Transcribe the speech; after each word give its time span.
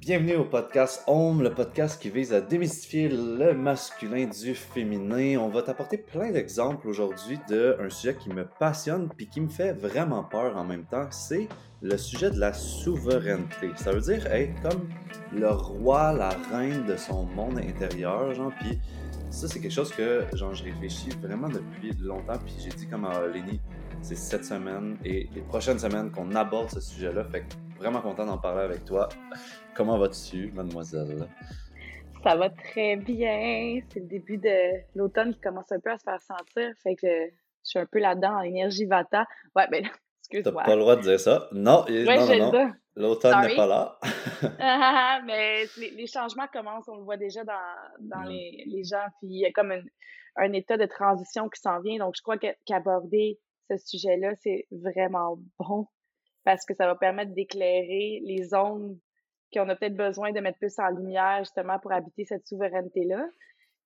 Bienvenue 0.00 0.36
au 0.36 0.44
podcast 0.44 1.02
Home, 1.08 1.42
le 1.42 1.52
podcast 1.52 2.00
qui 2.00 2.08
vise 2.08 2.32
à 2.32 2.40
démystifier 2.40 3.08
le 3.08 3.52
masculin 3.52 4.26
du 4.26 4.54
féminin. 4.54 5.38
On 5.40 5.48
va 5.48 5.60
t'apporter 5.62 5.98
plein 5.98 6.30
d'exemples 6.30 6.86
aujourd'hui 6.88 7.38
d'un 7.48 7.90
sujet 7.90 8.14
qui 8.14 8.30
me 8.30 8.46
passionne 8.46 9.08
puis 9.14 9.26
qui 9.28 9.40
me 9.40 9.48
fait 9.48 9.72
vraiment 9.72 10.22
peur 10.22 10.56
en 10.56 10.64
même 10.64 10.84
temps. 10.84 11.08
C'est 11.10 11.48
le 11.82 11.98
sujet 11.98 12.30
de 12.30 12.38
la 12.38 12.52
souveraineté. 12.52 13.70
Ça 13.76 13.90
veut 13.90 14.00
dire 14.00 14.24
être 14.28 14.54
comme 14.62 14.88
le 15.32 15.50
roi, 15.50 16.12
la 16.12 16.30
reine 16.52 16.86
de 16.86 16.96
son 16.96 17.24
monde 17.24 17.58
intérieur, 17.58 18.32
genre. 18.34 18.52
Puis 18.60 18.78
ça, 19.30 19.48
c'est 19.48 19.60
quelque 19.60 19.74
chose 19.74 19.92
que 19.92 20.24
genre, 20.32 20.54
je 20.54 20.62
réfléchis 20.62 21.10
vraiment 21.20 21.48
depuis 21.48 21.92
longtemps. 22.00 22.38
Puis 22.38 22.54
j'ai 22.60 22.70
dit 22.70 22.86
comme 22.86 23.04
à 23.04 23.26
Lénie, 23.26 23.60
c'est 24.02 24.16
cette 24.16 24.44
semaine 24.44 24.96
et 25.04 25.28
les 25.34 25.42
prochaines 25.42 25.78
semaines 25.78 26.10
qu'on 26.10 26.34
aborde 26.34 26.70
ce 26.70 26.80
sujet-là. 26.80 27.24
Fait 27.24 27.40
que 27.40 27.78
vraiment 27.78 28.00
content 28.00 28.26
d'en 28.26 28.38
parler 28.38 28.62
avec 28.62 28.84
toi. 28.84 29.08
Comment 29.74 29.98
vas-tu, 29.98 30.50
mademoiselle? 30.52 31.28
Ça 32.22 32.36
va 32.36 32.50
très 32.50 32.96
bien. 32.96 33.80
C'est 33.88 34.00
le 34.00 34.06
début 34.06 34.38
de 34.38 34.80
l'automne 34.94 35.34
qui 35.34 35.40
commence 35.40 35.70
un 35.72 35.80
peu 35.80 35.90
à 35.90 35.98
se 35.98 36.04
faire 36.04 36.20
sentir. 36.22 36.72
Fait 36.82 36.96
que 36.96 37.06
je 37.06 37.30
suis 37.62 37.78
un 37.78 37.86
peu 37.86 37.98
là-dedans 37.98 38.38
en 38.38 38.42
énergie 38.42 38.86
vata. 38.86 39.26
Ouais, 39.54 39.66
ben 39.70 39.84
excuse-moi. 40.20 40.62
T'as 40.64 40.70
pas 40.70 40.74
le 40.74 40.80
droit 40.80 40.96
de 40.96 41.02
dire 41.02 41.20
ça. 41.20 41.48
Non, 41.52 41.84
non, 41.88 42.52
non, 42.52 42.72
L'automne 42.96 43.40
n'est 43.42 43.56
pas 43.56 43.66
là. 43.66 43.98
Ah, 44.60 45.20
mais 45.24 45.64
les, 45.96 46.06
changements 46.06 46.46
commencent, 46.52 46.88
on 46.88 46.96
le 46.96 47.02
voit 47.02 47.16
déjà 47.16 47.42
dans, 47.44 47.54
dans 48.00 48.22
mm. 48.22 48.28
les, 48.28 48.64
les, 48.66 48.84
gens. 48.84 49.04
Puis 49.18 49.28
il 49.30 49.40
y 49.40 49.46
a 49.46 49.52
comme 49.52 49.72
un 50.36 50.52
état 50.52 50.76
de 50.76 50.86
transition 50.86 51.48
qui 51.48 51.60
s'en 51.60 51.80
vient. 51.80 51.98
Donc, 51.98 52.14
je 52.16 52.22
crois 52.22 52.36
qu'aborder 52.38 53.38
ce 53.68 53.76
sujet-là, 53.78 54.34
c'est 54.42 54.66
vraiment 54.70 55.38
bon 55.58 55.86
parce 56.44 56.64
que 56.64 56.74
ça 56.74 56.86
va 56.86 56.94
permettre 56.94 57.32
d'éclairer 57.34 58.20
les 58.24 58.44
zones 58.44 58.98
qu'on 59.52 59.68
a 59.68 59.76
peut-être 59.76 59.96
besoin 59.96 60.32
de 60.32 60.40
mettre 60.40 60.58
plus 60.58 60.78
en 60.78 60.88
lumière 60.88 61.38
justement 61.40 61.78
pour 61.78 61.92
habiter 61.92 62.24
cette 62.24 62.46
souveraineté-là. 62.46 63.28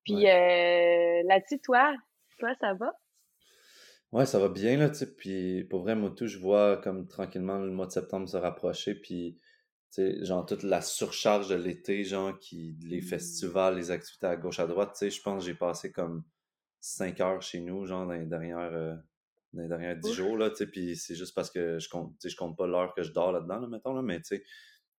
Puis 0.03 0.27
euh, 0.27 1.23
là-dessus, 1.25 1.59
toi, 1.59 1.93
toi, 2.39 2.53
ça 2.59 2.73
va? 2.73 2.93
Ouais, 4.11 4.25
ça 4.25 4.37
va 4.37 4.47
bien, 4.47 4.77
là, 4.77 4.89
tu 4.89 4.95
sais. 4.95 5.15
Puis 5.15 5.63
pour 5.65 5.81
vrai, 5.81 5.95
moi, 5.95 6.11
tout, 6.15 6.27
je 6.27 6.37
vois 6.37 6.77
comme 6.77 7.07
tranquillement 7.07 7.57
le 7.57 7.71
mois 7.71 7.87
de 7.87 7.91
septembre 7.91 8.29
se 8.29 8.37
rapprocher. 8.37 8.95
Puis, 8.95 9.39
tu 9.91 10.01
sais, 10.01 10.23
genre 10.23 10.45
toute 10.45 10.63
la 10.63 10.81
surcharge 10.81 11.49
de 11.49 11.55
l'été, 11.55 12.03
genre, 12.03 12.37
qui, 12.37 12.77
les 12.83 12.99
mmh. 12.99 13.05
festivals, 13.05 13.75
les 13.75 13.91
activités 13.91 14.27
à 14.27 14.35
gauche, 14.35 14.59
à 14.59 14.67
droite, 14.67 14.91
tu 14.93 14.99
sais, 14.99 15.09
je 15.09 15.21
pense 15.21 15.43
que 15.43 15.49
j'ai 15.49 15.57
passé 15.57 15.91
comme 15.91 16.23
cinq 16.79 17.21
heures 17.21 17.41
chez 17.41 17.61
nous, 17.61 17.85
genre, 17.85 18.05
dans 18.05 18.13
les 18.13 18.25
dernières, 18.25 18.73
euh, 18.73 18.95
dans 19.53 19.61
les 19.61 19.67
dernières 19.67 19.97
dix 19.97 20.13
jours, 20.13 20.37
là, 20.37 20.49
tu 20.49 20.57
sais, 20.57 20.67
puis 20.67 20.95
c'est 20.95 21.15
juste 21.15 21.35
parce 21.35 21.51
que 21.51 21.79
je 21.79 21.87
compte, 21.89 22.15
je 22.23 22.35
compte 22.35 22.57
pas 22.57 22.67
l'heure 22.67 22.93
que 22.93 23.03
je 23.03 23.11
dors 23.11 23.31
là-dedans, 23.31 23.59
là, 23.59 23.67
mettons, 23.67 23.93
là, 23.93 24.01
mais 24.01 24.19
tu 24.21 24.37
sais, 24.37 24.43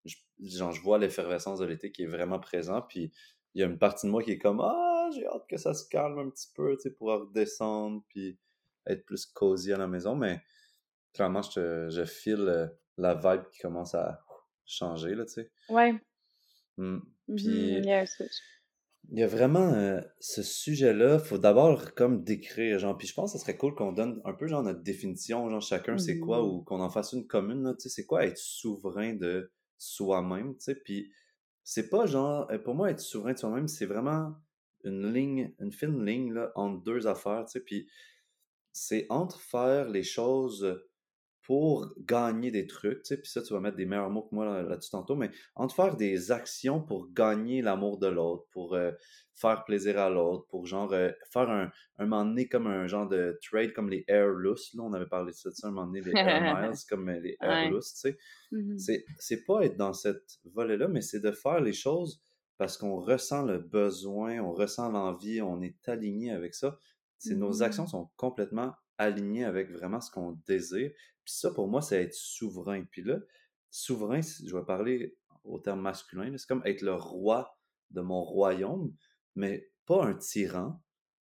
je, 0.05 0.15
genre, 0.39 0.71
je 0.71 0.81
vois 0.81 0.97
l'effervescence 0.99 1.59
de 1.59 1.65
l'été 1.65 1.91
qui 1.91 2.03
est 2.03 2.07
vraiment 2.07 2.39
présent, 2.39 2.81
puis 2.81 3.11
il 3.55 3.61
y 3.61 3.63
a 3.63 3.67
une 3.67 3.79
partie 3.79 4.05
de 4.05 4.11
moi 4.11 4.23
qui 4.23 4.31
est 4.31 4.39
comme, 4.39 4.61
ah, 4.61 5.09
j'ai 5.13 5.25
hâte 5.27 5.47
que 5.49 5.57
ça 5.57 5.73
se 5.73 5.87
calme 5.89 6.19
un 6.19 6.29
petit 6.29 6.49
peu, 6.53 6.75
tu 6.75 6.83
sais, 6.83 6.91
pour 6.91 7.09
redescendre, 7.09 8.03
puis 8.09 8.37
être 8.85 9.05
plus 9.05 9.25
cosy 9.25 9.73
à 9.73 9.77
la 9.77 9.87
maison, 9.87 10.15
mais 10.15 10.41
clairement, 11.13 11.41
je, 11.41 11.89
je 11.89 12.05
file 12.05 12.47
euh, 12.47 12.67
la 12.97 13.15
vibe 13.15 13.49
qui 13.51 13.59
commence 13.59 13.95
à 13.95 14.23
changer, 14.65 15.15
là, 15.15 15.25
tu 15.25 15.33
sais. 15.33 15.51
Ouais. 15.69 15.93
Mmh. 16.77 16.99
Puis, 17.35 17.81
il 19.11 19.19
y 19.19 19.23
a 19.23 19.27
vraiment 19.27 19.73
euh, 19.73 20.01
ce 20.19 20.41
sujet-là, 20.41 21.19
faut 21.19 21.37
d'abord 21.37 21.93
comme 21.93 22.23
décrire, 22.23 22.79
genre, 22.79 22.97
puis 22.97 23.07
je 23.07 23.13
pense 23.13 23.33
que 23.33 23.37
ce 23.37 23.43
serait 23.43 23.57
cool 23.57 23.75
qu'on 23.75 23.91
donne 23.91 24.21
un 24.25 24.33
peu 24.33 24.47
genre 24.47 24.63
notre 24.63 24.81
définition, 24.81 25.49
genre 25.49 25.61
chacun 25.61 25.97
c'est 25.97 26.19
quoi, 26.19 26.41
mmh. 26.41 26.45
ou 26.45 26.61
qu'on 26.63 26.79
en 26.79 26.89
fasse 26.89 27.13
une 27.13 27.27
commune, 27.27 27.75
tu 27.77 27.83
sais, 27.83 27.89
c'est 27.89 28.05
quoi 28.05 28.25
être 28.25 28.37
souverain 28.37 29.13
de 29.13 29.51
soi-même, 29.77 30.55
tu 30.55 30.61
sais, 30.61 30.75
puis 30.75 31.11
c'est 31.63 31.89
pas 31.89 32.05
genre, 32.05 32.49
euh, 32.51 32.57
pour 32.57 32.75
moi 32.75 32.91
être 32.91 32.99
souverain 32.99 33.33
de 33.33 33.37
soi-même, 33.37 33.67
c'est 33.67 33.85
vraiment 33.85 34.35
une 34.83 35.13
ligne, 35.13 35.53
une 35.59 35.71
fine 35.71 36.05
ligne, 36.05 36.33
là, 36.33 36.51
entre 36.55 36.81
deux 36.83 37.07
affaires, 37.07 37.45
tu 37.45 37.53
sais, 37.53 37.59
puis 37.59 37.87
c'est 38.71 39.05
entre 39.09 39.39
faire 39.39 39.89
les 39.89 40.03
choses 40.03 40.81
pour 41.43 41.93
gagner 41.99 42.51
des 42.51 42.67
trucs, 42.67 43.03
tu 43.03 43.09
sais, 43.09 43.17
puis 43.17 43.29
ça, 43.29 43.41
tu 43.41 43.53
vas 43.53 43.59
mettre 43.59 43.75
des 43.75 43.85
meilleurs 43.85 44.09
mots 44.09 44.23
que 44.23 44.33
moi 44.33 44.63
là-dessus 44.63 44.91
tantôt, 44.91 45.17
mais 45.17 45.29
entre 45.55 45.75
faire 45.75 45.97
des 45.97 46.31
actions 46.31 46.81
pour 46.81 47.11
gagner 47.11 47.61
l'amour 47.61 47.99
de 47.99 48.07
l'autre, 48.07 48.45
pour 48.51 48.75
euh, 48.75 48.91
faire 49.35 49.65
plaisir 49.65 49.99
à 49.99 50.09
l'autre, 50.09 50.47
pour 50.47 50.65
genre 50.65 50.93
euh, 50.93 51.11
faire 51.31 51.49
un, 51.49 51.69
un 51.97 52.05
moment 52.05 52.23
donné 52.23 52.47
comme 52.47 52.67
un 52.67 52.87
genre 52.87 53.09
de 53.09 53.37
trade 53.43 53.73
comme 53.73 53.89
les 53.89 54.05
Airless, 54.07 54.73
là, 54.73 54.83
on 54.83 54.93
avait 54.93 55.05
parlé 55.05 55.33
de 55.33 55.37
ça, 55.37 55.49
un 55.63 55.71
moment 55.71 55.85
donné, 55.85 55.99
les 55.99 56.13
Air 56.15 56.41
Miles, 56.69 56.79
comme 56.89 57.09
euh, 57.09 57.19
les 57.19 57.35
Airless, 57.41 57.93
tu 57.93 57.99
sais. 57.99 58.17
Mm-hmm. 58.53 59.03
C'est 59.19 59.43
pas 59.43 59.65
être 59.65 59.75
dans 59.75 59.93
cette 59.93 60.39
volet-là, 60.45 60.87
mais 60.87 61.01
c'est 61.01 61.19
de 61.19 61.31
faire 61.31 61.59
les 61.59 61.73
choses 61.73 62.21
parce 62.57 62.77
qu'on 62.77 62.95
ressent 62.95 63.43
le 63.43 63.57
besoin, 63.57 64.39
on 64.39 64.53
ressent 64.53 64.89
l'envie, 64.89 65.41
on 65.41 65.61
est 65.61 65.89
aligné 65.89 66.31
avec 66.31 66.53
ça. 66.53 66.77
C'est 67.17 67.35
Nos 67.35 67.55
mm-hmm. 67.55 67.63
actions 67.63 67.87
sont 67.87 68.09
complètement 68.15 68.73
alignées 68.97 69.45
avec 69.45 69.71
vraiment 69.71 70.01
ce 70.01 70.11
qu'on 70.11 70.33
désire. 70.45 70.91
Puis 71.23 71.33
ça, 71.33 71.51
pour 71.51 71.67
moi, 71.67 71.81
c'est 71.81 72.01
être 72.01 72.13
souverain. 72.13 72.83
Puis 72.91 73.03
là, 73.03 73.19
souverain, 73.69 74.21
je 74.21 74.55
vais 74.55 74.65
parler 74.65 75.17
au 75.43 75.59
terme 75.59 75.81
masculin, 75.81 76.33
c'est 76.37 76.47
comme 76.47 76.65
être 76.65 76.81
le 76.81 76.93
roi 76.93 77.57
de 77.91 78.01
mon 78.01 78.23
royaume, 78.23 78.93
mais 79.35 79.69
pas 79.85 80.05
un 80.05 80.13
tyran, 80.13 80.81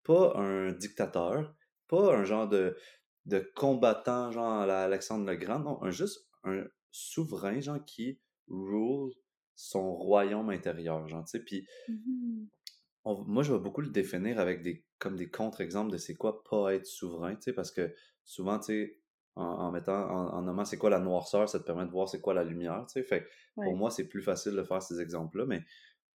pas 0.03 0.37
un 0.37 0.71
dictateur, 0.71 1.55
pas 1.87 2.15
un 2.15 2.23
genre 2.23 2.47
de, 2.47 2.77
de 3.25 3.39
combattant, 3.55 4.31
genre 4.31 4.61
Alexandre 4.61 5.25
le 5.25 5.35
Grand, 5.35 5.59
non, 5.59 5.81
un, 5.83 5.89
juste 5.89 6.27
un 6.43 6.63
souverain, 6.91 7.59
genre 7.59 7.83
qui 7.85 8.19
rule 8.47 9.11
son 9.55 9.95
royaume 9.95 10.49
intérieur, 10.49 11.07
genre, 11.07 11.25
tu 11.25 11.37
sais, 11.37 11.43
puis 11.43 11.67
mmh 11.87 12.45
moi, 13.05 13.43
je 13.43 13.53
vais 13.53 13.59
beaucoup 13.59 13.81
le 13.81 13.89
définir 13.89 14.39
avec 14.39 14.61
des, 14.61 14.85
comme 15.03 15.17
des 15.17 15.29
contre-exemples 15.29 15.91
de 15.91 15.97
c'est 15.97 16.15
quoi 16.15 16.45
pas 16.45 16.73
être 16.73 16.85
souverain, 16.85 17.35
tu 17.35 17.41
sais, 17.41 17.53
parce 17.53 17.71
que 17.71 17.93
souvent, 18.23 18.57
tu 18.57 18.65
sais, 18.67 18.99
en, 19.35 19.69
mettant, 19.69 20.09
en, 20.09 20.41
nommant 20.43 20.63
c'est 20.63 20.77
quoi 20.77 20.89
la 20.89 20.99
noirceur, 20.99 21.49
ça 21.49 21.59
te 21.59 21.65
permet 21.65 21.85
de 21.85 21.91
voir 21.91 22.07
c'est 22.07 22.21
quoi 22.21 22.33
la 22.33 22.45
lumière, 22.45 22.85
tu 22.87 22.93
sais. 22.93 23.03
Fait 23.03 23.27
pour 23.55 23.75
moi, 23.75 23.91
c'est 23.91 24.07
plus 24.07 24.21
facile 24.21 24.53
de 24.53 24.63
faire 24.63 24.81
ces 24.81 25.01
exemples-là, 25.01 25.45
mais 25.45 25.65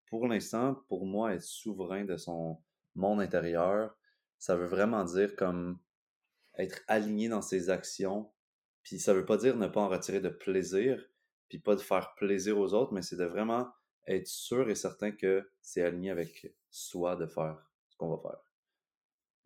pour 0.06 0.26
l'instant, 0.26 0.74
pour 0.88 1.04
moi, 1.04 1.34
être 1.34 1.42
souverain 1.42 2.06
de 2.06 2.16
son 2.16 2.62
monde 2.94 3.20
intérieur, 3.20 3.94
ça 4.38 4.56
veut 4.56 4.66
vraiment 4.66 5.04
dire 5.04 5.36
comme 5.36 5.78
être 6.56 6.80
aligné 6.88 7.28
dans 7.28 7.42
ses 7.42 7.68
actions, 7.68 8.32
puis 8.82 8.98
ça 8.98 9.12
veut 9.12 9.26
pas 9.26 9.36
dire 9.36 9.56
ne 9.56 9.66
pas 9.66 9.82
en 9.82 9.88
retirer 9.88 10.20
de 10.20 10.30
plaisir, 10.30 11.04
puis 11.50 11.58
pas 11.58 11.76
de 11.76 11.82
faire 11.82 12.14
plaisir 12.14 12.58
aux 12.58 12.72
autres, 12.72 12.94
mais 12.94 13.02
c'est 13.02 13.16
de 13.16 13.26
vraiment 13.26 13.68
être 14.06 14.28
sûr 14.28 14.70
et 14.70 14.74
certain 14.74 15.12
que 15.12 15.46
c'est 15.60 15.82
aligné 15.82 16.10
avec 16.10 16.54
soi 16.70 17.16
de 17.16 17.26
faire 17.26 17.70
ce 17.90 17.98
qu'on 17.98 18.08
va 18.08 18.22
faire. 18.22 18.47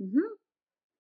Mm-hmm. 0.03 0.29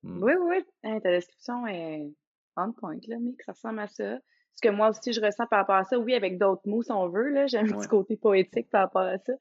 Mmh. 0.04 0.22
Oui, 0.22 0.32
oui, 0.40 0.64
oui. 0.82 1.00
ta 1.00 1.10
description 1.10 1.66
est 1.66 2.12
on 2.56 2.72
point, 2.72 2.98
là, 3.08 3.16
mais 3.20 3.32
ça 3.44 3.52
ressemble 3.52 3.80
à 3.80 3.88
ça. 3.88 4.18
Ce 4.54 4.60
que 4.60 4.68
moi 4.68 4.90
aussi, 4.90 5.12
je 5.12 5.20
ressens 5.20 5.46
par 5.46 5.60
rapport 5.60 5.76
à 5.76 5.84
ça, 5.84 5.98
oui, 5.98 6.14
avec 6.14 6.38
d'autres 6.38 6.66
mots, 6.66 6.82
si 6.82 6.92
on 6.92 7.08
veut, 7.08 7.30
là, 7.30 7.46
j'ai 7.46 7.58
un 7.58 7.64
petit 7.64 7.88
côté 7.88 8.16
poétique 8.16 8.68
par 8.70 8.82
rapport 8.82 9.02
à 9.02 9.18
ça. 9.18 9.32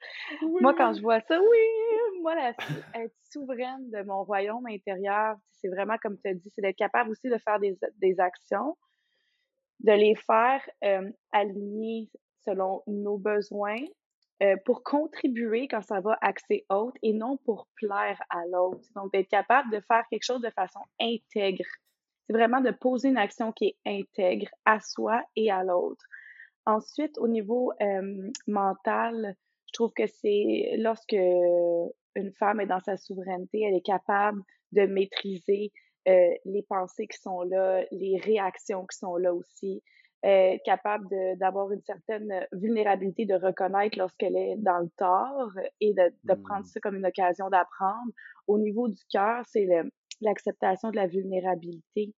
Moi, 0.62 0.74
quand 0.74 0.94
je 0.94 1.02
vois 1.02 1.20
ça, 1.20 1.38
oui, 1.40 2.22
moi, 2.22 2.34
être 2.94 3.14
souveraine 3.30 3.90
de 3.90 4.04
mon 4.04 4.24
royaume 4.24 4.66
intérieur, 4.68 5.36
c'est 5.60 5.68
vraiment, 5.68 5.98
comme 6.02 6.18
tu 6.18 6.30
as 6.30 6.34
dit, 6.34 6.50
c'est 6.56 6.62
d'être 6.62 6.78
capable 6.78 7.12
aussi 7.12 7.30
de 7.30 7.38
faire 7.38 7.60
des, 7.60 7.78
des 7.98 8.20
actions, 8.20 8.78
de 9.82 9.92
les 9.92 10.16
faire 10.16 10.62
euh, 10.86 11.10
aligner 11.34 12.10
selon 12.46 12.82
nos 12.88 13.18
besoins, 13.18 13.82
euh, 14.42 14.56
pour 14.66 14.84
contribuer 14.84 15.68
quand 15.68 15.82
ça 15.82 16.00
va 16.00 16.18
axer 16.22 16.66
haute 16.70 16.96
et 17.04 17.14
non 17.14 17.38
pour 17.38 17.68
plaire 17.76 18.20
à 18.30 18.46
l'autre. 18.52 18.88
Donc, 18.96 19.12
d'être 19.14 19.30
capable 19.30 19.72
de 19.72 19.80
faire 19.82 20.04
quelque 20.10 20.24
chose 20.24 20.42
de 20.42 20.50
façon 20.50 20.80
intègre. 21.00 21.66
C'est 22.26 22.34
vraiment 22.34 22.62
de 22.62 22.72
poser 22.72 23.10
une 23.10 23.18
action 23.18 23.52
qui 23.52 23.66
est 23.66 23.78
intègre 23.86 24.50
à 24.66 24.80
soi 24.80 25.24
et 25.36 25.52
à 25.52 25.64
l'autre. 25.64 26.04
Ensuite, 26.66 27.18
au 27.18 27.28
niveau 27.28 27.72
euh, 27.82 28.32
mental, 28.48 29.36
je 29.68 29.74
trouve 29.74 29.92
que 29.94 30.08
c'est 30.08 30.76
lorsque 30.78 31.14
une 31.14 32.32
femme 32.40 32.60
est 32.60 32.68
dans 32.68 32.80
sa 32.80 32.98
souveraineté, 32.98 33.62
elle 33.62 33.76
est 33.76 33.86
capable 33.86 34.42
de 34.72 34.86
maîtriser 34.86 35.72
euh, 36.08 36.34
les 36.46 36.64
pensées 36.64 37.08
qui 37.08 37.20
sont 37.20 37.44
là, 37.44 37.84
les 37.92 38.18
réactions 38.18 38.86
qui 38.88 38.98
sont 38.98 39.18
là 39.18 39.34
aussi, 39.34 39.84
euh, 40.26 40.58
capable 40.66 41.08
d'avoir 41.38 41.72
une 41.72 41.82
certaine 41.82 42.46
vulnérabilité 42.52 43.26
de 43.26 43.34
reconnaître 43.34 43.98
lorsqu'elle 43.98 44.38
est 44.38 44.56
dans 44.58 44.80
le 44.80 44.90
tort 44.98 45.52
et 45.80 45.94
de, 45.94 46.14
de 46.24 46.34
prendre 46.42 46.62
mmh. 46.62 46.70
ça 46.70 46.80
comme 46.80 46.96
une 46.96 47.06
occasion 47.06 47.50
d'apprendre. 47.50 48.12
Au 48.48 48.60
niveau 48.60 48.88
du 48.88 49.02
cœur, 49.12 49.44
c'est 49.48 49.68
l'acceptation 50.22 50.92
de 50.92 50.96
la 50.96 51.08
vulnérabilité, 51.08 52.14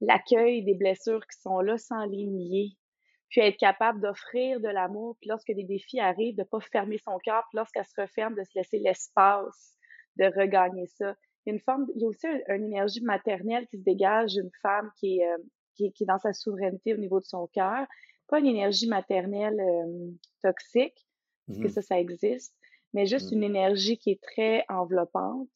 l'accueil 0.00 0.62
des 0.64 0.74
blessures 0.74 1.26
qui 1.26 1.40
sont 1.40 1.60
là 1.60 1.78
sans 1.78 2.04
les 2.04 2.26
nier, 2.26 2.76
puis 3.30 3.40
être 3.40 3.56
capable 3.56 4.00
d'offrir 4.00 4.60
de 4.60 4.68
l'amour, 4.68 5.16
puis 5.20 5.28
lorsque 5.28 5.52
des 5.52 5.64
défis 5.64 6.00
arrivent, 6.00 6.36
de 6.36 6.44
pas 6.44 6.60
fermer 6.60 6.98
son 6.98 7.18
cœur, 7.18 7.44
puis 7.50 7.56
lorsqu'elle 7.56 7.84
se 7.84 8.00
referme, 8.00 8.34
de 8.34 8.44
se 8.44 8.56
laisser 8.56 8.78
l'espace 8.78 9.74
de 10.16 10.26
regagner 10.26 10.86
ça. 10.86 11.14
Il 11.44 11.50
y 11.50 11.52
a 11.52 11.54
une 11.54 11.60
forme, 11.60 11.86
il 11.94 12.02
y 12.02 12.04
a 12.04 12.08
aussi 12.08 12.26
une, 12.48 12.64
énergie 12.64 13.02
maternelle 13.02 13.66
qui 13.68 13.78
se 13.78 13.84
dégage 13.84 14.34
d'une 14.34 14.50
femme 14.62 14.90
qui 14.98 15.18
est, 15.18 15.28
euh, 15.28 15.38
qui, 15.74 15.86
est 15.86 16.04
dans 16.04 16.18
sa 16.18 16.32
souveraineté 16.32 16.94
au 16.94 16.96
niveau 16.96 17.20
de 17.20 17.24
son 17.24 17.46
cœur, 17.48 17.86
pas 18.28 18.38
une 18.38 18.46
énergie 18.46 18.88
maternelle 18.88 19.60
toxique, 20.42 21.06
parce 21.46 21.58
que 21.58 21.66
mmh 21.66 21.70
ça, 21.70 21.82
ça 21.82 22.00
existe, 22.00 22.54
mais 22.94 23.06
juste 23.06 23.30
mmh. 23.30 23.34
une 23.34 23.42
énergie 23.42 23.98
qui 23.98 24.12
est 24.12 24.22
très 24.22 24.64
enveloppante. 24.68 25.48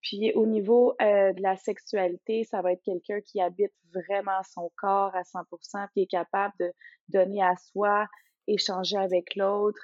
Puis 0.00 0.32
au 0.34 0.46
niveau 0.46 0.94
de 1.00 1.42
la 1.42 1.56
sexualité, 1.56 2.44
ça 2.44 2.62
va 2.62 2.72
être 2.72 2.82
quelqu'un 2.82 3.20
qui 3.20 3.40
habite 3.40 3.72
vraiment 3.92 4.40
son 4.48 4.70
corps 4.76 5.14
à 5.14 5.22
100%, 5.22 5.88
qui 5.92 6.02
est 6.02 6.06
capable 6.06 6.54
de 6.60 6.72
donner 7.08 7.42
à 7.42 7.56
soi, 7.56 8.06
échanger 8.46 8.96
avec 8.96 9.34
l'autre. 9.34 9.80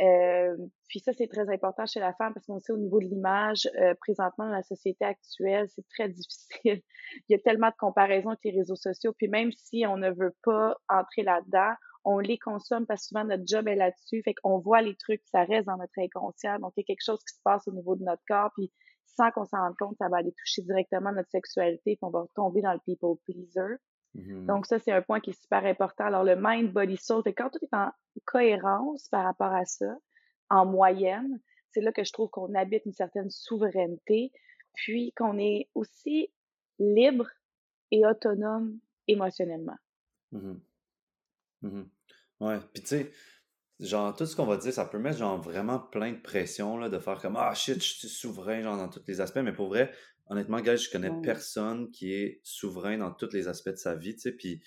Euh, 0.00 0.56
puis 0.88 1.00
ça, 1.00 1.12
c'est 1.12 1.26
très 1.26 1.48
important 1.48 1.86
chez 1.86 2.00
la 2.00 2.12
femme 2.14 2.34
parce 2.34 2.46
qu'on 2.46 2.60
sait 2.60 2.72
au 2.72 2.78
niveau 2.78 3.00
de 3.00 3.06
l'image, 3.06 3.68
euh, 3.80 3.94
présentement 4.00 4.46
dans 4.46 4.52
la 4.52 4.62
société 4.62 5.04
actuelle, 5.04 5.68
c'est 5.70 5.86
très 5.88 6.08
difficile. 6.10 6.82
Il 7.28 7.32
y 7.32 7.34
a 7.34 7.38
tellement 7.38 7.68
de 7.68 7.76
comparaisons 7.78 8.30
avec 8.30 8.44
les 8.44 8.58
réseaux 8.58 8.76
sociaux. 8.76 9.12
Puis 9.16 9.28
même 9.28 9.50
si 9.52 9.86
on 9.86 9.96
ne 9.96 10.10
veut 10.10 10.34
pas 10.42 10.76
entrer 10.88 11.22
là-dedans, 11.22 11.72
on 12.04 12.18
les 12.18 12.38
consomme 12.38 12.86
parce 12.86 13.02
que 13.02 13.08
souvent 13.08 13.24
notre 13.24 13.44
job 13.46 13.66
est 13.68 13.74
là-dessus. 13.74 14.22
Fait 14.22 14.34
qu'on 14.34 14.58
voit 14.58 14.82
les 14.82 14.94
trucs, 14.96 15.22
ça 15.24 15.44
reste 15.44 15.66
dans 15.66 15.76
notre 15.76 15.98
inconscient. 15.98 16.58
Donc 16.60 16.72
il 16.76 16.80
y 16.80 16.84
a 16.84 16.86
quelque 16.86 17.04
chose 17.04 17.18
qui 17.26 17.34
se 17.34 17.40
passe 17.42 17.66
au 17.66 17.72
niveau 17.72 17.96
de 17.96 18.04
notre 18.04 18.22
corps. 18.28 18.50
Puis 18.54 18.70
sans 19.06 19.30
qu'on 19.30 19.44
s'en 19.46 19.58
rende 19.58 19.76
compte, 19.78 19.96
ça 19.98 20.08
va 20.08 20.18
aller 20.18 20.32
toucher 20.32 20.62
directement 20.62 21.10
notre 21.12 21.30
sexualité. 21.30 21.96
Puis 21.96 21.98
on 22.02 22.10
va 22.10 22.26
tomber 22.34 22.60
dans 22.60 22.72
le 22.72 22.80
people 22.84 23.16
pleaser. 23.24 23.76
Mm-hmm. 24.16 24.46
Donc, 24.46 24.66
ça, 24.66 24.78
c'est 24.78 24.92
un 24.92 25.02
point 25.02 25.20
qui 25.20 25.30
est 25.30 25.40
super 25.40 25.64
important. 25.64 26.04
Alors, 26.04 26.24
le 26.24 26.36
mind, 26.38 26.72
body, 26.72 26.96
soul, 26.96 27.22
quand 27.36 27.50
tout 27.50 27.58
est 27.62 27.74
en 27.74 27.90
cohérence 28.24 29.08
par 29.08 29.24
rapport 29.24 29.52
à 29.52 29.64
ça, 29.64 29.96
en 30.48 30.64
moyenne, 30.64 31.40
c'est 31.70 31.80
là 31.80 31.92
que 31.92 32.04
je 32.04 32.12
trouve 32.12 32.30
qu'on 32.30 32.54
habite 32.54 32.86
une 32.86 32.92
certaine 32.92 33.30
souveraineté, 33.30 34.32
puis 34.74 35.12
qu'on 35.16 35.38
est 35.38 35.68
aussi 35.74 36.30
libre 36.78 37.28
et 37.90 38.06
autonome 38.06 38.78
émotionnellement. 39.08 39.76
Mm-hmm. 40.32 40.58
Mm-hmm. 41.64 41.86
Ouais, 42.40 42.58
puis 42.72 42.82
tu 42.82 42.88
sais, 42.88 43.12
genre, 43.80 44.14
tout 44.14 44.26
ce 44.26 44.36
qu'on 44.36 44.46
va 44.46 44.56
dire, 44.56 44.72
ça 44.72 44.84
peut 44.84 44.98
mettre 44.98 45.18
genre 45.18 45.40
vraiment 45.40 45.78
plein 45.78 46.12
de 46.12 46.20
pression, 46.20 46.76
là, 46.78 46.88
de 46.88 46.98
faire 46.98 47.20
comme 47.20 47.36
Ah 47.36 47.54
shit, 47.54 47.82
je 47.82 47.94
suis 47.94 48.08
souverain, 48.08 48.62
genre, 48.62 48.76
dans 48.76 48.88
tous 48.88 49.02
les 49.06 49.20
aspects, 49.20 49.40
mais 49.42 49.52
pour 49.52 49.68
vrai, 49.68 49.92
honnêtement, 50.28 50.60
gars, 50.60 50.76
je 50.76 50.90
connais 50.90 51.10
personne 51.22 51.90
qui 51.90 52.12
est 52.12 52.40
souverain 52.42 52.98
dans 52.98 53.12
tous 53.12 53.32
les 53.32 53.48
aspects 53.48 53.70
de 53.70 53.76
sa 53.76 53.94
vie, 53.94 54.14
tu 54.14 54.22
sais, 54.22 54.32
puis 54.32 54.62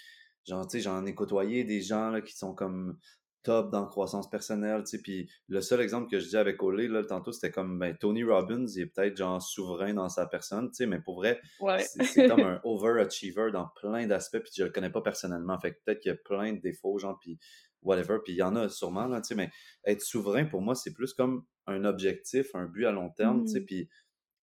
genre, 0.47 0.65
tu 0.67 0.77
sais, 0.77 0.83
j'en 0.83 1.05
ai 1.05 1.13
côtoyé 1.13 1.63
des 1.63 1.81
gens, 1.81 2.09
là, 2.09 2.21
qui 2.21 2.35
sont 2.35 2.53
comme 2.53 2.97
top 3.43 3.71
dans 3.71 3.81
la 3.81 3.87
croissance 3.87 4.29
personnelle, 4.29 4.83
tu 4.83 4.97
sais, 4.97 5.01
puis 5.01 5.29
le 5.47 5.61
seul 5.61 5.81
exemple 5.81 6.09
que 6.09 6.19
je 6.19 6.27
dis 6.27 6.37
avec 6.37 6.61
Olé, 6.61 6.87
là, 6.87 7.03
tantôt, 7.03 7.31
c'était 7.31 7.51
comme, 7.51 7.79
ben, 7.79 7.95
Tony 7.95 8.23
Robbins, 8.23 8.65
il 8.67 8.81
est 8.81 8.85
peut-être, 8.87 9.17
genre, 9.17 9.41
souverain 9.41 9.93
dans 9.93 10.09
sa 10.09 10.25
personne, 10.27 10.69
tu 10.69 10.75
sais, 10.75 10.85
mais 10.85 10.99
pour 10.99 11.15
vrai, 11.15 11.39
c'est 11.81 12.27
comme 12.27 12.39
un 12.41 12.61
overachiever 12.63 13.51
dans 13.51 13.67
plein 13.75 14.07
d'aspects, 14.07 14.39
puis 14.39 14.51
je 14.57 14.63
le 14.63 14.69
connais 14.71 14.89
pas 14.89 15.01
personnellement, 15.01 15.57
fait 15.59 15.73
que 15.73 15.77
peut-être 15.85 15.99
qu'il 15.99 16.09
y 16.09 16.13
a 16.13 16.17
plein 16.17 16.53
de 16.53 16.59
défauts, 16.59 16.97
genre, 16.97 17.17
puis 17.19 17.37
whatever, 17.81 18.17
puis 18.23 18.33
il 18.33 18.37
y 18.37 18.43
en 18.43 18.55
a 18.55 18.67
sûrement, 18.67 19.07
là, 19.07 19.21
tu 19.21 19.29
sais, 19.29 19.35
mais 19.35 19.49
être 19.85 20.01
souverain, 20.01 20.45
pour 20.45 20.61
moi, 20.61 20.75
c'est 20.75 20.93
plus 20.93 21.13
comme 21.13 21.45
un 21.67 21.85
objectif, 21.85 22.55
un 22.55 22.65
but 22.65 22.85
à 22.85 22.91
long 22.91 23.09
terme, 23.09 23.45
tu 23.45 23.53
sais, 23.53 23.59
mmh. 23.61 23.65
puis 23.65 23.89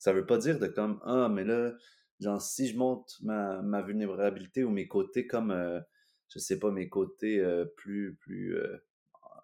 ça 0.05 0.13
veut 0.13 0.27
pas 0.27 0.37
dire 0.37 0.59
de 0.59 0.67
comme 0.67 1.01
ah 1.03 1.31
mais 1.31 1.45
là 1.45 1.73
genre 2.21 2.41
si 2.43 2.69
je 2.69 2.77
monte 2.77 3.17
ma, 3.23 3.63
ma 3.63 3.81
vulnérabilité 3.81 4.63
ou 4.63 4.69
mes 4.69 4.87
côtés 4.87 5.27
comme 5.27 5.51
euh, 5.51 5.81
je 6.29 6.39
sais 6.39 6.59
pas 6.59 6.71
mes 6.71 6.91
côtés 6.91 7.39
euh, 7.39 7.65
plus 7.79 8.15
plus 8.21 8.55
euh, 8.55 8.77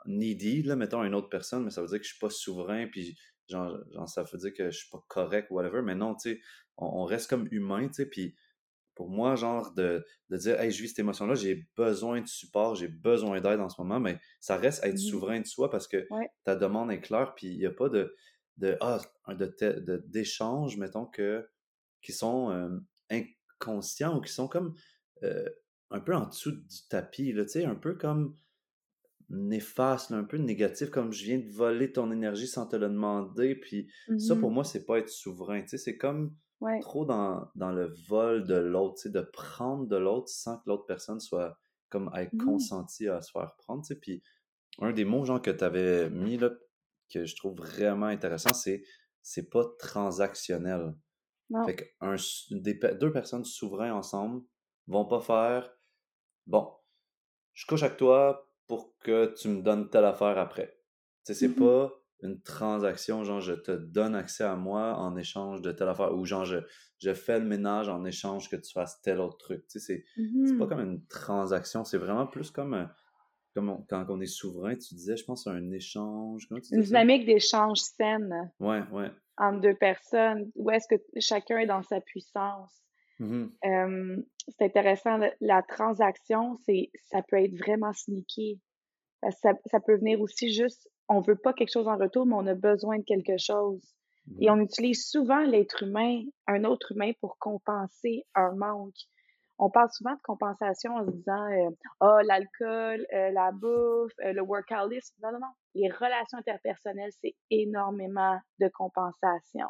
needy 0.04 0.62
là 0.62 0.76
mettons 0.76 1.02
une 1.02 1.14
autre 1.14 1.30
personne 1.30 1.64
mais 1.64 1.70
ça 1.70 1.80
veut 1.80 1.88
dire 1.88 1.96
que 1.96 2.04
je 2.04 2.10
suis 2.10 2.18
pas 2.18 2.28
souverain 2.28 2.88
puis 2.88 3.18
genre, 3.48 3.74
genre 3.90 4.06
ça 4.06 4.22
veut 4.22 4.36
dire 4.36 4.52
que 4.52 4.70
je 4.70 4.76
suis 4.80 4.90
pas 4.90 5.02
correct 5.08 5.50
whatever 5.50 5.80
mais 5.80 5.94
non 5.94 6.14
tu 6.14 6.32
sais 6.32 6.40
on, 6.76 7.04
reste 7.04 7.30
comme 7.30 7.48
humain 7.50 7.88
tu 7.88 7.94
sais 7.94 8.06
puis 8.06 8.36
pour 8.94 9.08
moi 9.08 9.36
genre 9.36 9.72
de, 9.72 10.04
de 10.28 10.36
dire 10.36 10.60
hey 10.60 10.70
je 10.70 10.82
vis 10.82 10.88
cette 10.88 10.98
émotion 10.98 11.26
là 11.26 11.36
j'ai 11.36 11.70
besoin 11.74 12.20
de 12.20 12.28
support 12.28 12.74
j'ai 12.74 12.88
besoin 12.88 13.40
d'aide 13.40 13.60
en 13.60 13.70
ce 13.70 13.80
moment 13.80 13.98
mais 13.98 14.20
ça 14.40 14.58
reste 14.58 14.84
être 14.84 14.96
mmh 14.96 14.98
souverain 14.98 15.40
de 15.40 15.46
soi 15.46 15.70
parce 15.70 15.88
que 15.88 16.06
ta 16.44 16.54
demande 16.54 16.92
est 16.92 17.00
claire 17.00 17.32
puis 17.34 17.46
il 17.46 17.58
y 17.60 17.66
a 17.66 17.70
pas 17.70 17.88
de 17.88 18.14
de 18.60 18.76
ah, 18.80 19.00
de 19.28 20.04
d'échanges, 20.06 20.76
mettons, 20.76 21.06
que, 21.06 21.48
qui 22.02 22.12
sont 22.12 22.50
euh, 22.50 22.78
inconscients 23.10 24.18
ou 24.18 24.20
qui 24.20 24.32
sont 24.32 24.48
comme 24.48 24.74
euh, 25.22 25.48
un 25.90 26.00
peu 26.00 26.14
en 26.14 26.26
dessous 26.26 26.52
du 26.52 26.88
tapis, 26.88 27.32
là, 27.32 27.44
un 27.66 27.74
peu 27.74 27.94
comme 27.94 28.36
néfaste, 29.28 30.12
un 30.12 30.24
peu 30.24 30.36
négatif, 30.38 30.90
comme 30.90 31.12
je 31.12 31.24
viens 31.24 31.38
de 31.38 31.48
voler 31.48 31.92
ton 31.92 32.10
énergie 32.10 32.46
sans 32.46 32.66
te 32.66 32.76
le 32.76 32.88
demander. 32.88 33.54
Puis 33.54 33.90
ça, 34.18 34.36
pour 34.36 34.50
mmh 34.50 34.54
moi, 34.54 34.64
c'est 34.64 34.84
pas 34.84 34.98
être 34.98 35.08
souverain. 35.08 35.62
C'est 35.66 35.96
comme 35.96 36.34
trop 36.80 37.04
dans, 37.04 37.48
dans, 37.54 37.72
le 37.72 37.94
vol 38.08 38.44
de 38.44 38.54
l'autre, 38.54 39.08
de 39.08 39.20
prendre 39.20 39.86
de 39.86 39.96
l'autre 39.96 40.28
sans 40.28 40.58
que 40.58 40.64
l'autre 40.66 40.84
personne 40.84 41.20
soit 41.20 41.58
comme 41.88 42.10
être 42.14 42.34
mmh. 42.34 42.44
consentie 42.44 43.08
à 43.08 43.22
se 43.22 43.30
faire 43.30 43.54
prendre. 43.56 43.82
Puis 44.00 44.22
un 44.80 44.92
des 44.92 45.04
mots, 45.04 45.24
genre, 45.24 45.42
que 45.42 45.50
tu 45.50 45.64
avais 45.64 46.10
mis 46.10 46.36
là, 46.36 46.50
que 47.12 47.24
je 47.24 47.36
trouve 47.36 47.56
vraiment 47.56 48.06
intéressant, 48.06 48.54
c'est 48.54 48.82
c'est 49.22 49.50
pas 49.50 49.64
transactionnel. 49.78 50.94
Fait 51.66 51.74
que 51.74 51.84
un, 52.00 52.14
des, 52.52 52.78
deux 53.00 53.12
personnes 53.12 53.44
souveraines 53.44 53.92
ensemble 53.92 54.42
vont 54.86 55.04
pas 55.04 55.20
faire 55.20 55.70
bon, 56.46 56.72
je 57.52 57.66
couche 57.66 57.82
avec 57.82 57.96
toi 57.96 58.48
pour 58.68 58.96
que 58.98 59.34
tu 59.34 59.48
me 59.48 59.62
donnes 59.62 59.90
telle 59.90 60.04
affaire 60.04 60.38
après. 60.38 60.78
Tu 61.26 61.34
sais, 61.34 61.34
c'est 61.34 61.48
mmh 61.48 61.56
pas 61.56 62.00
une 62.22 62.40
transaction, 62.42 63.24
genre 63.24 63.40
je 63.40 63.54
te 63.54 63.72
donne 63.72 64.14
accès 64.14 64.44
à 64.44 64.54
moi 64.54 64.94
en 64.96 65.16
échange 65.16 65.62
de 65.62 65.72
telle 65.72 65.88
affaire, 65.88 66.14
ou 66.14 66.24
genre 66.24 66.44
je, 66.44 66.58
je 66.98 67.14
fais 67.14 67.38
le 67.38 67.46
ménage 67.46 67.88
en 67.88 68.04
échange 68.04 68.48
que 68.48 68.56
tu 68.56 68.72
fasses 68.72 69.00
tel 69.00 69.20
autre 69.20 69.38
truc. 69.38 69.66
Tu 69.68 69.80
sais, 69.80 70.04
c'est 70.46 70.58
pas 70.58 70.66
comme 70.66 70.80
une 70.80 71.04
transaction, 71.06 71.84
c'est 71.84 71.98
vraiment 71.98 72.26
plus 72.26 72.50
comme 72.50 72.88
comme 73.54 73.84
quand 73.88 74.04
on 74.08 74.20
est 74.20 74.26
souverain, 74.26 74.76
tu 74.76 74.94
disais, 74.94 75.16
je 75.16 75.24
pense, 75.24 75.46
un 75.46 75.70
échange. 75.72 76.46
Une 76.70 76.82
dynamique 76.82 77.26
d'échange 77.26 77.78
saine. 77.78 78.52
Ouais, 78.60 78.82
ouais. 78.92 79.10
Entre 79.38 79.60
deux 79.60 79.74
personnes, 79.74 80.50
où 80.54 80.70
est-ce 80.70 80.86
que 80.88 81.00
chacun 81.18 81.58
est 81.58 81.66
dans 81.66 81.82
sa 81.82 82.00
puissance. 82.00 82.72
Mmh 83.18 84.22
c'est 84.48 84.64
intéressant, 84.64 85.20
la 85.40 85.62
transaction, 85.62 86.58
c'est 86.64 86.90
ça 87.10 87.22
peut 87.22 87.36
être 87.36 87.56
vraiment 87.56 87.92
sneaky. 87.92 88.60
ça, 89.22 89.52
ça 89.66 89.78
peut 89.78 89.96
venir 89.96 90.20
aussi 90.20 90.52
juste, 90.52 90.90
on 91.08 91.20
veut 91.20 91.36
pas 91.36 91.52
quelque 91.52 91.70
chose 91.70 91.86
en 91.86 91.96
retour, 91.96 92.26
mais 92.26 92.34
on 92.34 92.46
a 92.46 92.54
besoin 92.54 92.98
de 92.98 93.04
quelque 93.04 93.36
chose. 93.38 93.80
Et 94.40 94.48
mmh 94.48 94.52
on 94.52 94.60
utilise 94.60 95.06
souvent 95.06 95.42
l'être 95.42 95.82
humain, 95.82 96.22
un 96.48 96.64
autre 96.64 96.92
humain, 96.92 97.12
pour 97.20 97.38
compenser 97.38 98.24
un 98.34 98.52
manque 98.56 99.06
on 99.60 99.68
parle 99.68 99.90
souvent 99.92 100.14
de 100.14 100.20
compensation 100.22 100.94
en 100.94 101.04
se 101.04 101.10
disant 101.10 101.46
euh, 101.52 101.70
ah 102.00 102.16
oh, 102.16 102.26
l'alcool, 102.26 103.06
euh, 103.12 103.30
la 103.30 103.52
bouffe, 103.52 104.12
euh, 104.24 104.32
le 104.32 104.40
workaholic. 104.40 105.04
Non, 105.22 105.32
non, 105.32 105.40
non. 105.40 105.52
Les 105.74 105.90
relations 105.90 106.38
interpersonnelles, 106.38 107.12
c'est 107.20 107.34
énormément 107.50 108.38
de 108.58 108.68
compensation. 108.68 109.68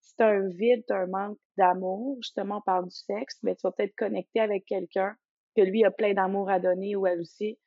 Si 0.00 0.16
tu 0.16 0.22
un 0.22 0.48
vide, 0.48 0.82
tu 0.86 0.94
un 0.94 1.06
manque 1.06 1.38
d'amour, 1.58 2.16
justement, 2.22 2.58
on 2.58 2.62
parle 2.62 2.86
du 2.86 2.96
sexe, 2.96 3.38
mais 3.42 3.54
tu 3.54 3.60
vas 3.64 3.72
peut-être 3.72 3.94
connecter 3.96 4.40
avec 4.40 4.64
quelqu'un 4.64 5.14
que 5.54 5.60
lui 5.60 5.84
a 5.84 5.90
plein 5.90 6.14
d'amour 6.14 6.48
à 6.48 6.58
donner 6.58 6.96
ou 6.96 7.06
elle 7.06 7.20
aussi. 7.20 7.58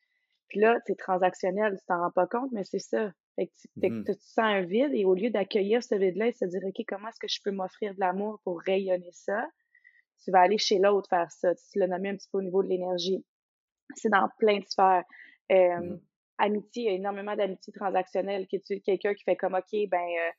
Puis 0.48 0.60
là, 0.60 0.80
c'est 0.88 0.98
transactionnel, 0.98 1.78
tu 1.78 1.86
t'en 1.86 2.00
rends 2.00 2.12
pas 2.12 2.28
compte, 2.28 2.52
mais 2.52 2.64
c'est 2.64 2.80
ça. 2.80 3.12
Fait 3.36 3.48
que 3.48 3.52
tu, 3.62 3.90
mmh 3.90 4.04
tu, 4.06 4.14
sens 4.14 4.40
un 4.40 4.62
vide 4.64 4.92
et 4.94 5.06
au 5.06 5.14
lieu 5.14 5.30
d'accueillir 5.30 5.84
ce 5.84 5.96
vide-là 5.96 6.28
et 6.28 6.32
se 6.32 6.46
dire, 6.46 6.62
OK, 6.66 6.84
comment 6.88 7.08
est-ce 7.08 7.20
que 7.20 7.28
je 7.30 7.40
peux 7.44 7.52
m'offrir 7.52 7.94
de 7.94 8.00
l'amour 8.00 8.42
pour 8.44 8.60
rayonner 8.60 9.12
ça? 9.12 9.46
Tu 10.24 10.32
vas 10.32 10.42
aller 10.42 10.58
chez 10.58 10.80
l'autre 10.80 11.10
faire 11.10 11.32
ça. 11.32 11.54
Tu 11.56 11.80
l'as 11.80 11.88
nommé 11.88 12.10
un 12.10 12.16
petit 12.16 12.30
peu 12.32 12.40
au 12.40 12.42
niveau 12.42 12.64
de 12.64 12.70
l'énergie. 12.70 13.26
C'est 13.96 14.10
dans 14.10 14.30
plein 14.40 14.60
de 14.60 14.66
sphères. 14.66 15.04
Euh, 15.52 15.80
mmh. 15.80 16.00
Amitié, 16.38 16.84
il 16.84 16.86
y 16.86 16.90
a 16.90 16.94
énormément 16.94 17.36
d'amitié 17.36 17.74
transactionnelle. 17.74 18.48
Quelqu'un 18.48 19.14
qui 19.14 19.24
fait 19.24 19.36
comme, 19.36 19.54
OK, 19.54 19.90
ben, 19.90 20.00
euh, 20.00 20.32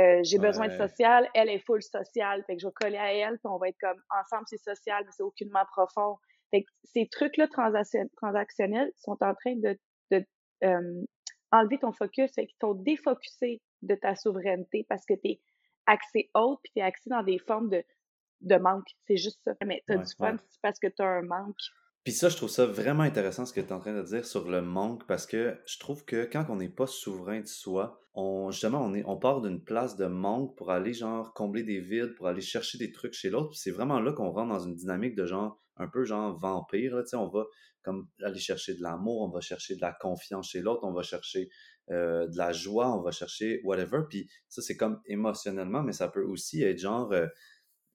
euh, 0.00 0.20
j'ai 0.22 0.38
besoin 0.38 0.68
de 0.68 0.76
social, 0.76 1.28
elle 1.34 1.50
est 1.50 1.58
full 1.58 1.82
sociale, 1.82 2.42
fait 2.46 2.56
que 2.56 2.62
je 2.62 2.66
vais 2.66 2.72
coller 2.72 2.96
à 2.96 3.12
elle, 3.12 3.34
puis 3.34 3.52
on 3.52 3.58
va 3.58 3.68
être 3.68 3.76
comme, 3.78 4.00
ensemble, 4.18 4.44
c'est 4.46 4.62
social, 4.62 5.02
mais 5.04 5.10
c'est 5.14 5.22
aucunement 5.22 5.64
profond. 5.70 6.16
Fait 6.50 6.62
que 6.62 6.70
ces 6.84 7.06
trucs-là 7.08 7.48
transactionnels 7.48 8.90
sont 8.96 9.18
en 9.20 9.34
train 9.34 9.56
de, 9.56 9.78
de 10.10 10.24
enlever 11.50 11.78
ton 11.78 11.92
focus, 11.92 12.32
fait 12.34 12.46
qu'ils 12.46 12.56
t'ont 12.58 12.74
défocusé 12.74 13.60
de 13.82 13.94
ta 13.94 14.14
souveraineté 14.14 14.86
parce 14.88 15.04
que 15.04 15.14
tu 15.14 15.32
es 15.32 15.40
axé 15.86 16.30
haute, 16.34 16.60
puis 16.62 16.72
tu 16.74 16.80
es 16.80 16.82
axé 16.82 17.10
dans 17.10 17.22
des 17.22 17.38
formes 17.38 17.68
de 17.68 17.84
de 18.42 18.56
manque. 18.56 18.88
C'est 19.06 19.16
juste 19.16 19.40
ça. 19.44 19.54
Mais 19.64 19.82
t'as 19.86 19.96
du 19.96 20.14
fun 20.16 20.36
parce 20.62 20.78
que 20.78 20.88
t'as 20.88 21.06
un 21.06 21.22
manque. 21.22 21.56
Puis 22.04 22.12
ça, 22.12 22.28
je 22.28 22.36
trouve 22.36 22.50
ça 22.50 22.66
vraiment 22.66 23.04
intéressant 23.04 23.46
ce 23.46 23.52
que 23.52 23.60
tu 23.60 23.68
es 23.68 23.72
en 23.72 23.78
train 23.78 23.94
de 23.94 24.02
dire 24.02 24.26
sur 24.26 24.50
le 24.50 24.60
manque 24.60 25.06
parce 25.06 25.24
que 25.24 25.56
je 25.66 25.78
trouve 25.78 26.04
que 26.04 26.28
quand 26.30 26.46
on 26.48 26.56
n'est 26.56 26.68
pas 26.68 26.88
souverain 26.88 27.40
de 27.40 27.46
soi, 27.46 28.00
on, 28.14 28.50
justement, 28.50 28.84
on, 28.84 28.92
est, 28.92 29.04
on 29.06 29.16
part 29.16 29.40
d'une 29.40 29.62
place 29.62 29.96
de 29.96 30.06
manque 30.06 30.56
pour 30.56 30.72
aller 30.72 30.92
genre 30.92 31.32
combler 31.32 31.62
des 31.62 31.80
vides, 31.80 32.14
pour 32.16 32.26
aller 32.26 32.40
chercher 32.40 32.76
des 32.76 32.90
trucs 32.90 33.14
chez 33.14 33.30
l'autre. 33.30 33.54
c'est 33.54 33.70
vraiment 33.70 34.00
là 34.00 34.12
qu'on 34.12 34.30
rentre 34.32 34.48
dans 34.48 34.66
une 34.66 34.74
dynamique 34.74 35.14
de 35.14 35.26
genre, 35.26 35.62
un 35.76 35.86
peu 35.86 36.04
genre 36.04 36.36
vampire. 36.36 36.96
Là, 36.96 37.04
on 37.14 37.28
va 37.28 37.44
comme 37.82 38.08
aller 38.22 38.38
chercher 38.38 38.74
de 38.74 38.82
l'amour, 38.82 39.22
on 39.22 39.30
va 39.30 39.40
chercher 39.40 39.76
de 39.76 39.80
la 39.80 39.92
confiance 39.92 40.50
chez 40.50 40.60
l'autre, 40.60 40.82
on 40.84 40.92
va 40.92 41.02
chercher 41.02 41.48
euh, 41.90 42.26
de 42.28 42.36
la 42.36 42.52
joie, 42.52 42.96
on 42.96 43.02
va 43.02 43.12
chercher 43.12 43.60
whatever. 43.64 44.02
Puis 44.08 44.28
ça, 44.48 44.60
c'est 44.60 44.76
comme 44.76 45.00
émotionnellement, 45.06 45.82
mais 45.82 45.92
ça 45.92 46.08
peut 46.08 46.24
aussi 46.24 46.62
être 46.62 46.78
genre. 46.78 47.12
Euh, 47.12 47.26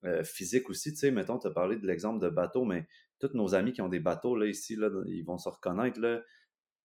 euh, 0.06 0.24
physique 0.24 0.70
aussi. 0.70 0.92
Tu 0.92 1.00
sais, 1.00 1.12
mettons, 1.12 1.40
tu 1.40 1.48
as 1.48 1.52
parlé 1.52 1.78
de 1.78 1.86
l'exemple 1.86 2.20
de 2.20 2.30
bateau, 2.30 2.66
mais 2.66 2.88
tous 3.20 3.34
nos 3.34 3.56
amis 3.56 3.74
qui 3.74 3.82
ont 3.82 3.90
des 3.90 4.00
bateaux, 4.00 4.36
là, 4.36 4.46
ici, 4.46 4.76
là, 4.76 4.90
ils 5.08 5.24
vont 5.24 5.38
se 5.38 5.50
reconnaître, 5.50 6.00
là. 6.00 6.22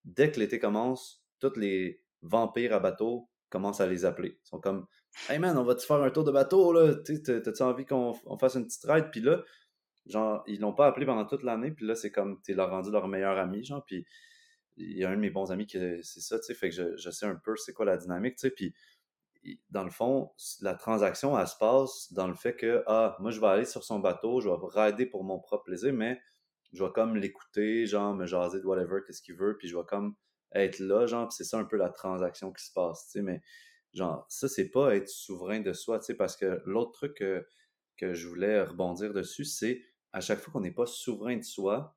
dès 0.04 0.30
que 0.30 0.40
l'été 0.40 0.58
commence, 0.58 1.22
tous 1.40 1.56
les 1.56 2.02
vampires 2.22 2.72
à 2.74 2.80
bateau 2.80 3.28
commencent 3.50 3.80
à 3.80 3.86
les 3.86 4.04
appeler. 4.04 4.38
Ils 4.42 4.48
sont 4.48 4.60
comme 4.60 4.86
Hey 5.28 5.38
man, 5.38 5.58
on 5.58 5.64
va-tu 5.64 5.86
faire 5.86 6.00
un 6.02 6.10
tour 6.10 6.24
de 6.24 6.32
bateau 6.32 6.72
là? 6.72 6.94
T'as-tu 6.94 7.62
envie 7.62 7.84
qu'on 7.84 8.14
fasse 8.38 8.56
une 8.56 8.64
petite 8.64 8.84
ride? 8.84 9.10
Puis 9.10 9.20
là, 9.20 9.42
genre, 10.06 10.42
ils 10.46 10.60
l'ont 10.60 10.72
pas 10.72 10.86
appelé 10.86 11.04
pendant 11.06 11.26
toute 11.26 11.42
l'année, 11.42 11.70
puis 11.70 11.86
là, 11.86 11.94
c'est 11.94 12.10
comme 12.10 12.40
t'es 12.42 12.54
leur 12.54 12.70
rendu 12.70 12.90
leur 12.90 13.08
meilleur 13.08 13.38
ami, 13.38 13.62
genre, 13.64 13.84
puis 13.84 14.06
il 14.76 14.96
y 14.96 15.04
a 15.04 15.10
un 15.10 15.16
de 15.16 15.20
mes 15.20 15.30
bons 15.30 15.52
amis 15.52 15.66
qui 15.66 15.78
c'est 16.02 16.20
ça, 16.20 16.38
tu 16.38 16.46
sais, 16.46 16.54
fait 16.54 16.70
que 16.70 16.74
je, 16.74 16.96
je, 16.96 17.10
sais 17.10 17.26
un 17.26 17.36
peu 17.36 17.56
c'est 17.56 17.74
quoi 17.74 17.84
la 17.84 17.98
dynamique, 17.98 18.36
tu 18.36 18.48
sais, 18.48 18.50
puis 18.50 18.74
dans 19.70 19.84
le 19.84 19.90
fond, 19.90 20.30
la 20.60 20.74
transaction, 20.74 21.38
elle 21.38 21.46
se 21.46 21.56
passe 21.56 22.12
dans 22.12 22.28
le 22.28 22.34
fait 22.34 22.54
que, 22.54 22.82
ah, 22.86 23.16
moi, 23.20 23.30
je 23.30 23.40
vais 23.40 23.46
aller 23.48 23.64
sur 23.64 23.84
son 23.84 23.98
bateau, 23.98 24.40
je 24.40 24.48
vais 24.48 24.56
rider 24.60 25.06
pour 25.06 25.24
mon 25.24 25.38
propre 25.40 25.64
plaisir, 25.64 25.92
mais 25.92 26.20
je 26.72 26.82
vais 26.82 26.90
comme 26.92 27.16
l'écouter, 27.16 27.86
genre, 27.86 28.14
me 28.14 28.26
jaser 28.26 28.60
de 28.60 28.66
whatever, 28.66 29.00
qu'est-ce 29.06 29.22
qu'il 29.22 29.36
veut, 29.36 29.56
puis 29.58 29.68
je 29.68 29.76
vais 29.76 29.84
comme 29.86 30.14
être 30.52 30.78
là, 30.78 31.06
genre, 31.06 31.32
c'est 31.32 31.44
ça 31.44 31.58
un 31.58 31.64
peu 31.64 31.76
la 31.76 31.90
transaction 31.90 32.52
qui 32.52 32.64
se 32.64 32.72
passe, 32.72 33.06
tu 33.06 33.12
sais, 33.12 33.22
mais 33.22 33.42
genre, 33.92 34.24
ça, 34.28 34.48
c'est 34.48 34.70
pas 34.70 34.94
être 34.96 35.08
souverain 35.08 35.60
de 35.60 35.72
soi, 35.72 35.98
tu 35.98 36.06
sais, 36.06 36.14
parce 36.14 36.36
que 36.36 36.62
l'autre 36.64 36.92
truc 36.92 37.14
que, 37.16 37.46
que 37.96 38.14
je 38.14 38.28
voulais 38.28 38.62
rebondir 38.62 39.12
dessus, 39.12 39.44
c'est 39.44 39.82
à 40.12 40.20
chaque 40.20 40.40
fois 40.40 40.52
qu'on 40.52 40.60
n'est 40.60 40.72
pas 40.72 40.86
souverain 40.86 41.36
de 41.36 41.42
soi, 41.42 41.96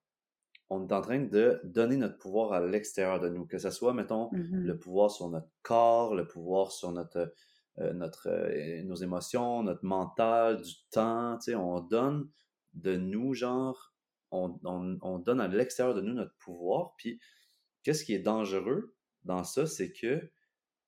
on 0.70 0.88
est 0.88 0.94
en 0.94 1.02
train 1.02 1.20
de 1.20 1.62
donner 1.64 1.98
notre 1.98 2.18
pouvoir 2.18 2.54
à 2.54 2.60
l'extérieur 2.60 3.20
de 3.20 3.30
nous, 3.30 3.46
que 3.46 3.58
ce 3.58 3.70
soit, 3.70 3.94
mettons, 3.94 4.32
mm-hmm. 4.32 4.62
le 4.62 4.80
pouvoir 4.80 5.12
sur 5.12 5.30
notre 5.30 5.50
corps, 5.62 6.16
le 6.16 6.28
pouvoir 6.28 6.72
sur 6.72 6.92
notre, 6.92 7.34
euh, 7.80 7.94
notre, 7.94 8.30
euh, 8.30 8.84
nos 8.84 8.96
émotions, 8.96 9.64
notre 9.64 9.86
mental, 9.86 10.62
du 10.62 10.74
temps, 10.92 11.38
tu 11.38 11.52
sais, 11.52 11.56
on 11.56 11.82
donne 11.82 12.30
de 12.74 12.96
nous, 12.98 13.34
genre, 13.34 13.94
on, 14.32 14.60
on 14.64 15.20
donne 15.20 15.40
à 15.40 15.48
l'extérieur 15.48 15.96
de 15.96 16.02
nous 16.02 16.14
notre 16.14 16.36
pouvoir, 16.40 16.94
puis 16.98 17.20
qu'est-ce 17.84 18.04
qui 18.04 18.14
est 18.14 18.20
dangereux 18.20 18.96
dans 19.24 19.44
ça, 19.44 19.66
c'est 19.66 19.92
que 19.92 20.30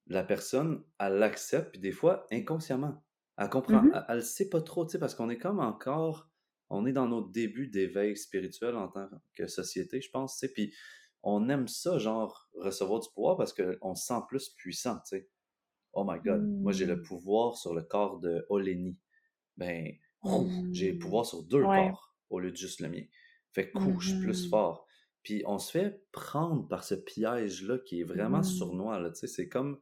la 0.07 0.23
personne, 0.23 0.83
elle 0.99 1.13
l'accepte, 1.13 1.71
puis 1.71 1.79
des 1.79 1.91
fois, 1.91 2.25
inconsciemment, 2.31 3.03
elle 3.37 3.49
comprend, 3.49 3.83
mm-hmm. 3.83 4.05
elle, 4.09 4.17
ne 4.17 4.21
sait 4.21 4.49
pas 4.49 4.61
trop, 4.61 4.85
tu 4.85 4.93
sais, 4.93 4.99
parce 4.99 5.15
qu'on 5.15 5.29
est 5.29 5.37
comme 5.37 5.59
encore 5.59 6.29
on 6.69 6.85
est 6.85 6.93
dans 6.93 7.07
nos 7.07 7.21
débuts 7.21 7.67
d'éveil 7.67 8.17
spirituel 8.17 8.75
en 8.75 8.87
tant 8.89 9.09
que 9.35 9.47
société, 9.47 10.01
je 10.01 10.09
pense, 10.09 10.37
tu 10.37 10.47
sais, 10.47 10.53
puis 10.53 10.73
on 11.23 11.49
aime 11.49 11.67
ça, 11.67 11.97
genre, 11.97 12.49
recevoir 12.55 12.99
du 12.99 13.09
pouvoir 13.13 13.37
parce 13.37 13.53
qu'on 13.53 13.95
se 13.95 14.05
sent 14.05 14.21
plus 14.27 14.49
puissant, 14.49 14.97
tu 14.99 15.17
sais. 15.17 15.29
Oh 15.93 16.05
my 16.07 16.19
God, 16.23 16.43
moi 16.61 16.71
j'ai 16.71 16.85
le 16.85 16.97
mmh. 16.97 17.03
pouvoir 17.03 17.57
sur 17.57 17.73
le 17.73 17.81
corps 17.81 18.19
de 18.19 18.45
Oleni. 18.49 18.99
Ben, 19.55 19.91
j'ai 20.71 20.91
le 20.91 20.99
pouvoir 20.99 21.25
sur 21.25 21.43
deux 21.43 21.63
corps 21.63 22.15
au 22.29 22.39
lieu 22.39 22.51
de 22.51 22.57
juste 22.57 22.81
le 22.81 22.89
mien. 22.89 23.03
Fait 23.51 23.71
que, 23.71 23.79
je 23.99 24.09
suis 24.09 24.19
plus 24.19 24.45
mmh 24.45 24.49
fort. 24.49 24.85
Puis 25.23 25.43
on 25.45 25.57
se 25.57 25.71
fait 25.71 26.05
prendre 26.11 26.67
par 26.67 26.83
ce 26.83 26.93
piège-là 26.93 27.79
qui 27.79 28.01
est 28.01 28.03
vraiment 28.03 28.39
mmh. 28.39 28.43
sournois, 28.43 28.99
là, 28.99 29.09
tu 29.09 29.15
sais, 29.21 29.27
c'est 29.27 29.49
comme 29.49 29.79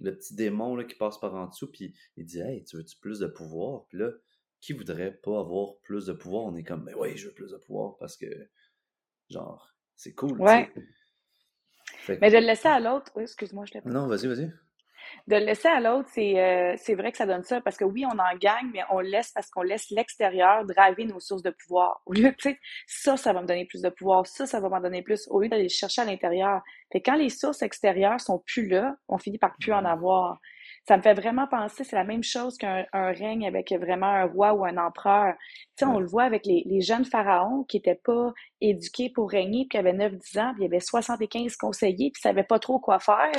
le 0.00 0.16
petit 0.16 0.34
démon 0.34 0.74
là, 0.74 0.84
qui 0.84 0.96
passe 0.96 1.18
par 1.18 1.34
en 1.34 1.46
dessous, 1.46 1.70
puis 1.70 1.94
il 2.16 2.26
dit 2.26 2.40
«Hey, 2.40 2.64
tu 2.64 2.76
veux-tu 2.76 2.98
plus 2.98 3.20
de 3.20 3.26
pouvoir?» 3.26 3.86
Puis 3.88 3.98
là, 3.98 4.10
qui 4.64 4.72
voudrait 4.72 5.12
pas 5.12 5.40
avoir 5.40 5.76
plus 5.82 6.06
de 6.06 6.14
pouvoir? 6.14 6.44
On 6.44 6.56
est 6.56 6.62
comme, 6.62 6.84
mais 6.84 6.94
oui, 6.94 7.16
je 7.16 7.26
veux 7.28 7.34
plus 7.34 7.50
de 7.50 7.58
pouvoir 7.58 7.96
parce 7.98 8.16
que, 8.16 8.26
genre, 9.28 9.74
c'est 9.94 10.14
cool. 10.14 10.40
Ouais. 10.40 10.72
Mais 12.08 12.30
de 12.30 12.38
le 12.38 12.46
laisser 12.46 12.68
à 12.68 12.80
l'autre, 12.80 13.12
oui, 13.14 13.24
excuse-moi, 13.24 13.66
je 13.66 13.74
l'ai 13.74 13.80
pas. 13.82 13.90
Non, 13.90 14.06
vas-y, 14.06 14.26
vas-y. 14.26 14.50
De 15.26 15.36
le 15.36 15.44
laisser 15.44 15.68
à 15.68 15.80
l'autre, 15.80 16.08
c'est 16.12 16.40
euh, 16.40 16.74
c'est 16.78 16.94
vrai 16.94 17.12
que 17.12 17.18
ça 17.18 17.26
donne 17.26 17.44
ça 17.44 17.60
parce 17.60 17.76
que 17.76 17.84
oui, 17.84 18.06
on 18.06 18.18
en 18.18 18.36
gagne, 18.38 18.70
mais 18.72 18.80
on 18.90 19.00
laisse 19.00 19.32
parce 19.32 19.50
qu'on 19.50 19.62
laisse 19.62 19.90
l'extérieur 19.90 20.64
draver 20.64 21.04
nos 21.04 21.20
sources 21.20 21.42
de 21.42 21.50
pouvoir. 21.50 22.00
Au 22.06 22.14
lieu, 22.14 22.32
tu 22.38 22.50
sais, 22.50 22.58
ça, 22.86 23.18
ça 23.18 23.34
va 23.34 23.42
me 23.42 23.46
donner 23.46 23.66
plus 23.66 23.82
de 23.82 23.90
pouvoir, 23.90 24.26
ça, 24.26 24.46
ça 24.46 24.60
va 24.60 24.70
m'en 24.70 24.80
donner 24.80 25.02
plus, 25.02 25.28
au 25.28 25.42
lieu 25.42 25.48
d'aller 25.50 25.68
chercher 25.68 26.00
à 26.00 26.04
l'intérieur. 26.06 26.62
Fait 26.90 27.02
quand 27.02 27.16
les 27.16 27.28
sources 27.28 27.60
extérieures 27.60 28.20
sont 28.20 28.42
plus 28.46 28.66
là, 28.66 28.96
on 29.08 29.18
finit 29.18 29.38
par 29.38 29.54
plus 29.58 29.74
en 29.74 29.82
mm-hmm. 29.82 29.92
avoir 29.92 30.40
ça 30.86 30.98
me 30.98 31.02
fait 31.02 31.14
vraiment 31.14 31.46
penser, 31.46 31.82
c'est 31.82 31.96
la 31.96 32.04
même 32.04 32.22
chose 32.22 32.58
qu'un 32.58 32.84
règne 32.92 33.46
avec 33.46 33.72
vraiment 33.72 34.06
un 34.06 34.26
roi 34.26 34.52
ou 34.52 34.66
un 34.66 34.76
empereur. 34.76 35.34
Tu 35.38 35.84
sais, 35.84 35.84
on 35.86 35.98
le 35.98 36.06
voit 36.06 36.24
avec 36.24 36.44
les, 36.44 36.62
les 36.66 36.82
jeunes 36.82 37.06
pharaons 37.06 37.64
qui 37.64 37.78
étaient 37.78 38.00
pas 38.04 38.32
éduqués 38.60 39.08
pour 39.08 39.30
régner, 39.30 39.62
puis 39.62 39.68
qui 39.70 39.78
avaient 39.78 39.94
9-10 39.94 40.40
ans, 40.40 40.52
puis 40.52 40.60
il 40.60 40.62
y 40.64 40.66
avait 40.66 40.80
75 40.80 41.56
conseillers, 41.56 42.10
puis 42.10 42.20
ils 42.20 42.28
savaient 42.28 42.44
pas 42.44 42.58
trop 42.58 42.78
quoi 42.78 42.98
faire. 42.98 43.32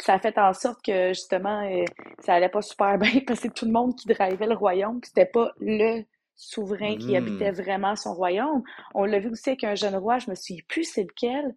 ça 0.00 0.14
a 0.14 0.18
fait 0.20 0.38
en 0.38 0.52
sorte 0.52 0.84
que, 0.84 1.08
justement, 1.08 1.68
euh, 1.68 1.84
ça 2.20 2.34
allait 2.34 2.48
pas 2.48 2.62
super 2.62 2.98
bien, 2.98 3.20
parce 3.26 3.40
que 3.40 3.48
tout 3.48 3.66
le 3.66 3.72
monde 3.72 3.96
qui 3.96 4.06
drivait 4.06 4.46
le 4.46 4.54
royaume, 4.54 5.00
puis 5.00 5.10
c'était 5.12 5.30
pas 5.30 5.50
le 5.58 6.04
souverain 6.36 6.96
qui 6.98 7.16
habitait 7.16 7.50
mmh. 7.50 7.54
vraiment 7.54 7.96
son 7.96 8.14
royaume. 8.14 8.62
On 8.94 9.06
l'a 9.06 9.18
vu 9.18 9.30
aussi 9.30 9.48
avec 9.48 9.64
un 9.64 9.74
jeune 9.74 9.96
roi, 9.96 10.18
je 10.18 10.30
me 10.30 10.36
souviens 10.36 10.62
plus 10.68 10.84
c'est 10.84 11.02
lequel, 11.02 11.56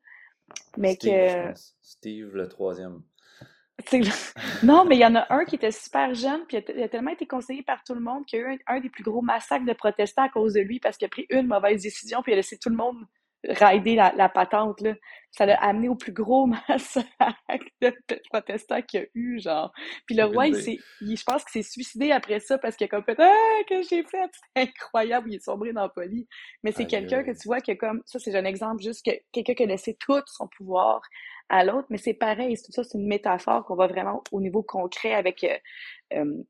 mais 0.77 0.95
que... 0.95 1.53
Steve 1.81 2.33
le 2.33 2.48
troisième. 2.48 3.03
Non, 4.63 4.86
mais 4.86 4.95
il 4.98 5.00
y 5.00 5.05
en 5.05 5.15
a 5.15 5.25
un 5.29 5.45
qui 5.45 5.55
était 5.55 5.71
super 5.71 6.13
jeune, 6.13 6.41
puis 6.48 6.57
il 6.75 6.83
a, 6.83 6.89
tellement 6.89 7.12
été 7.12 7.25
conseillé 7.25 7.63
par 7.63 7.83
tout 7.83 7.93
le 7.93 8.01
monde 8.01 8.25
qu'il 8.25 8.39
y 8.39 8.43
a 8.43 8.53
eu 8.53 8.59
un, 8.67 8.79
des 8.79 8.89
plus 8.89 9.03
gros 9.03 9.21
massacres 9.21 9.65
de 9.65 9.74
protestants 9.74 10.24
à 10.24 10.29
cause 10.29 10.53
de 10.53 10.62
lui 10.62 10.79
parce 10.79 10.98
qu'il 10.98 11.05
a 11.05 11.09
pris 11.09 11.25
une 11.29 11.48
mauvaise 11.48 11.81
décision, 11.81 12.21
puis 12.21 12.31
il 12.31 12.33
a 12.33 12.38
laissé 12.38 12.57
tout 12.57 12.69
le 12.69 12.75
monde 12.75 12.98
rider 13.48 13.96
la, 13.96 14.29
patente. 14.29 14.81
Là. 14.81 14.93
Ça 15.31 15.46
l'a 15.46 15.62
amené 15.63 15.89
au 15.89 15.96
plus 15.96 16.12
gros 16.12 16.46
massacre 16.69 17.08
de, 17.81 17.93
protestants 18.29 18.81
qu'il 18.81 19.01
y 19.01 19.03
a 19.03 19.08
eu, 19.13 19.39
genre. 19.39 19.72
Puis 20.05 20.15
le 20.15 20.25
roi, 20.25 20.48
il 20.48 20.55
s'est, 20.55 20.77
je 21.01 21.24
pense 21.24 21.43
qu'il 21.46 21.63
s'est 21.63 21.69
suicidé 21.69 22.12
après 22.12 22.39
ça 22.39 22.58
parce 22.58 22.75
qu'il 22.75 22.86
a 22.86 22.88
comme 22.88 23.03
fait 23.03 23.15
Ah, 23.19 23.63
que 23.67 23.81
j'ai 23.84 24.03
fait! 24.03 24.29
C'est 24.55 24.63
incroyable, 24.63 25.31
il 25.31 25.36
est 25.36 25.43
sombré 25.43 25.74
dans 25.74 25.84
la 25.84 25.89
folie. 25.89 26.27
Mais 26.63 26.72
c'est 26.72 26.86
quelqu'un 26.86 27.24
que 27.24 27.31
tu 27.31 27.48
vois 27.48 27.62
que 27.62 27.74
comme, 27.74 28.01
ça 28.05 28.19
c'est 28.19 28.36
un 28.36 28.46
exemple 28.46 28.81
juste 28.81 29.05
que 29.05 29.12
quelqu'un 29.31 29.53
qui 29.53 29.63
a 29.63 29.67
laissé 29.67 29.96
tout 30.00 30.22
son 30.25 30.48
pouvoir 30.48 31.01
à 31.50 31.63
l'autre, 31.63 31.88
mais 31.89 31.98
c'est 31.98 32.13
pareil, 32.13 32.55
tout 32.58 32.72
ça, 32.72 32.84
c'est 32.84 32.98
une 32.98 33.08
métaphore 33.08 33.65
qu'on 33.65 33.75
va 33.75 33.88
vraiment 33.88 34.24
au 34.31 34.39
niveau 34.39 34.62
concret 34.62 35.13
avec 35.13 35.43
euh, 35.43 35.58
euh, 36.13 36.43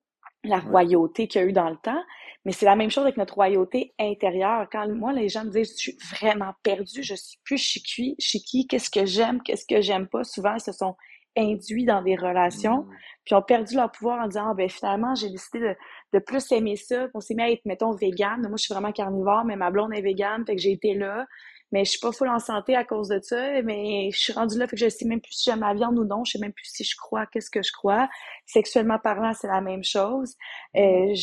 la 0.44 0.60
royauté 0.60 1.28
qu'il 1.28 1.42
y 1.42 1.44
a 1.44 1.48
eu 1.48 1.54
dans 1.54 1.70
le 1.70 1.78
temps. 1.78 2.02
Mais 2.46 2.52
c'est 2.52 2.66
la 2.66 2.76
même 2.76 2.90
chose 2.90 3.04
avec 3.04 3.18
notre 3.18 3.36
royauté 3.36 3.94
intérieure. 4.00 4.68
Quand 4.72 4.88
moi, 4.90 5.12
les 5.12 5.30
gens 5.30 5.44
me 5.44 5.50
disent, 5.50 5.74
je 5.78 5.92
suis 5.92 5.98
vraiment 6.14 6.54
perdue, 6.64 7.04
je 7.04 7.16
suis 7.16 7.38
plus 7.44 7.58
chiqui, 7.58 8.16
chiqui, 8.20 8.66
qu'est-ce 8.68 8.90
que 8.90 9.06
j'aime, 9.06 9.42
qu'est-ce 9.42 9.66
que 9.66 9.82
j'aime 9.82 10.08
pas, 10.08 10.24
souvent, 10.24 10.54
ils 10.56 10.62
se 10.62 10.72
sont 10.72 10.96
induits 11.38 11.86
dans 11.86 12.02
des 12.02 12.16
relations, 12.16 12.84
mmh. 12.84 12.96
puis 13.26 13.36
ont 13.36 13.42
perdu 13.42 13.76
leur 13.76 13.92
pouvoir 13.92 14.24
en 14.24 14.28
disant, 14.28 14.50
ah, 14.52 14.54
ben 14.54 14.70
finalement, 14.70 15.16
j'ai 15.16 15.30
décidé 15.30 15.60
de, 15.60 15.76
de 16.14 16.20
plus 16.20 16.52
aimer 16.52 16.76
ça. 16.76 17.08
On 17.14 17.20
s'est 17.20 17.36
mis 17.36 17.44
à 17.44 17.52
être, 17.52 17.66
mettons, 17.66 17.92
vegan. 17.92 18.42
Moi, 18.42 18.58
je 18.58 18.64
suis 18.64 18.74
vraiment 18.74 18.92
carnivore, 18.92 19.46
mais 19.46 19.56
ma 19.56 19.70
blonde 19.70 19.94
est 19.94 20.02
végane, 20.02 20.46
fait 20.46 20.56
que 20.56 20.62
j'ai 20.62 20.72
été 20.72 20.94
là 20.96 21.26
mais 21.72 21.86
je 21.86 21.92
suis 21.92 22.00
pas 22.00 22.12
full 22.12 22.30
en 22.30 22.40
santé 22.40 22.76
à 22.76 22.84
cause 22.84 23.10
de 23.10 23.20
ça, 23.22 23.62
mais 23.64 24.10
je 24.12 24.18
suis 24.20 24.34
rendue 24.34 24.58
là, 24.58 24.68
fait 24.68 24.76
que 24.76 24.84
je 24.84 24.90
sais 24.90 25.06
même 25.06 25.22
plus 25.22 25.34
si 25.34 25.50
j'aime 25.50 25.62
la 25.62 25.74
viande 25.74 25.98
ou 26.00 26.06
non, 26.06 26.24
je 26.26 26.34
sais 26.34 26.40
même 26.40 26.54
plus 26.54 26.66
si 26.66 26.84
je 26.84 26.96
crois, 26.98 27.26
qu'est-ce 27.28 27.50
que 27.52 27.62
je 27.64 27.72
crois. 27.72 28.10
Sexuellement 28.46 29.00
parlant, 29.00 29.34
c'est 29.34 29.48
la 29.48 29.62
même 29.62 29.84
chose. 29.84 30.36
Euh, 30.76 31.14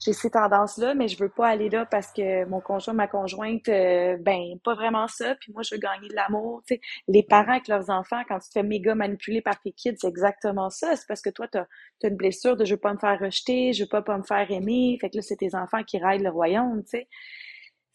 j'ai 0.00 0.12
ces 0.12 0.30
tendances-là, 0.30 0.94
mais 0.94 1.08
je 1.08 1.18
veux 1.18 1.28
pas 1.28 1.48
aller 1.48 1.68
là 1.68 1.86
parce 1.86 2.12
que 2.12 2.44
mon 2.46 2.60
conjoint, 2.60 2.94
ma 2.94 3.08
conjointe, 3.08 3.68
euh, 3.68 4.16
ben, 4.20 4.58
pas 4.64 4.74
vraiment 4.74 5.08
ça, 5.08 5.34
puis 5.36 5.52
moi, 5.52 5.62
je 5.62 5.74
veux 5.74 5.80
gagner 5.80 6.08
de 6.08 6.14
l'amour, 6.14 6.62
tu 6.66 6.74
sais. 6.74 6.80
Les 7.08 7.22
parents 7.22 7.52
avec 7.52 7.68
leurs 7.68 7.90
enfants, 7.90 8.22
quand 8.28 8.38
tu 8.38 8.48
te 8.48 8.52
fais 8.52 8.62
méga 8.62 8.94
manipuler 8.94 9.40
par 9.42 9.60
tes 9.60 9.72
kids, 9.72 9.96
c'est 9.98 10.08
exactement 10.08 10.70
ça. 10.70 10.96
C'est 10.96 11.06
parce 11.06 11.22
que 11.22 11.30
toi, 11.30 11.46
t'as 11.48 11.66
as 12.04 12.08
une 12.08 12.16
blessure 12.16 12.56
de 12.56 12.64
je 12.64 12.74
veux 12.74 12.80
pas 12.80 12.92
me 12.92 12.98
faire 12.98 13.18
rejeter, 13.20 13.72
je 13.72 13.82
veux 13.84 13.88
pas 13.88 14.02
pas 14.02 14.18
me 14.18 14.22
faire 14.22 14.50
aimer, 14.50 14.98
fait 15.00 15.10
que 15.10 15.16
là, 15.16 15.22
c'est 15.22 15.36
tes 15.36 15.54
enfants 15.54 15.82
qui 15.84 15.98
raillent 15.98 16.22
le 16.22 16.30
royaume, 16.30 16.82
tu 16.84 16.90
sais. 16.90 17.08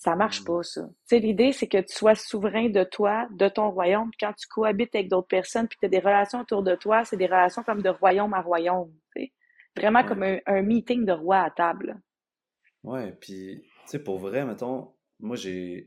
Ça 0.01 0.15
marche 0.15 0.41
mmh. 0.41 0.45
pas, 0.45 0.63
ça. 0.63 0.81
Tu 0.81 0.95
sais, 1.05 1.19
l'idée, 1.19 1.51
c'est 1.51 1.67
que 1.67 1.77
tu 1.77 1.93
sois 1.93 2.15
souverain 2.15 2.69
de 2.69 2.83
toi, 2.83 3.27
de 3.37 3.47
ton 3.47 3.69
royaume. 3.69 4.09
quand 4.19 4.33
tu 4.33 4.47
cohabites 4.47 4.95
avec 4.95 5.09
d'autres 5.09 5.27
personnes, 5.27 5.67
puis 5.67 5.77
tu 5.79 5.85
as 5.85 5.89
des 5.89 5.99
relations 5.99 6.41
autour 6.41 6.63
de 6.63 6.73
toi, 6.73 7.05
c'est 7.05 7.17
des 7.17 7.27
relations 7.27 7.61
comme 7.61 7.83
de 7.83 7.89
royaume 7.89 8.33
à 8.33 8.41
royaume. 8.41 8.91
Tu 9.15 9.25
sais. 9.25 9.33
Vraiment 9.77 10.03
comme 10.03 10.23
un, 10.23 10.61
meeting 10.63 11.05
de 11.05 11.11
roi 11.11 11.41
à 11.41 11.51
table. 11.51 12.01
Ouais, 12.83 13.15
puis, 13.21 13.61
tu 13.61 13.91
sais, 13.91 13.99
pour 13.99 14.17
vrai, 14.17 14.43
mettons, 14.43 14.91
moi, 15.19 15.35
j'ai 15.35 15.85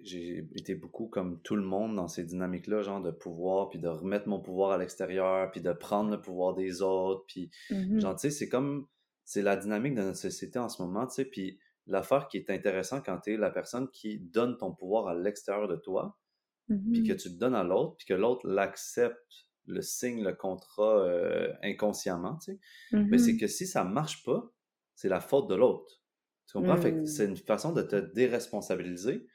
été 0.54 0.76
beaucoup 0.76 1.09
comme 1.09 1.42
tout 1.42 1.56
le 1.56 1.64
monde 1.64 1.97
dans 1.97 2.06
ces 2.06 2.23
dynamiques-là, 2.23 2.83
genre 2.83 3.02
de 3.02 3.11
pouvoir, 3.11 3.68
puis 3.68 3.80
de 3.80 3.88
remettre 3.88 4.28
mon 4.28 4.38
pouvoir 4.38 4.71
à 4.71 4.78
l'extérieur, 4.78 5.50
puis 5.50 5.61
de 5.61 5.73
prendre 5.73 6.12
le 6.12 6.21
pouvoir 6.21 6.54
des 6.54 6.83
autres, 6.83 7.25
puis, 7.26 7.50
mmh 7.68 7.99
genre, 7.99 8.14
tu 8.14 8.21
sais, 8.21 8.30
c'est 8.30 8.49
comme, 8.49 8.87
c'est 9.25 9.42
la 9.42 9.56
dynamique 9.56 9.97
de 9.97 10.02
notre 10.02 10.18
société 10.18 10.61
en 10.61 10.68
ce 10.68 10.80
moment, 10.80 11.04
tu 11.09 11.14
sais, 11.14 11.25
puis 11.25 11.59
l'affaire 11.86 12.28
qui 12.28 12.38
est 12.38 12.50
intéressante 12.50 13.04
quand 13.04 13.18
tu 13.20 13.34
es 13.34 13.36
la 13.36 13.50
personne 13.50 13.90
qui 13.90 14.18
donne 14.18 14.56
ton 14.56 14.72
pouvoir 14.72 15.08
à 15.08 15.14
l'extérieur 15.14 15.68
de 15.68 15.76
toi, 15.76 16.18
puis 16.66 17.02
que 17.02 17.12
mm-hmm. 17.12 17.16
tu 17.16 17.28
le 17.28 17.36
donnes 17.36 17.54
à 17.54 17.62
l'autre, 17.62 17.96
puis 17.96 18.06
que 18.06 18.14
l'autre 18.14 18.46
l'accepte, 18.48 19.48
le 19.66 19.82
signe, 19.82 20.22
le 20.22 20.34
contrat 20.34 20.98
euh, 21.04 21.52
inconsciemment, 21.62 22.38
tu 22.38 22.52
sais. 22.52 22.60
Mais 22.92 23.18
c'est 23.18 23.32
mm-hmm. 23.32 23.40
que 23.40 23.46
si 23.46 23.66
ça 23.66 23.84
marche 23.84 24.24
pas, 24.24 24.50
c'est 24.94 25.08
la 25.08 25.20
faute 25.20 25.48
de 25.48 25.54
l'autre. 25.54 26.02
Tu 26.46 26.58
comprends? 26.58 26.76
Fait 26.76 26.92
mm. 26.92 27.06
c'est 27.06 27.26
une 27.26 27.36
façon 27.36 27.72
de 27.72 27.82
te 27.82 27.96
déresponsabiliser 27.96 29.26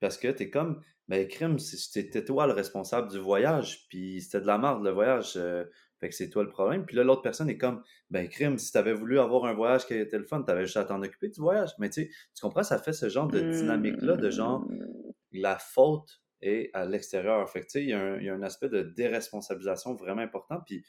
parce 0.00 0.18
que 0.18 0.28
tu 0.28 0.44
es 0.44 0.50
comme, 0.50 0.82
ben, 1.08 1.26
crime, 1.28 1.58
c'était 1.58 2.24
toi 2.24 2.46
le 2.46 2.52
responsable 2.52 3.10
du 3.10 3.18
voyage, 3.18 3.86
puis 3.88 4.20
c'était 4.20 4.40
de 4.40 4.46
la 4.46 4.58
merde 4.58 4.82
le 4.82 4.90
voyage. 4.90 5.34
Euh, 5.36 5.64
fait 6.00 6.08
que 6.08 6.14
c'est 6.14 6.30
toi 6.30 6.42
le 6.42 6.48
problème. 6.48 6.84
Puis 6.84 6.96
là, 6.96 7.04
l'autre 7.04 7.22
personne 7.22 7.48
est 7.48 7.56
comme, 7.56 7.82
ben, 8.10 8.28
crime, 8.28 8.58
si 8.58 8.72
t'avais 8.72 8.92
voulu 8.92 9.18
avoir 9.18 9.44
un 9.44 9.54
voyage 9.54 9.86
qui 9.86 9.94
était 9.94 10.18
le 10.18 10.24
fun, 10.24 10.42
t'avais 10.42 10.64
juste 10.64 10.76
à 10.76 10.84
t'en 10.84 11.02
occuper 11.02 11.28
du 11.28 11.40
voyage. 11.40 11.70
Mais 11.78 11.88
tu 11.88 12.02
sais, 12.02 12.10
tu 12.34 12.40
comprends, 12.42 12.62
ça 12.62 12.78
fait 12.78 12.92
ce 12.92 13.08
genre 13.08 13.28
de 13.28 13.40
dynamique-là, 13.40 14.16
de 14.16 14.30
genre, 14.30 14.60
mmh. 14.60 14.86
la 15.32 15.58
faute 15.58 16.20
et 16.42 16.70
à 16.74 16.84
l'extérieur. 16.84 17.48
Fait 17.48 17.66
il 17.76 17.88
y, 17.88 17.92
a 17.92 18.00
un, 18.00 18.18
il 18.18 18.24
y 18.24 18.28
a 18.28 18.34
un 18.34 18.42
aspect 18.42 18.68
de 18.68 18.82
déresponsabilisation 18.82 19.94
vraiment 19.94 20.22
important. 20.22 20.60
Puis 20.66 20.84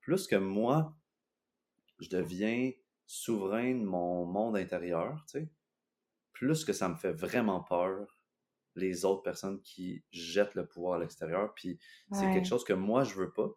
plus 0.00 0.26
que 0.26 0.36
moi, 0.36 0.94
je 2.00 2.08
deviens 2.08 2.70
souverain 3.06 3.74
de 3.74 3.84
mon 3.84 4.26
monde 4.26 4.56
intérieur, 4.56 5.24
tu 5.30 5.40
sais, 5.40 5.48
plus 6.32 6.64
que 6.64 6.72
ça 6.72 6.88
me 6.88 6.94
fait 6.94 7.12
vraiment 7.12 7.62
peur 7.62 8.18
les 8.76 9.04
autres 9.04 9.22
personnes 9.22 9.60
qui 9.62 10.04
jettent 10.12 10.54
le 10.54 10.66
pouvoir 10.66 10.94
à 10.94 10.98
l'extérieur. 11.00 11.52
Puis 11.54 11.78
c'est 12.12 12.30
quelque 12.32 12.46
chose 12.46 12.64
que 12.64 12.72
moi, 12.72 13.02
je 13.02 13.14
veux 13.14 13.32
pas. 13.32 13.50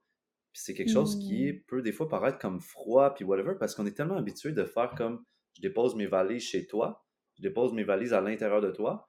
Puis 0.54 0.64
c'est 0.64 0.74
quelque 0.74 0.92
chose 0.92 1.18
qui 1.20 1.52
mmh. 1.52 1.62
peut 1.68 1.82
des 1.82 1.92
fois 1.92 2.10
paraître 2.10 2.38
comme 2.38 2.60
froid, 2.60 3.14
puis 3.14 3.24
whatever, 3.24 3.56
parce 3.60 3.76
qu'on 3.76 3.86
est 3.86 3.96
tellement 3.96 4.18
habitué 4.18 4.52
de 4.52 4.66
faire 4.66 4.94
comme 4.96 5.24
je 5.54 5.62
dépose 5.62 5.96
mes 5.96 6.08
valises 6.08 6.44
chez 6.44 6.68
toi, 6.68 7.06
je 7.38 7.42
dépose 7.42 7.74
mes 7.74 7.84
valises 7.84 8.14
à 8.14 8.22
l'intérieur 8.22 8.62
de 8.62 8.72
toi, 8.72 9.08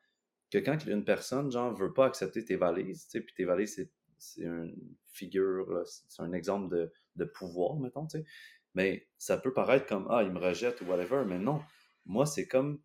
que 0.50 0.58
quand 0.58 0.84
une 0.86 1.04
personne, 1.04 1.50
genre, 1.50 1.74
veut 1.74 1.92
pas 1.92 2.06
accepter 2.06 2.44
tes 2.44 2.56
valises, 2.56 3.04
tu 3.04 3.10
sais, 3.10 3.20
puis 3.20 3.34
tes 3.34 3.44
valises, 3.44 3.74
c'est 4.18 4.42
une 4.42 4.76
figure, 5.06 5.82
c'est 5.84 6.22
un 6.22 6.32
exemple 6.32 6.74
de, 6.74 6.92
de 7.16 7.24
pouvoir, 7.24 7.76
mettons, 7.76 8.06
tu 8.06 8.18
sais. 8.18 8.24
Mais 8.74 9.08
ça 9.18 9.36
peut 9.36 9.52
paraître 9.52 9.86
comme 9.86 10.06
Ah, 10.10 10.22
il 10.22 10.30
me 10.30 10.38
rejette 10.38 10.80
ou 10.80 10.86
whatever, 10.86 11.24
mais 11.26 11.38
non. 11.38 11.60
Moi, 12.06 12.26
c'est 12.26 12.46
comme 12.46 12.80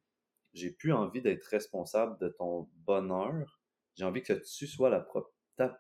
j'ai 0.54 0.72
plus 0.72 0.92
envie 0.92 1.22
d'être 1.22 1.46
responsable 1.46 2.18
de 2.20 2.30
ton 2.30 2.70
bonheur. 2.86 3.62
J'ai 3.96 4.06
envie 4.06 4.24
que 4.24 4.34
tu 4.34 4.68
sois 4.68 4.90
la, 4.90 5.06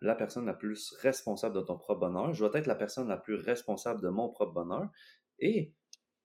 la 0.01 0.15
personne 0.15 0.45
la 0.45 0.53
plus 0.53 0.93
responsable 1.01 1.55
de 1.55 1.61
ton 1.61 1.77
propre 1.77 2.01
bonheur. 2.01 2.33
Je 2.33 2.45
dois 2.45 2.57
être 2.57 2.67
la 2.67 2.75
personne 2.75 3.07
la 3.07 3.17
plus 3.17 3.35
responsable 3.35 4.01
de 4.01 4.09
mon 4.09 4.29
propre 4.29 4.53
bonheur. 4.53 4.89
Et 5.39 5.73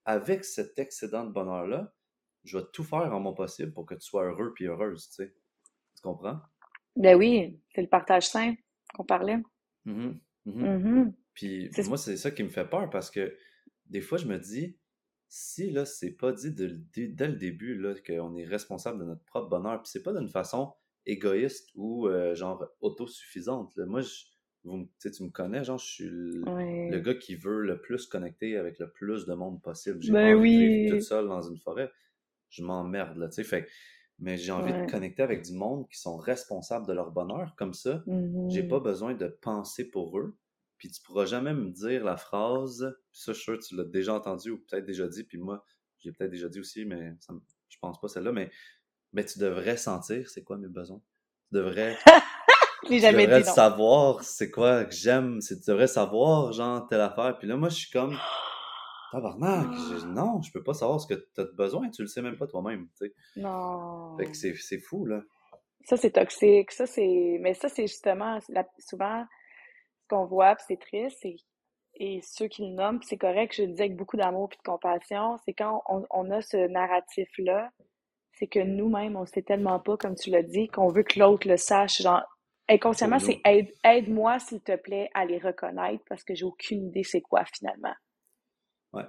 avec 0.05 0.45
cet 0.45 0.79
excédent 0.79 1.25
de 1.25 1.33
bonheur-là, 1.33 1.95
je 2.45 2.59
vais 2.59 2.65
tout 2.73 2.85
faire 2.85 3.13
en 3.13 3.21
mon 3.21 3.35
possible 3.35 3.73
pour 3.73 3.87
que 3.87 3.95
tu 3.95 4.03
sois 4.03 4.25
heureux 4.25 4.53
puis 4.55 4.67
heureuse, 4.67 5.09
tu 5.09 5.25
sais. 5.25 5.35
Tu 5.97 6.03
comprends? 6.03 6.41
Ben 6.97 7.17
oui, 7.17 7.61
c'est 7.75 7.83
le 7.83 7.89
partage 7.89 8.29
sain 8.29 8.55
qu'on 8.95 9.05
parlait. 9.05 9.39
Mm-hmm. 9.87 10.19
Mm-hmm. 10.47 10.83
Mm-hmm. 10.83 11.13
Puis 11.35 11.71
moi, 11.87 11.97
c'est 11.97 12.17
ça 12.17 12.31
qui 12.31 12.43
me 12.43 12.49
fait 12.49 12.69
peur 12.69 12.91
parce 12.91 13.11
que 13.11 13.37
des 13.87 14.01
fois, 14.01 14.19
je 14.19 14.27
me 14.27 14.39
dis, 14.39 14.77
si 15.29 15.71
là, 15.71 15.87
c'est 15.87 16.11
pas 16.11 16.33
dit 16.33 16.53
dès 16.53 16.69
le 17.29 17.37
début 17.37 17.75
là, 17.77 17.95
qu'on 18.07 18.37
est 18.37 18.45
responsable 18.45 18.99
de 18.99 19.05
notre 19.05 19.25
propre 19.25 19.49
bonheur, 19.49 19.81
puis 19.83 19.91
c'est 19.91 20.03
pas 20.03 20.13
d'une 20.13 20.29
façon 20.29 20.75
égoïste 21.07 21.71
ou 21.75 22.09
euh, 22.09 22.35
genre 22.35 22.67
autosuffisante. 22.81 23.75
Là. 23.77 23.87
Moi, 23.87 24.01
je, 24.01 24.25
vous, 24.65 24.89
tu 25.01 25.25
me 25.25 25.31
connais, 25.31 25.65
genre, 25.65 25.79
je 25.79 25.85
suis 25.85 26.09
le, 26.09 26.99
gars 27.01 27.15
qui 27.15 27.35
veut 27.35 27.63
le 27.63 27.81
plus 27.81 28.07
connecter 28.07 28.57
avec 28.57 28.79
le 28.79 28.91
plus 28.91 29.27
de 29.27 29.35
monde 29.35 29.61
possible. 29.61 30.01
J'ai 30.01 30.13
ben 30.13 30.33
pas 30.33 30.39
envie 30.39 30.57
de 30.57 30.65
vivre 30.65 30.97
tout 30.97 31.03
seul 31.03 31.29
dans 31.29 31.43
une 31.43 31.59
forêt. 31.59 31.91
Je 32.51 32.63
m'emmerde, 32.63 33.17
là, 33.17 33.29
tu 33.29 33.37
sais. 33.37 33.45
Fait 33.45 33.67
mais 34.19 34.37
j'ai 34.37 34.53
envie 34.53 34.73
de 34.73 34.89
connecter 34.89 35.23
avec 35.23 35.43
du 35.43 35.53
monde 35.53 35.89
qui 35.89 35.99
sont 35.99 36.17
responsables 36.17 36.87
de 36.87 36.93
leur 36.93 37.11
bonheur. 37.11 37.57
Comme 37.57 37.75
ça, 37.75 38.05
j'ai 38.49 38.63
pas 38.63 38.79
mmh 38.79 38.83
besoin 38.83 39.15
de 39.15 39.27
penser 39.27 39.91
pour 39.91 40.17
eux 40.17 40.37
puis 40.83 40.91
tu 40.91 41.01
pourras 41.01 41.27
jamais 41.27 41.55
me 41.55 41.71
dire 41.71 42.03
la 42.03 42.17
phrase, 42.17 42.93
ça, 43.13 43.33
je 43.33 43.37
suis 43.37 43.45
sûr 43.45 43.57
que 43.57 43.65
tu 43.65 43.77
l'as 43.77 43.85
déjà 43.85 44.15
entendu 44.15 44.51
ou 44.51 44.59
peut-être 44.59 44.85
déjà 44.85 45.07
dit, 45.07 45.23
puis 45.23 45.39
moi, 45.39 45.65
j'ai 46.01 46.11
peut-être 46.11 46.33
déjà 46.33 46.49
dit 46.49 46.59
aussi, 46.59 46.85
mais 46.85 47.15
ça, 47.21 47.33
je 47.69 47.79
pense 47.81 48.01
pas 48.01 48.09
celle-là, 48.09 48.33
mais, 48.33 48.51
mais 49.13 49.25
tu 49.25 49.39
devrais 49.39 49.77
sentir 49.77 50.29
c'est 50.29 50.43
quoi 50.43 50.57
mes 50.57 50.69
besoins. 50.69 51.01
Tu 51.51 51.57
devrais, 51.57 51.97
tu 52.87 53.01
devrais 53.01 53.45
savoir 53.45 54.23
c'est 54.23 54.51
quoi 54.51 54.85
que 54.85 54.95
j'aime, 54.95 55.39
tu 55.41 55.55
devrais 55.67 55.87
savoir, 55.87 56.53
genre, 56.53 56.87
telle 56.89 57.01
affaire. 57.01 57.39
Puis 57.39 57.49
là, 57.49 57.57
moi, 57.57 57.69
je 57.69 57.77
suis 57.77 57.91
comme, 57.91 58.17
tabarnak, 59.13 59.69
non, 60.07 60.41
je 60.43 60.51
peux 60.53 60.63
pas 60.63 60.75
savoir 60.75 61.01
ce 61.01 61.07
que 61.07 61.15
tu 61.15 61.41
as 61.41 61.45
besoin, 61.45 61.91
tu 61.91 62.03
le 62.03 62.09
sais 62.09 62.23
même 62.23 62.37
pas 62.37 62.47
toi-même, 62.47 62.89
tu 62.99 63.07
sais. 63.07 63.15
Non. 63.37 64.17
Fait 64.19 64.27
que 64.27 64.37
c'est 64.37 64.79
fou, 64.79 65.07
là. 65.07 65.23
Ça, 65.85 65.97
c'est 65.97 66.13
toxique. 66.13 66.71
Ça, 66.71 66.87
c'est. 66.87 67.39
Mais 67.41 67.55
ça, 67.55 67.69
c'est 67.69 67.87
justement, 67.89 68.39
souvent, 68.79 69.27
qu'on 70.09 70.27
voit, 70.27 70.55
puis 70.55 70.65
c'est 70.69 70.81
triste, 70.81 71.25
et, 71.25 71.37
et 71.95 72.21
ceux 72.23 72.49
qui 72.49 72.63
le 72.63 72.75
nomment, 72.75 73.03
c'est 73.03 73.17
correct, 73.17 73.55
je 73.57 73.63
le 73.63 73.73
dis 73.73 73.81
avec 73.81 73.97
beaucoup 73.97 74.17
d'amour 74.17 74.51
et 74.53 74.57
de 74.57 74.63
compassion, 74.63 75.37
c'est 75.45 75.55
quand 75.55 75.83
on, 75.89 76.31
a 76.31 76.43
ce 76.43 76.69
narratif-là, 76.69 77.71
c'est 78.33 78.47
que 78.47 78.61
nous-mêmes, 78.61 79.17
on 79.17 79.27
sait 79.27 79.43
tellement 79.43 79.79
pas, 79.79 79.97
comme 79.97 80.15
tu 80.15 80.31
l'as 80.31 80.43
dit, 80.43 80.69
qu'on 80.69 80.89
veut 80.89 81.03
que 81.03 81.19
l'autre 81.19 81.49
le 81.49 81.57
sache. 81.57 82.01
Genre, 82.03 82.23
inconsciemment, 82.69 83.19
c'est 83.19 83.41
aide, 83.45 83.71
aide-moi, 83.85 84.39
s'il 84.39 84.61
te 84.61 84.77
plaît, 84.77 85.11
à 85.15 85.25
les 85.25 85.39
reconnaître 85.39 86.03
parce 86.09 86.25
que 86.25 86.35
j'ai 86.35 86.45
aucune 86.45 86.87
idée 86.87 87.05
c'est 87.05 87.21
quoi 87.21 87.45
finalement. 87.45 87.95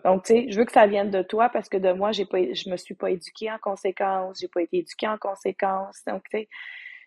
Donc, 0.05 0.23
tu 0.23 0.33
sais, 0.33 0.45
je 0.49 0.57
veux 0.57 0.65
que 0.65 0.71
ça 0.71 0.88
vienne 0.88 1.12
de 1.12 1.21
toi 1.23 1.49
parce 1.49 1.67
que 1.67 1.75
de 1.75 1.91
moi, 1.91 2.13
j'ai 2.13 2.25
pas, 2.25 2.39
je 2.53 2.69
me 2.69 2.77
suis 2.77 2.95
pas 2.95 3.12
éduquée 3.12 3.51
en 3.51 3.57
conséquence, 3.59 4.39
j'ai 4.39 4.47
pas 4.47 4.62
été 4.62 4.77
éduquée 4.77 5.07
en 5.07 5.17
conséquence. 5.17 6.01
Donc, 6.07 6.23
tu 6.31 6.38
sais, 6.38 6.49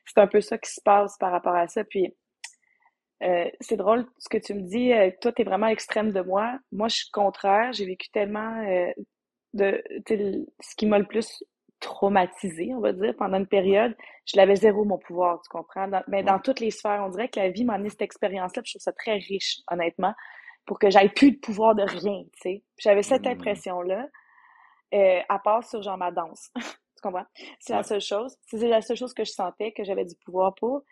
c'est 0.05 0.21
un 0.21 0.27
peu 0.27 0.41
ça 0.43 0.59
qui 0.59 0.71
se 0.71 0.81
passe 0.83 1.17
par 1.19 1.33
rapport 1.33 1.55
à 1.55 1.69
ça. 1.69 1.85
Puis, 1.85 2.15
euh, 3.23 3.51
c'est 3.61 3.77
drôle 3.77 4.07
ce 4.19 4.29
que 4.29 4.37
tu 4.37 4.53
me 4.55 4.63
dis. 4.63 4.93
Euh, 4.93 5.11
toi, 5.23 5.33
tu 5.33 5.43
es 5.43 5.45
vraiment 5.45 5.67
à 5.67 5.71
l'extrême 5.71 6.13
de 6.13 6.21
moi. 6.21 6.59
Moi, 6.71 6.89
je 6.89 6.97
suis 6.97 7.11
contraire. 7.11 7.73
J'ai 7.73 7.87
vécu 7.87 8.11
tellement 8.11 8.63
euh, 8.69 8.93
de. 9.55 9.83
Ce 10.61 10.77
qui 10.77 10.85
m'a 10.85 10.99
le 10.99 11.07
plus 11.07 11.43
traumatisé, 11.87 12.75
on 12.75 12.81
va 12.81 12.93
dire, 12.93 13.15
pendant 13.17 13.39
une 13.39 13.47
période, 13.47 13.97
je 14.27 14.37
l'avais 14.37 14.57
zéro 14.57 14.85
mon 14.85 14.99
pouvoir, 14.99 15.41
tu 15.41 15.49
comprends? 15.49 15.89
mais 16.09 16.25
dans 16.25 16.41
toutes 16.41 16.59
les 16.59 16.73
sphères, 16.73 17.03
on 17.07 17.11
dirait 17.11 17.29
que 17.29 17.39
la 17.39 17.51
vie 17.51 17.65
m'a 17.65 17.75
amené 17.75 17.91
cette 17.91 18.03
expérience-là, 18.03 18.63
je 18.65 18.73
trouve 18.73 18.83
ça 18.83 18.93
très 18.93 19.19
riche, 19.19 19.61
honnêtement, 19.71 20.13
pour 20.67 20.81
que 20.81 20.91
j'aille 20.91 21.11
plus 21.11 21.31
de 21.31 21.39
pouvoir 21.39 21.77
de 21.77 21.83
rien, 21.83 22.25
tu 22.25 22.41
sais. 22.43 22.65
J'avais 22.79 23.03
cette 23.03 23.25
mmh. 23.25 23.35
impression-là, 23.35 24.09
à 25.29 25.39
part 25.39 25.63
sur 25.63 25.81
genre 25.81 25.97
ma 25.97 26.11
danse. 26.11 26.51
tu 26.57 27.03
comprends? 27.03 27.27
C'est 27.61 27.75
la 27.75 27.85
seule 27.85 28.01
chose. 28.01 28.37
C'est 28.47 28.67
la 28.67 28.83
seule 28.83 28.97
chose 28.97 29.15
que 29.15 29.25
je 29.25 29.31
sentais 29.31 29.73
que 29.73 29.85
j'avais 29.85 30.05
du 30.05 30.17
pouvoir 30.25 30.55
pour. 30.57 30.83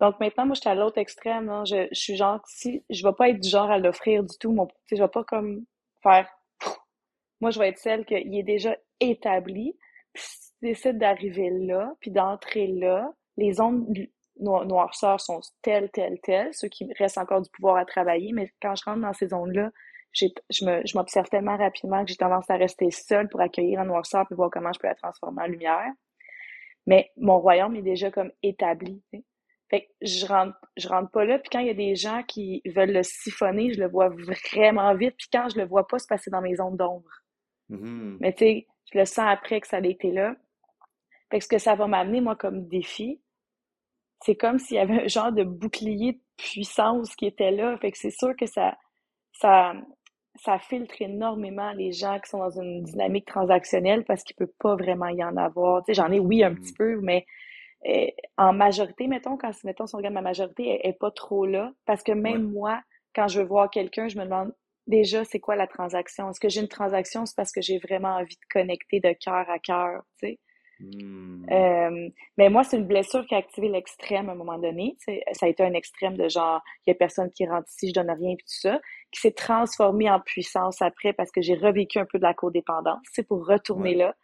Donc 0.00 0.20
maintenant, 0.20 0.44
moi, 0.46 0.54
je 0.54 0.60
suis 0.60 0.68
à 0.68 0.74
l'autre 0.74 0.98
extrême. 0.98 1.48
Hein. 1.48 1.64
Je, 1.64 1.88
je, 1.92 1.98
suis 1.98 2.16
genre, 2.16 2.40
si 2.46 2.84
je 2.90 3.06
vais 3.06 3.14
pas 3.14 3.30
être 3.30 3.40
du 3.40 3.48
genre 3.48 3.70
à 3.70 3.78
l'offrir 3.78 4.22
du 4.22 4.36
tout, 4.38 4.52
mon, 4.52 4.68
je 4.90 4.96
vais 4.96 5.08
pas 5.08 5.24
comme 5.24 5.64
faire. 6.02 6.28
Moi, 7.40 7.50
je 7.50 7.58
vais 7.58 7.68
être 7.68 7.78
celle 7.78 8.04
qui 8.04 8.14
est 8.14 8.42
déjà 8.42 8.76
établie. 9.00 9.76
Puis 10.12 10.24
si 10.24 10.52
tu 10.52 10.66
décides 10.68 10.98
d'arriver 10.98 11.50
là, 11.50 11.92
puis 12.00 12.10
d'entrer 12.10 12.66
là, 12.66 13.12
les 13.36 13.60
ondes 13.60 13.86
noirceurs 14.36 15.20
sont 15.20 15.40
telles, 15.62 15.90
telles, 15.90 16.20
telles, 16.22 16.52
ceux 16.52 16.68
qui 16.68 16.90
restent 16.98 17.18
encore 17.18 17.42
du 17.42 17.50
pouvoir 17.50 17.76
à 17.76 17.84
travailler, 17.84 18.32
mais 18.32 18.52
quand 18.60 18.74
je 18.74 18.84
rentre 18.84 19.00
dans 19.00 19.12
ces 19.12 19.28
zones-là, 19.28 19.70
je 20.12 20.96
m'observe 20.96 21.28
tellement 21.28 21.56
rapidement 21.56 22.04
que 22.04 22.10
j'ai 22.10 22.16
tendance 22.16 22.48
à 22.50 22.56
rester 22.56 22.90
seule 22.90 23.28
pour 23.28 23.40
accueillir 23.40 23.78
la 23.78 23.86
noirceur 23.86 24.26
puis 24.26 24.36
voir 24.36 24.50
comment 24.50 24.72
je 24.72 24.78
peux 24.78 24.88
la 24.88 24.94
transformer 24.94 25.42
en 25.42 25.46
lumière. 25.46 25.90
Mais 26.86 27.10
mon 27.16 27.38
royaume 27.38 27.76
est 27.76 27.82
déjà 27.82 28.10
comme 28.10 28.30
établi. 28.42 29.02
Fait 29.70 29.82
que 29.86 29.92
je 30.02 30.26
rentre, 30.26 30.58
je 30.76 30.88
rentre 30.88 31.10
pas 31.10 31.24
là. 31.24 31.38
Puis 31.38 31.48
quand 31.50 31.60
il 31.60 31.68
y 31.68 31.70
a 31.70 31.74
des 31.74 31.94
gens 31.94 32.22
qui 32.24 32.60
veulent 32.66 32.92
le 32.92 33.02
siphonner, 33.02 33.72
je 33.72 33.80
le 33.80 33.88
vois 33.88 34.10
vraiment 34.10 34.94
vite. 34.94 35.14
Puis 35.16 35.28
quand 35.32 35.48
je 35.48 35.58
le 35.58 35.64
vois 35.64 35.86
pas, 35.86 35.98
c'est 35.98 36.08
passer 36.08 36.30
dans 36.30 36.42
mes 36.42 36.56
zones 36.56 36.76
d'ombre. 36.76 37.08
Mm-hmm. 37.70 38.16
Mais 38.20 38.32
tu 38.34 38.44
sais, 38.44 38.66
je 38.92 38.98
le 38.98 39.04
sens 39.04 39.26
après 39.28 39.60
que 39.60 39.66
ça 39.66 39.78
a 39.78 39.80
été 39.80 40.10
là. 40.10 40.34
Fait 41.30 41.38
que 41.38 41.44
ce 41.44 41.48
que 41.48 41.58
ça 41.58 41.74
va 41.74 41.86
m'amener, 41.86 42.20
moi, 42.20 42.36
comme 42.36 42.68
défi, 42.68 43.20
c'est 44.24 44.36
comme 44.36 44.58
s'il 44.58 44.76
y 44.76 44.80
avait 44.80 45.04
un 45.04 45.08
genre 45.08 45.32
de 45.32 45.44
bouclier 45.44 46.12
de 46.12 46.20
puissance 46.36 47.14
qui 47.16 47.26
était 47.26 47.50
là. 47.50 47.76
Fait 47.78 47.90
que 47.90 47.98
c'est 47.98 48.10
sûr 48.10 48.34
que 48.36 48.46
ça, 48.46 48.76
ça, 49.32 49.72
ça 50.36 50.58
filtre 50.58 51.00
énormément 51.00 51.72
les 51.72 51.92
gens 51.92 52.18
qui 52.20 52.30
sont 52.30 52.38
dans 52.38 52.60
une 52.60 52.82
dynamique 52.82 53.26
transactionnelle 53.26 54.04
parce 54.04 54.22
qu'il 54.22 54.36
peut 54.36 54.52
pas 54.58 54.76
vraiment 54.76 55.08
y 55.08 55.24
en 55.24 55.36
avoir. 55.36 55.84
Tu 55.84 55.94
sais, 55.94 56.02
j'en 56.02 56.12
ai, 56.12 56.20
oui, 56.20 56.44
un 56.44 56.54
petit 56.54 56.72
peu, 56.74 57.00
mais 57.00 57.26
euh, 57.88 58.06
en 58.36 58.52
majorité, 58.52 59.08
mettons, 59.08 59.36
quand 59.36 59.50
mettons, 59.64 59.86
si 59.86 59.94
on 59.94 59.98
regarde 59.98 60.14
ma 60.14 60.22
majorité, 60.22 60.80
elle, 60.82 60.90
est 60.90 60.98
pas 60.98 61.10
trop 61.10 61.46
là. 61.46 61.72
Parce 61.84 62.02
que 62.02 62.12
même 62.12 62.50
moi, 62.50 62.80
quand 63.14 63.28
je 63.28 63.40
veux 63.40 63.46
voir 63.46 63.70
quelqu'un, 63.70 64.08
je 64.08 64.18
me 64.18 64.24
demande 64.24 64.52
déjà 64.86 65.24
c'est 65.24 65.40
quoi 65.40 65.56
la 65.56 65.66
transaction? 65.66 66.30
Est-ce 66.30 66.40
que 66.40 66.48
j'ai 66.48 66.60
une 66.60 66.68
transaction? 66.68 67.26
C'est 67.26 67.36
parce 67.36 67.52
que 67.52 67.60
j'ai 67.60 67.78
vraiment 67.78 68.16
envie 68.16 68.36
de 68.36 68.46
connecter 68.50 69.00
de 69.00 69.12
cœur 69.12 69.48
à 69.48 69.58
cœur, 69.58 70.02
tu 70.20 70.28
sais? 70.28 70.38
Hmm. 70.80 71.44
Euh, 71.50 72.08
mais 72.36 72.48
moi, 72.48 72.64
c'est 72.64 72.76
une 72.76 72.86
blessure 72.86 73.24
qui 73.26 73.34
a 73.34 73.38
activé 73.38 73.68
l'extrême 73.68 74.28
à 74.28 74.32
un 74.32 74.34
moment 74.34 74.58
donné. 74.58 74.96
Ça 75.32 75.46
a 75.46 75.48
été 75.48 75.62
un 75.62 75.74
extrême 75.74 76.16
de 76.16 76.28
genre, 76.28 76.60
il 76.86 76.90
y 76.90 76.92
a 76.92 76.94
personne 76.94 77.30
qui 77.30 77.46
rentre 77.46 77.68
ici, 77.70 77.88
je 77.88 77.94
donne 77.94 78.10
rien, 78.10 78.34
puis 78.34 78.44
tout 78.44 78.60
ça, 78.68 78.80
qui 79.12 79.20
s'est 79.20 79.32
transformé 79.32 80.10
en 80.10 80.20
puissance 80.20 80.82
après 80.82 81.12
parce 81.12 81.30
que 81.30 81.40
j'ai 81.40 81.54
revécu 81.54 81.98
un 81.98 82.06
peu 82.06 82.18
de 82.18 82.24
la 82.24 82.34
codépendance, 82.34 83.02
c'est 83.12 83.26
pour 83.26 83.46
retourner 83.46 83.94
là. 83.94 84.14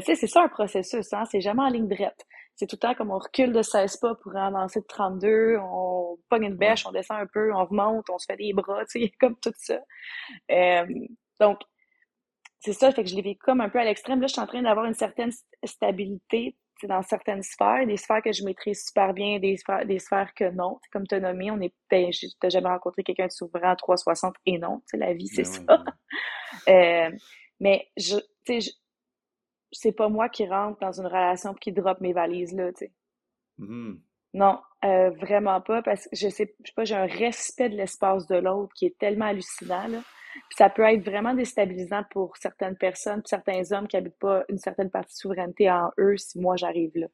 Sais, 0.00 0.14
c'est 0.14 0.26
ça 0.26 0.42
un 0.42 0.48
processus, 0.48 1.12
hein? 1.12 1.24
c'est 1.30 1.40
jamais 1.40 1.62
en 1.62 1.68
ligne 1.68 1.88
droite 1.88 2.26
c'est 2.56 2.66
tout 2.66 2.76
le 2.76 2.80
temps 2.80 2.94
comme 2.94 3.10
on 3.10 3.18
recule 3.18 3.52
de 3.52 3.62
16 3.62 3.96
pas 3.98 4.14
pour 4.16 4.36
avancer 4.36 4.80
de 4.80 4.86
32, 4.86 5.56
on 5.60 6.18
pogne 6.28 6.44
une 6.44 6.56
bêche, 6.56 6.86
on 6.86 6.92
descend 6.92 7.20
un 7.20 7.26
peu, 7.26 7.52
on 7.54 7.64
remonte, 7.64 8.08
on 8.10 8.18
se 8.18 8.26
fait 8.26 8.36
des 8.36 8.52
bras, 8.52 8.84
tu 8.90 9.00
sais, 9.00 9.12
comme 9.18 9.36
tout 9.40 9.52
ça. 9.56 9.78
Euh, 10.50 10.86
donc, 11.40 11.58
c'est 12.60 12.72
ça, 12.72 12.92
fait 12.92 13.02
que 13.02 13.10
je 13.10 13.16
l'ai 13.16 13.22
vécu 13.22 13.40
comme 13.40 13.60
un 13.60 13.68
peu 13.68 13.80
à 13.80 13.84
l'extrême. 13.84 14.20
Là, 14.20 14.28
je 14.28 14.34
suis 14.34 14.40
en 14.40 14.46
train 14.46 14.62
d'avoir 14.62 14.86
une 14.86 14.94
certaine 14.94 15.32
stabilité 15.64 16.56
dans 16.84 17.02
certaines 17.02 17.42
sphères, 17.42 17.86
des 17.86 17.96
sphères 17.96 18.22
que 18.22 18.32
je 18.32 18.44
maîtrise 18.44 18.84
super 18.86 19.14
bien, 19.14 19.38
des 19.38 19.56
sphères, 19.56 19.86
des 19.86 19.98
sphères 19.98 20.32
que 20.34 20.50
non. 20.50 20.78
Comme 20.92 21.06
tu 21.06 21.14
as 21.14 21.20
nommé, 21.20 21.50
on 21.50 21.60
est, 21.60 21.72
ben, 21.90 22.10
t'as 22.40 22.48
jamais 22.48 22.68
rencontré 22.68 23.02
quelqu'un 23.02 23.26
de 23.26 23.32
souverain 23.32 23.72
à 23.72 23.76
360 23.76 24.34
et 24.46 24.58
non, 24.58 24.82
tu 24.88 24.96
la 24.96 25.14
vie, 25.14 25.28
c'est 25.28 25.42
ben 25.42 25.66
ça. 25.66 25.84
euh, 26.68 27.10
mais 27.60 27.88
je, 27.96 28.16
tu 28.44 28.60
sais, 28.60 28.72
c'est 29.72 29.92
pas 29.92 30.08
moi 30.08 30.28
qui 30.28 30.46
rentre 30.46 30.78
dans 30.80 31.00
une 31.00 31.06
relation 31.06 31.54
qui 31.54 31.72
drop 31.72 32.00
mes 32.00 32.12
valises 32.12 32.54
là, 32.54 32.72
tu 32.72 32.86
sais. 32.86 32.92
Mm-hmm. 33.58 34.00
Non, 34.34 34.60
euh, 34.84 35.10
vraiment 35.10 35.60
pas, 35.60 35.82
parce 35.82 36.08
que 36.08 36.16
je 36.16 36.28
sais, 36.28 36.54
je 36.60 36.68
sais 36.68 36.74
pas, 36.74 36.84
j'ai 36.84 36.94
un 36.94 37.06
respect 37.06 37.68
de 37.68 37.76
l'espace 37.76 38.26
de 38.26 38.36
l'autre 38.36 38.72
qui 38.74 38.86
est 38.86 38.98
tellement 38.98 39.26
hallucinant, 39.26 39.88
là. 39.88 40.02
Puis 40.32 40.56
ça 40.56 40.70
peut 40.70 40.82
être 40.82 41.04
vraiment 41.04 41.34
déstabilisant 41.34 42.04
pour 42.10 42.38
certaines 42.38 42.76
personnes, 42.76 43.22
certains 43.26 43.70
hommes 43.72 43.86
qui 43.86 43.98
habitent 43.98 44.18
pas 44.18 44.44
une 44.48 44.56
certaine 44.56 44.90
partie 44.90 45.12
de 45.12 45.18
souveraineté 45.18 45.70
en 45.70 45.90
eux 45.98 46.16
si 46.16 46.40
moi 46.40 46.56
j'arrive 46.56 46.92
là. 46.94 47.06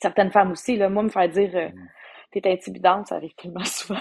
Certaines 0.00 0.30
femmes 0.30 0.52
aussi, 0.52 0.76
là, 0.76 0.88
moi 0.88 1.02
me 1.02 1.10
faire 1.10 1.28
dire 1.28 1.54
euh, 1.54 1.68
mm. 1.68 1.88
t'es 2.32 2.50
intimidante, 2.50 3.08
ça 3.08 3.16
arrive 3.16 3.34
tellement 3.34 3.64
souvent. 3.64 4.00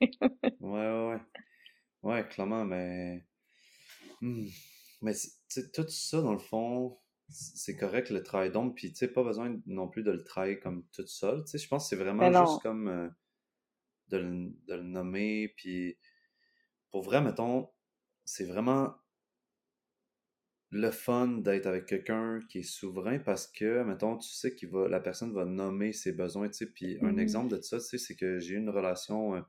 ouais, 0.00 0.10
ouais, 0.60 1.08
ouais. 1.08 1.20
Ouais, 2.02 2.26
clairement, 2.28 2.64
mais. 2.64 3.22
Hmm. 4.22 4.46
Mais 5.02 5.14
tout 5.74 5.88
ça, 5.88 6.20
dans 6.20 6.32
le 6.32 6.38
fond, 6.38 6.98
c'est 7.28 7.76
correct 7.76 8.10
le 8.10 8.22
travail 8.22 8.50
d'ombre, 8.50 8.74
puis 8.74 8.90
tu 8.90 8.96
sais, 8.96 9.08
pas 9.08 9.22
besoin 9.22 9.58
non 9.66 9.88
plus 9.88 10.02
de 10.02 10.10
le 10.10 10.22
travailler 10.22 10.58
comme 10.58 10.84
tout 10.92 11.06
seul. 11.06 11.44
Tu 11.44 11.52
sais, 11.52 11.58
je 11.58 11.68
pense 11.68 11.84
que 11.84 11.90
c'est 11.90 12.02
vraiment 12.02 12.26
juste 12.46 12.62
comme 12.62 12.88
euh, 12.88 13.08
de, 14.08 14.18
le, 14.18 14.52
de, 14.66 14.74
le, 14.74 14.82
nommer, 14.82 15.48
puis 15.56 15.96
pour 16.90 17.02
vrai, 17.02 17.20
mettons, 17.20 17.70
c'est 18.24 18.44
vraiment 18.44 18.94
le 20.70 20.90
fun 20.90 21.28
d'être 21.28 21.66
avec 21.66 21.86
quelqu'un 21.86 22.40
qui 22.48 22.60
est 22.60 22.62
souverain 22.62 23.18
parce 23.18 23.46
que, 23.46 23.82
mettons, 23.82 24.16
tu 24.18 24.30
sais 24.30 24.54
que 24.54 24.66
la 24.88 25.00
personne 25.00 25.32
va 25.32 25.44
nommer 25.44 25.92
ses 25.92 26.12
besoins, 26.12 26.48
tu 26.48 26.54
sais, 26.54 26.66
puis 26.66 26.98
un 27.02 27.12
mmh 27.12 27.18
exemple 27.18 27.56
de 27.56 27.60
ça, 27.60 27.78
tu 27.78 27.84
sais, 27.84 27.98
c'est 27.98 28.16
que 28.16 28.38
j'ai 28.38 28.54
eu 28.54 28.58
une 28.58 28.70
relation 28.70 29.34
euh, 29.34 29.40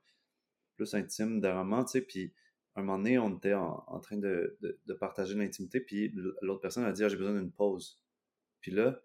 plus 0.75 0.93
intime 0.95 1.39
dernièrement, 1.39 1.83
tu 1.85 1.91
sais, 1.91 2.01
puis 2.01 2.33
un 2.75 2.83
moment 2.83 2.97
donné, 2.97 3.17
on 3.19 3.35
était 3.35 3.53
en, 3.53 3.99
train 3.99 4.17
de, 4.17 4.57
de, 4.61 4.93
partager 4.93 5.35
l'intimité, 5.35 5.81
puis 5.81 6.13
l'autre 6.41 6.61
personne 6.61 6.85
a 6.85 6.91
dit 6.91 7.03
ah, 7.03 7.09
j'ai 7.09 7.17
besoin 7.17 7.33
d'une 7.33 7.51
pause. 7.51 8.01
Puis 8.61 8.71
là, 8.71 9.01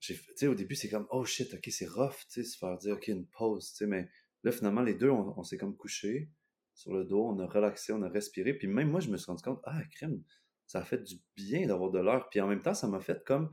tu 0.00 0.14
sais, 0.34 0.46
au 0.46 0.54
début, 0.54 0.74
c'est 0.74 0.90
comme 0.90 1.06
oh 1.10 1.24
shit, 1.24 1.54
ok, 1.54 1.68
c'est 1.70 1.88
rough, 1.88 2.26
tu 2.28 2.42
sais, 2.42 2.44
se 2.44 2.58
faire 2.58 2.76
dire 2.76 2.94
ok, 2.94 3.08
une 3.08 3.26
pause, 3.26 3.70
tu 3.70 3.78
sais, 3.78 3.86
mais 3.86 4.08
là, 4.42 4.52
finalement, 4.52 4.82
les 4.82 4.94
deux, 4.94 5.10
on, 5.10 5.42
s'est 5.42 5.56
comme 5.56 5.76
couché 5.76 6.30
sur 6.74 6.92
le 6.92 7.04
dos, 7.04 7.24
on 7.24 7.38
a 7.38 7.46
relaxé, 7.46 7.92
on 7.92 8.02
a 8.02 8.08
respiré, 8.08 8.52
puis 8.52 8.68
même 8.68 8.90
moi, 8.90 9.00
je 9.00 9.08
me 9.08 9.16
suis 9.16 9.26
rendu 9.26 9.42
compte 9.42 9.60
ah, 9.64 9.82
crème, 9.92 10.22
ça 10.66 10.80
a 10.80 10.84
fait 10.84 11.02
du 11.02 11.16
bien 11.34 11.66
d'avoir 11.66 11.90
de 11.90 11.98
l'heure, 11.98 12.28
puis 12.28 12.40
en 12.40 12.46
même 12.46 12.60
temps, 12.60 12.74
ça 12.74 12.88
m'a 12.88 13.00
fait 13.00 13.24
comme 13.24 13.50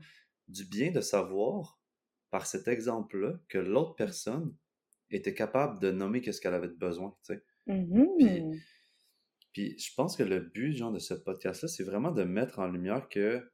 du 0.48 0.66
bien 0.66 0.90
de 0.90 1.00
savoir, 1.00 1.80
par 2.30 2.46
cet 2.46 2.68
exemple-là, 2.68 3.40
que 3.48 3.58
l'autre 3.58 3.94
personne 3.94 4.54
était 5.10 5.34
capable 5.34 5.80
de 5.80 5.90
nommer 5.90 6.20
qu'est-ce 6.20 6.40
qu'elle 6.40 6.54
avait 6.54 6.68
besoin, 6.68 7.16
tu 7.24 7.34
sais. 7.34 7.44
Mm-hmm. 7.68 8.16
Puis 8.18 8.62
je 9.54 9.94
pense 9.94 10.16
que 10.16 10.22
le 10.22 10.40
but, 10.40 10.72
genre, 10.72 10.92
de 10.92 10.98
ce 10.98 11.14
podcast-là, 11.14 11.68
c'est 11.68 11.84
vraiment 11.84 12.10
de 12.10 12.24
mettre 12.24 12.58
en 12.58 12.66
lumière 12.66 13.08
que 13.08 13.50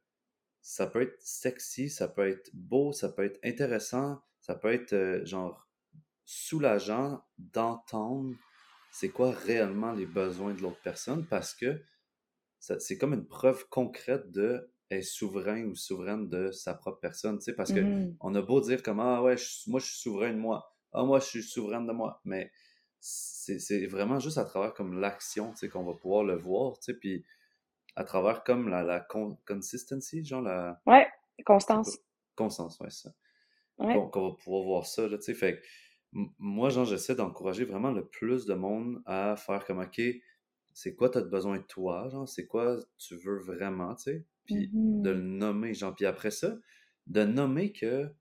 ça 0.61 0.87
peut 0.87 1.01
être 1.01 1.19
sexy, 1.19 1.89
ça 1.89 2.07
peut 2.07 2.27
être 2.27 2.49
beau, 2.53 2.91
ça 2.91 3.09
peut 3.09 3.23
être 3.23 3.39
intéressant, 3.43 4.21
ça 4.41 4.55
peut 4.55 4.71
être, 4.71 4.93
euh, 4.93 5.25
genre, 5.25 5.67
soulageant 6.25 7.23
d'entendre 7.37 8.35
c'est 8.91 9.09
quoi 9.09 9.31
réellement 9.31 9.93
les 9.93 10.05
besoins 10.05 10.53
de 10.53 10.61
l'autre 10.61 10.81
personne 10.83 11.25
parce 11.25 11.53
que 11.53 11.81
c'est 12.59 12.97
comme 12.97 13.13
une 13.13 13.25
preuve 13.25 13.67
concrète 13.69 14.31
de 14.31 14.69
être 14.91 15.03
souverain 15.03 15.63
ou 15.63 15.75
souveraine 15.75 16.27
de 16.27 16.51
sa 16.51 16.73
propre 16.73 16.99
personne, 16.99 17.39
tu 17.39 17.45
sais, 17.45 17.53
parce 17.53 17.71
que 17.71 17.79
mmh. 17.79 18.17
on 18.19 18.35
a 18.35 18.41
beau 18.41 18.59
dire 18.59 18.83
comme, 18.83 18.99
ah 18.99 19.23
ouais, 19.23 19.35
moi 19.67 19.79
je 19.79 19.85
suis 19.85 19.97
souverain 19.97 20.31
de 20.31 20.37
moi, 20.37 20.75
ah 20.91 21.03
moi 21.03 21.19
je 21.19 21.25
suis 21.25 21.43
souveraine 21.43 21.87
de 21.87 21.93
moi, 21.93 22.21
mais 22.25 22.51
c'est 23.01 23.87
vraiment 23.87 24.19
juste 24.19 24.37
à 24.37 24.45
travers 24.45 24.73
comme 24.73 24.99
l'action, 24.99 25.53
qu'on 25.71 25.83
va 25.83 25.93
pouvoir 25.93 26.23
le 26.23 26.35
voir, 26.35 26.77
tu 26.77 26.85
sais, 26.85 26.93
puis 26.93 27.25
à 27.95 28.03
travers 28.03 28.43
comme 28.43 28.69
la, 28.69 28.83
la 28.83 29.05
consistency, 29.45 30.23
genre 30.23 30.41
la... 30.41 30.79
Ouais, 30.85 31.07
constance. 31.45 31.97
Constance, 32.35 32.79
ouais, 32.79 32.91
ça. 32.91 33.11
Ouais. 33.79 33.95
Qu'on 34.11 34.29
va 34.29 34.35
pouvoir 34.35 34.63
voir 34.63 34.85
ça, 34.85 35.07
là, 35.07 35.17
tu 35.17 35.23
sais, 35.23 35.33
fait 35.33 35.61
moi, 36.13 36.69
genre, 36.69 36.85
j'essaie 36.85 37.15
d'encourager 37.15 37.65
vraiment 37.65 37.91
le 37.91 38.05
plus 38.05 38.45
de 38.45 38.53
monde 38.53 39.01
à 39.05 39.35
faire 39.35 39.65
comme, 39.65 39.79
OK, 39.79 40.01
c'est 40.73 40.95
quoi 40.95 41.09
t'as 41.09 41.21
besoin 41.21 41.57
de 41.57 41.63
toi, 41.63 42.09
genre, 42.09 42.27
c'est 42.27 42.47
quoi 42.47 42.77
tu 42.97 43.15
veux 43.15 43.39
vraiment, 43.39 43.95
tu 43.95 44.03
sais, 44.03 44.25
puis 44.45 44.69
de 44.73 45.09
le 45.09 45.21
mmh 45.21 45.37
nommer, 45.37 45.73
genre, 45.73 45.95
puis 45.95 46.05
après 46.05 46.31
ça, 46.31 46.57
de 47.07 47.23
nommer 47.23 47.71
que 47.71 48.13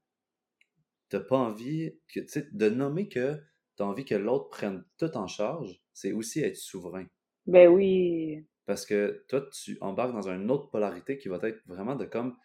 t'as 1.09 1.21
pas 1.21 1.37
envie, 1.37 1.99
que, 2.09 2.21
tu 2.21 2.29
sais, 2.29 2.49
de 2.53 2.69
nommer 2.71 3.09
que 3.09 3.41
tu 3.81 3.85
envie 3.85 4.05
que 4.05 4.15
l'autre 4.15 4.51
prenne 4.51 4.85
tout 4.99 5.17
en 5.17 5.27
charge, 5.27 5.81
c'est 5.95 6.13
aussi 6.13 6.41
être 6.41 6.57
souverain. 6.57 7.07
Ben 7.47 7.69
oui. 7.69 8.45
Parce 8.67 8.85
que 8.85 9.25
toi, 9.29 9.49
tu 9.51 9.79
embarques 9.81 10.13
dans 10.13 10.29
une 10.29 10.51
autre 10.51 10.71
polarité 10.71 11.17
qui 11.17 11.29
va 11.29 11.39
être 11.43 11.61
vraiment 11.67 11.97
de 11.97 12.05
comme 12.05 12.37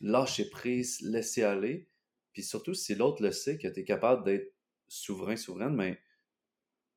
lâcher 0.00 0.48
prise, 0.48 1.00
laisser 1.02 1.42
aller. 1.42 1.88
Puis 2.32 2.42
surtout, 2.42 2.72
si 2.74 2.94
l'autre 2.94 3.22
le 3.22 3.32
sait 3.32 3.58
que 3.58 3.68
tu 3.68 3.80
es 3.80 3.84
capable 3.84 4.24
d'être 4.24 4.54
souverain, 4.88 5.36
souveraine, 5.36 5.74
mais 5.74 5.92
ben, 5.92 5.98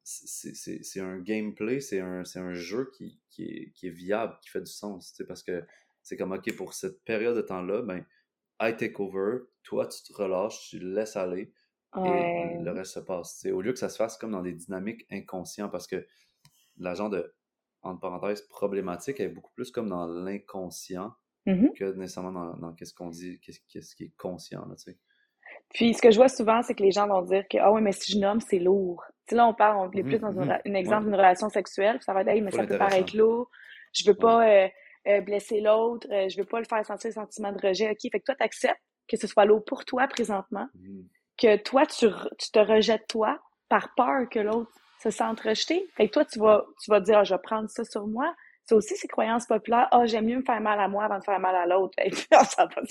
c'est 0.04 1.02
un 1.02 1.20
gameplay, 1.20 1.82
c'est 1.82 2.00
un, 2.00 2.24
un 2.36 2.54
jeu 2.54 2.90
qui, 2.96 3.20
qui, 3.30 3.44
est, 3.44 3.72
qui, 3.74 3.88
est, 3.88 3.92
viable, 3.92 4.38
qui 4.42 4.50
fait 4.50 4.62
du 4.62 4.72
sens. 4.72 5.22
Parce 5.28 5.44
que 5.44 5.64
c'est 6.02 6.16
comme, 6.16 6.32
OK, 6.32 6.56
pour 6.56 6.74
cette 6.74 7.04
période 7.04 7.36
de 7.36 7.42
temps-là, 7.42 7.82
ben, 7.82 8.06
I 8.62 8.76
take 8.78 8.96
over, 9.00 9.40
toi, 9.64 9.88
tu 9.88 10.02
te 10.02 10.14
relâches, 10.14 10.70
tu 10.70 10.80
laisses 10.80 11.18
aller 11.18 11.52
et 11.98 12.58
le 12.60 12.72
reste 12.72 12.94
se 12.94 13.00
passe. 13.00 13.46
Au 13.52 13.62
lieu 13.62 13.74
que 13.74 13.80
ça 13.80 13.90
se 13.90 13.98
fasse 13.98 14.18
comme 14.18 14.32
dans 14.32 14.42
des 14.42 14.54
dynamiques 14.54 15.06
inconscientes, 15.12 15.72
parce 15.72 15.88
que 15.88 16.06
l'agent 16.78 17.10
de, 17.10 17.34
entre 17.82 18.00
parenthèses, 18.00 18.42
problématique 18.44 19.20
est 19.20 19.30
beaucoup 19.30 19.52
plus 19.54 19.72
comme 19.72 19.90
dans 19.90 20.06
l'inconscient 20.06 21.14
mmh 21.48 21.70
que 21.76 21.94
nécessairement 21.96 22.32
dans, 22.32 22.58
dans 22.58 22.74
qu'est-ce 22.74 22.94
qu'on 22.94 23.10
dit, 23.10 23.40
qu'est-ce 23.40 23.96
qui 23.96 24.04
est 24.04 24.16
conscient. 24.16 24.64
Là, 24.68 24.76
Puis 25.74 25.96
ce 25.96 26.02
que 26.02 26.12
je 26.12 26.18
vois 26.18 26.30
souvent, 26.30 26.62
c'est 26.62 26.76
que 26.76 26.84
les 26.84 26.92
gens 26.92 27.08
vont 27.08 27.24
dire 27.24 27.44
que 27.50 27.58
ah 27.58 27.72
oui, 27.72 27.82
mais 27.82 27.92
si 27.92 28.12
je 28.12 28.20
nomme, 28.20 28.40
c'est 28.40 28.60
lourd. 28.60 29.04
sais 29.28 29.36
là, 29.36 29.48
on 29.48 29.54
parle, 29.54 29.78
on 29.78 29.92
est 29.92 30.04
mmh 30.04 30.06
plus 30.06 30.20
dans 30.20 30.40
un, 30.40 30.60
mmh 30.64 30.76
exemple 30.76 31.06
d'une 31.06 31.16
relation 31.16 31.50
sexuelle, 31.50 31.98
ça 32.02 32.14
va 32.14 32.22
être 32.22 32.28
hey, 32.28 32.42
mais 32.42 32.52
ça 32.52 32.66
peut 32.66 32.78
paraître 32.78 33.18
lourd, 33.18 33.50
je 33.94 34.08
veux 34.08 34.16
pas 34.16 34.48
euh, 34.48 34.68
euh, 35.08 35.22
blesser 35.22 35.62
l'autre, 35.62 36.08
euh, 36.12 36.30
je 36.30 36.38
veux 36.38 36.46
pas 36.46 36.60
le 36.60 36.66
faire 36.66 36.86
sentir 36.86 37.10
le 37.10 37.16
sentiment 37.16 37.52
de 37.52 37.68
rejet. 37.68 37.90
OK, 37.90 38.00
fait 38.12 38.20
que 38.20 38.26
toi, 38.26 38.36
tu 38.36 38.44
acceptes 38.44 38.82
que 39.08 39.18
ce 39.18 39.28
soit 39.28 39.46
lourd 39.46 39.66
pour 39.66 39.84
toi 39.84 40.08
présentement 40.08 40.68
que 41.42 41.58
toi, 41.58 41.86
tu, 41.86 42.08
tu 42.38 42.52
te 42.52 42.60
rejettes 42.60 43.08
toi 43.08 43.40
par 43.70 43.94
peur 43.96 44.30
que 44.30 44.40
l'autre 44.40 44.72
se 45.02 45.10
sente 45.10 45.40
rejeté. 45.40 45.88
Fait 45.96 46.08
que 46.08 46.14
toi, 46.14 46.26
tu 46.26 46.40
vas, 46.40 46.66
tu 46.84 46.92
vas 46.92 47.00
dire, 47.00 47.20
ah, 47.20 47.24
je 47.24 47.34
vais 47.34 47.42
prendre 47.42 47.70
ça 47.70 47.84
sur 47.84 48.06
moi. 48.08 48.34
C'est 48.64 48.76
aussi 48.76 48.96
ces 48.96 49.08
croyances 49.08 49.48
populaires. 49.48 49.88
Ah, 49.92 50.06
j'aime 50.06 50.26
mieux 50.26 50.38
me 50.38 50.44
faire 50.44 50.62
mal 50.62 50.80
à 50.80 50.88
moi 50.88 51.06
avant 51.06 51.18
de 51.18 51.24
faire 51.24 51.40
mal 51.40 51.56
à 51.56 51.66
l'autre. 51.66 51.98
ça 52.46 52.66
va, 52.66 52.82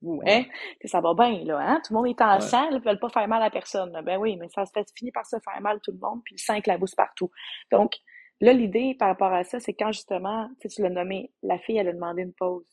ouais, 0.00 0.48
ça 0.86 1.00
va 1.00 1.12
bien, 1.12 1.44
là, 1.44 1.58
hein? 1.60 1.80
Tout 1.84 1.92
le 1.92 1.98
monde 1.98 2.08
est 2.08 2.22
ensemble, 2.22 2.72
ouais. 2.72 2.80
ils 2.82 2.84
veulent 2.84 2.98
pas 2.98 3.10
faire 3.10 3.28
mal 3.28 3.42
à 3.42 3.50
personne. 3.50 4.00
Ben 4.04 4.16
oui, 4.18 4.36
mais 4.36 4.48
ça 4.48 4.64
se 4.64 4.72
fait 4.72 4.86
finir 4.96 5.12
par 5.12 5.26
se 5.26 5.36
faire 5.44 5.60
mal 5.60 5.78
tout 5.82 5.92
le 5.92 5.98
monde, 5.98 6.22
puis 6.24 6.34
le 6.34 6.40
sang 6.40 6.54
éclabousse 6.54 6.94
partout. 6.94 7.30
Donc, 7.70 7.92
là, 8.40 8.54
l'idée 8.54 8.96
par 8.98 9.08
rapport 9.08 9.32
à 9.32 9.44
ça, 9.44 9.60
c'est 9.60 9.74
quand 9.74 9.92
justement, 9.92 10.48
tu 10.60 10.68
l'as 10.80 10.90
nommé, 10.90 11.30
la 11.42 11.58
fille, 11.58 11.76
elle 11.76 11.88
a 11.88 11.92
demandé 11.92 12.22
une 12.22 12.32
pause. 12.32 12.64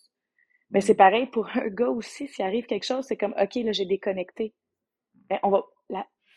Mais 0.71 0.81
c'est 0.81 0.95
pareil 0.95 1.27
pour 1.27 1.47
un 1.55 1.67
gars 1.67 1.89
aussi, 1.89 2.27
s'il 2.27 2.45
arrive 2.45 2.65
quelque 2.65 2.85
chose, 2.85 3.05
c'est 3.05 3.17
comme, 3.17 3.35
OK, 3.39 3.55
là, 3.55 3.73
j'ai 3.73 3.85
déconnecté 3.85 4.53
ben, 5.29 5.39
on 5.43 5.49
va 5.49 5.63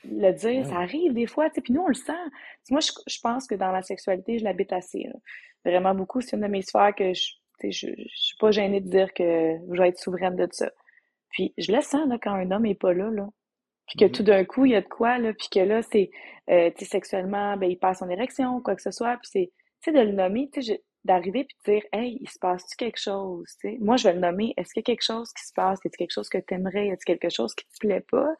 le 0.04 0.32
dire, 0.32 0.64
ça 0.66 0.76
arrive 0.76 1.12
des 1.12 1.26
fois, 1.26 1.50
puis 1.50 1.72
nous, 1.72 1.82
on 1.82 1.88
le 1.88 1.94
sent. 1.94 2.12
moi, 2.70 2.80
je, 2.80 3.18
pense 3.20 3.46
que 3.46 3.54
dans 3.54 3.72
la 3.72 3.82
sexualité, 3.82 4.38
je 4.38 4.44
l'habite 4.44 4.72
assez. 4.72 5.06
Vraiment 5.64 5.94
beaucoup. 5.94 6.20
C'est 6.20 6.36
une 6.36 6.42
de 6.42 6.48
mes 6.48 6.62
sphères 6.62 6.94
que 6.94 7.12
je, 7.12 7.32
je, 7.62 7.68
je, 7.70 8.04
suis 8.14 8.36
pas 8.38 8.50
gênée 8.50 8.80
de 8.80 8.88
dire 8.88 9.12
que 9.12 9.56
je 9.72 9.80
vais 9.80 9.88
être 9.88 9.98
souveraine 9.98 10.36
de 10.36 10.48
ça. 10.52 10.70
Puis 11.30 11.52
je 11.58 11.72
le 11.72 11.80
sens 11.80 12.08
là, 12.08 12.16
quand 12.22 12.32
un 12.32 12.50
homme 12.50 12.66
est 12.66 12.74
pas 12.78 12.92
là, 12.92 13.10
là. 13.10 13.28
Puis 13.86 13.98
que 13.98 14.04
mm-hmm. 14.04 14.16
tout 14.16 14.22
d'un 14.22 14.44
coup, 14.44 14.66
il 14.66 14.72
y 14.72 14.76
a 14.76 14.82
de 14.82 14.88
quoi, 14.88 15.18
là, 15.18 15.32
puis 15.32 15.48
que 15.50 15.60
là, 15.60 15.82
c'est, 15.82 16.10
euh, 16.50 16.70
sexuellement, 16.78 17.56
ben, 17.56 17.70
il 17.70 17.78
passe 17.78 17.98
son 17.98 18.08
érection, 18.08 18.60
quoi 18.60 18.76
que 18.76 18.82
ce 18.82 18.90
soit, 18.90 19.16
puis 19.16 19.28
c'est, 19.32 19.52
tu 19.82 19.90
sais, 19.90 19.92
de 19.92 20.00
le 20.00 20.12
nommer, 20.12 20.50
tu 20.52 20.62
sais, 20.62 20.82
d'arriver 21.04 21.44
puis 21.44 21.56
de 21.66 21.72
dire, 21.72 21.82
hey, 21.92 22.18
il 22.20 22.28
se 22.28 22.38
passe-tu 22.38 22.76
quelque 22.76 23.00
chose. 23.00 23.46
Moi, 23.80 23.96
je 23.96 24.08
vais 24.08 24.14
le 24.14 24.20
nommer, 24.20 24.52
est-ce 24.56 24.72
qu'il 24.72 24.80
y 24.80 24.84
a 24.84 24.90
quelque 24.92 25.04
chose 25.04 25.32
qui 25.32 25.44
se 25.44 25.52
passe, 25.54 25.78
est-ce 25.84 25.96
quelque 25.96 26.12
chose 26.12 26.28
que 26.28 26.38
tu 26.38 26.54
aimerais, 26.54 26.88
est-ce 26.88 27.04
quelque 27.04 27.30
chose 27.30 27.54
qui 27.54 27.64
te 27.64 27.86
plaît 27.86 28.04
pas? 28.10 28.34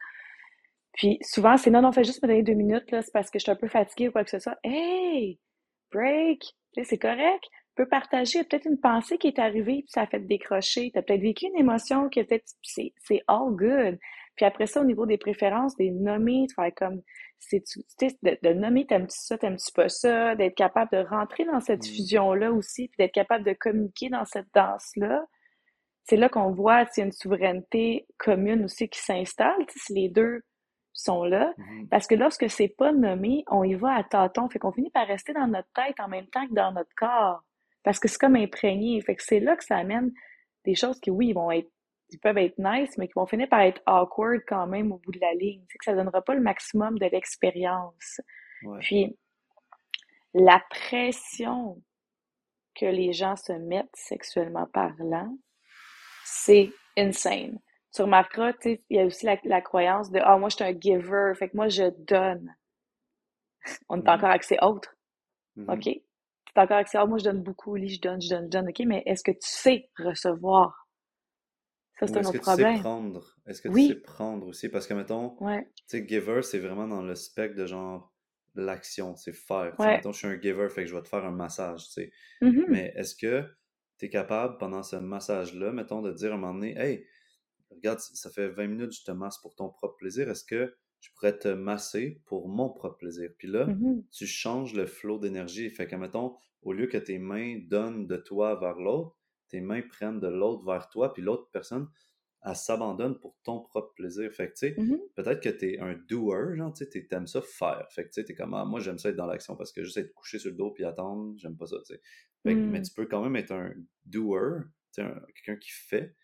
Puis 0.99 1.17
souvent, 1.21 1.55
c'est 1.55 1.71
non, 1.71 1.81
non, 1.81 1.93
fais 1.93 2.03
juste 2.03 2.21
me 2.21 2.27
donner 2.27 2.43
deux 2.43 2.53
minutes, 2.53 2.91
là, 2.91 3.01
c'est 3.01 3.13
parce 3.13 3.31
que 3.31 3.39
je 3.39 3.43
suis 3.43 3.51
un 3.51 3.55
peu 3.55 3.69
fatiguée 3.69 4.09
ou 4.09 4.11
quoi 4.11 4.25
que 4.25 4.29
ce 4.29 4.39
soit. 4.39 4.57
Hey! 4.65 5.39
Break! 5.93 6.43
C'est 6.83 6.97
correct. 6.97 7.41
Tu 7.41 7.83
peux 7.83 7.87
partager 7.87 8.43
peut-être 8.43 8.65
une 8.65 8.81
pensée 8.81 9.17
qui 9.17 9.27
est 9.27 9.39
arrivée, 9.39 9.83
puis 9.83 9.87
ça 9.87 10.01
a 10.01 10.07
fait 10.07 10.19
décrocher. 10.19 10.91
Tu 10.91 10.99
as 10.99 11.01
peut-être 11.01 11.21
vécu 11.21 11.45
une 11.45 11.57
émotion 11.57 12.09
qui 12.09 12.19
a 12.19 12.25
peut-être. 12.25 12.43
C'est 12.61 13.21
all 13.27 13.51
good. 13.51 13.97
Puis 14.35 14.45
après 14.45 14.65
ça, 14.65 14.81
au 14.81 14.83
niveau 14.83 15.05
des 15.05 15.17
préférences, 15.17 15.77
des 15.77 15.89
nommer, 15.89 16.47
de 16.47 16.53
faire 16.53 16.71
comme. 16.75 17.01
c'est 17.39 17.63
de, 18.21 18.37
de 18.49 18.53
nommer, 18.53 18.85
t'aimes-tu 18.85 19.17
ça, 19.17 19.37
t'aimes-tu 19.37 19.71
pas 19.73 19.87
ça, 19.87 20.35
d'être 20.35 20.55
capable 20.55 20.91
de 20.91 21.07
rentrer 21.07 21.45
dans 21.45 21.61
cette 21.61 21.83
mmh. 21.83 21.91
fusion-là 21.95 22.51
aussi, 22.51 22.89
puis 22.89 22.97
d'être 23.05 23.13
capable 23.13 23.45
de 23.45 23.53
communiquer 23.53 24.09
dans 24.09 24.25
cette 24.25 24.47
danse-là. 24.53 25.23
C'est 26.03 26.17
là, 26.17 26.27
qu'on 26.27 26.51
voit 26.51 26.85
s'il 26.87 27.01
y 27.01 27.03
a 27.03 27.05
une 27.05 27.13
souveraineté 27.13 28.05
commune 28.17 28.65
aussi 28.65 28.89
qui 28.89 28.99
s'installe. 28.99 29.65
Si 29.77 29.93
les 29.93 30.09
deux 30.09 30.41
sont 30.93 31.23
là. 31.23 31.53
Mm-hmm. 31.57 31.89
Parce 31.89 32.07
que 32.07 32.15
lorsque 32.15 32.49
c'est 32.49 32.67
pas 32.67 32.91
nommé, 32.91 33.43
on 33.47 33.63
y 33.63 33.75
va 33.75 33.95
à 33.95 34.03
tâtons. 34.03 34.49
Fait 34.49 34.59
qu'on 34.59 34.71
finit 34.71 34.91
par 34.91 35.07
rester 35.07 35.33
dans 35.33 35.47
notre 35.47 35.69
tête 35.73 35.99
en 35.99 36.07
même 36.07 36.27
temps 36.27 36.47
que 36.47 36.53
dans 36.53 36.71
notre 36.71 36.93
corps. 36.95 37.43
Parce 37.83 37.99
que 37.99 38.07
c'est 38.07 38.17
comme 38.17 38.35
imprégné. 38.35 39.01
Fait 39.01 39.15
que 39.15 39.23
c'est 39.23 39.39
là 39.39 39.55
que 39.55 39.63
ça 39.63 39.77
amène 39.77 40.11
des 40.65 40.75
choses 40.75 40.99
qui, 40.99 41.11
oui, 41.11 41.33
vont 41.33 41.51
être 41.51 41.69
ils 42.11 42.19
peuvent 42.19 42.37
être 42.37 42.57
nice, 42.57 42.97
mais 42.97 43.07
qui 43.07 43.13
vont 43.15 43.25
finir 43.25 43.47
par 43.49 43.61
être 43.61 43.81
awkward 43.85 44.41
quand 44.47 44.67
même 44.67 44.91
au 44.91 44.97
bout 44.97 45.11
de 45.11 45.19
la 45.19 45.33
ligne. 45.33 45.63
Sais, 45.69 45.77
que 45.77 45.85
ça 45.85 45.93
donnera 45.93 46.21
pas 46.21 46.33
le 46.33 46.41
maximum 46.41 46.97
de 46.97 47.05
l'expérience. 47.05 48.21
Puis, 48.81 49.15
la 50.33 50.61
pression 50.69 51.81
que 52.75 52.85
les 52.85 53.13
gens 53.13 53.35
se 53.35 53.53
mettent 53.53 53.95
sexuellement 53.95 54.67
parlant, 54.73 55.37
c'est 56.25 56.71
insane. 56.97 57.59
Tu 57.93 58.01
remarqueras, 58.03 58.53
tu 58.53 58.59
sais, 58.61 58.83
il 58.89 58.97
y 58.97 58.99
a 58.99 59.05
aussi 59.05 59.25
la, 59.25 59.61
croyance 59.61 60.11
de 60.11 60.19
«Ah, 60.23 60.37
moi, 60.37 60.49
je 60.49 60.55
suis 60.55 60.63
un 60.63 60.79
giver, 60.79 61.33
fait 61.35 61.49
que 61.49 61.57
moi, 61.57 61.69
je 61.69 61.89
donne.» 62.05 62.55
On 63.89 63.97
est 63.97 64.03
mm-hmm. 64.03 64.15
encore 64.15 64.29
accès 64.29 64.57
autre. 64.61 64.95
Mm-hmm. 65.57 65.73
OK? 65.73 65.83
Tu 65.83 66.53
es 66.55 66.59
encore 66.59 66.77
accès 66.77 66.97
«Ah, 66.99 67.05
moi, 67.05 67.17
je 67.17 67.23
donne 67.23 67.41
beaucoup, 67.41 67.73
oui, 67.73 67.87
je 67.87 67.99
donne, 67.99 68.21
je 68.21 68.29
donne, 68.29 68.45
je 68.45 68.49
donne.» 68.49 68.69
OK, 68.69 68.79
mais 68.85 69.03
est-ce 69.05 69.23
que 69.23 69.31
tu 69.31 69.39
sais 69.41 69.89
recevoir? 69.97 70.87
Ça, 71.99 72.07
c'est 72.07 72.17
un 72.17 72.29
autre 72.29 72.39
problème. 72.39 72.75
Est-ce 72.75 72.77
que 72.77 72.77
tu 72.77 72.77
sais 72.77 72.81
prendre? 72.81 73.35
Est-ce 73.45 73.61
que 73.61 73.69
tu 73.69 73.87
sais 73.87 73.95
prendre 73.95 74.47
aussi? 74.47 74.69
Parce 74.69 74.87
que, 74.87 74.93
mettons, 74.93 75.35
tu 75.37 75.45
sais, 75.87 76.07
giver, 76.07 76.41
c'est 76.43 76.59
vraiment 76.59 76.87
dans 76.87 77.01
le 77.01 77.15
spectre 77.15 77.57
de 77.57 77.65
genre 77.65 78.13
l'action, 78.55 79.15
c'est 79.15 79.33
faire. 79.33 79.75
Mettons, 79.79 80.11
je 80.11 80.19
suis 80.19 80.27
un 80.27 80.39
giver, 80.39 80.69
fait 80.69 80.83
que 80.83 80.89
je 80.89 80.95
vais 80.95 81.01
te 81.01 81.09
faire 81.09 81.25
un 81.25 81.31
massage, 81.31 81.85
tu 81.87 81.91
sais. 81.91 82.11
Mm-hmm. 82.41 82.65
Mais 82.69 82.93
est-ce 82.95 83.15
que 83.15 83.43
tu 83.97 84.05
es 84.05 84.09
capable, 84.09 84.57
pendant 84.57 84.81
ce 84.81 84.95
massage-là, 84.95 85.73
mettons, 85.73 86.01
de 86.01 86.13
dire 86.13 86.31
à 86.31 86.35
un 86.35 86.37
moment 86.37 86.53
donné, 86.53 86.77
hey, 86.77 87.05
regarde, 87.71 87.99
ça 87.99 88.29
fait 88.29 88.49
20 88.49 88.67
minutes 88.67 88.89
que 88.89 88.95
je 88.95 89.03
te 89.03 89.11
masse 89.11 89.37
pour 89.39 89.55
ton 89.55 89.69
propre 89.69 89.95
plaisir, 89.97 90.29
est-ce 90.29 90.43
que 90.43 90.73
je 90.99 91.09
pourrais 91.13 91.37
te 91.37 91.47
masser 91.47 92.21
pour 92.25 92.49
mon 92.49 92.69
propre 92.69 92.97
plaisir? 92.97 93.29
Puis 93.37 93.47
là, 93.47 93.65
mm-hmm. 93.65 94.03
tu 94.11 94.27
changes 94.27 94.73
le 94.73 94.85
flot 94.85 95.19
d'énergie. 95.19 95.69
Fait 95.69 95.87
que, 95.87 95.95
mettons, 95.95 96.35
au 96.61 96.73
lieu 96.73 96.87
que 96.87 96.97
tes 96.97 97.19
mains 97.19 97.59
donnent 97.67 98.07
de 98.07 98.17
toi 98.17 98.59
vers 98.59 98.79
l'autre, 98.79 99.15
tes 99.47 99.61
mains 99.61 99.81
prennent 99.81 100.19
de 100.19 100.27
l'autre 100.27 100.65
vers 100.65 100.89
toi, 100.89 101.13
puis 101.13 101.23
l'autre 101.23 101.49
personne, 101.51 101.89
elle 102.45 102.55
s'abandonne 102.55 103.19
pour 103.19 103.35
ton 103.43 103.61
propre 103.61 103.93
plaisir. 103.93 104.31
Fait 104.31 104.47
que, 104.47 104.53
tu 104.53 104.67
sais, 104.67 104.71
mm-hmm. 104.71 104.99
peut-être 105.15 105.41
que 105.41 105.49
t'es 105.49 105.79
un 105.79 105.95
doer, 105.95 106.55
genre, 106.55 106.73
tu 106.73 106.85
sais, 106.85 107.07
t'aimes 107.07 107.27
ça 107.27 107.41
faire. 107.41 107.87
Fait 107.91 108.03
que, 108.03 108.09
tu 108.09 108.15
sais, 108.15 108.25
t'es 108.25 108.35
comme, 108.35 108.53
ah, 108.53 108.65
moi, 108.65 108.79
j'aime 108.79 108.97
ça 108.97 109.09
être 109.09 109.15
dans 109.15 109.25
l'action 109.25 109.55
parce 109.55 109.71
que 109.71 109.83
juste 109.83 109.97
être 109.97 110.13
couché 110.13 110.39
sur 110.39 110.51
le 110.51 110.57
dos 110.57 110.71
puis 110.71 110.85
attendre, 110.85 111.33
j'aime 111.37 111.57
pas 111.57 111.67
ça, 111.67 111.77
tu 111.85 111.95
sais. 111.95 112.01
Mais 112.45 112.55
mm. 112.55 112.81
tu 112.83 112.93
peux 112.93 113.05
quand 113.05 113.21
même 113.21 113.35
être 113.35 113.51
un 113.51 113.73
doer, 114.05 114.61
tu 114.93 115.01
sais, 115.01 115.07
quelqu'un 115.35 115.59
qui 115.59 115.71
fait 115.71 116.15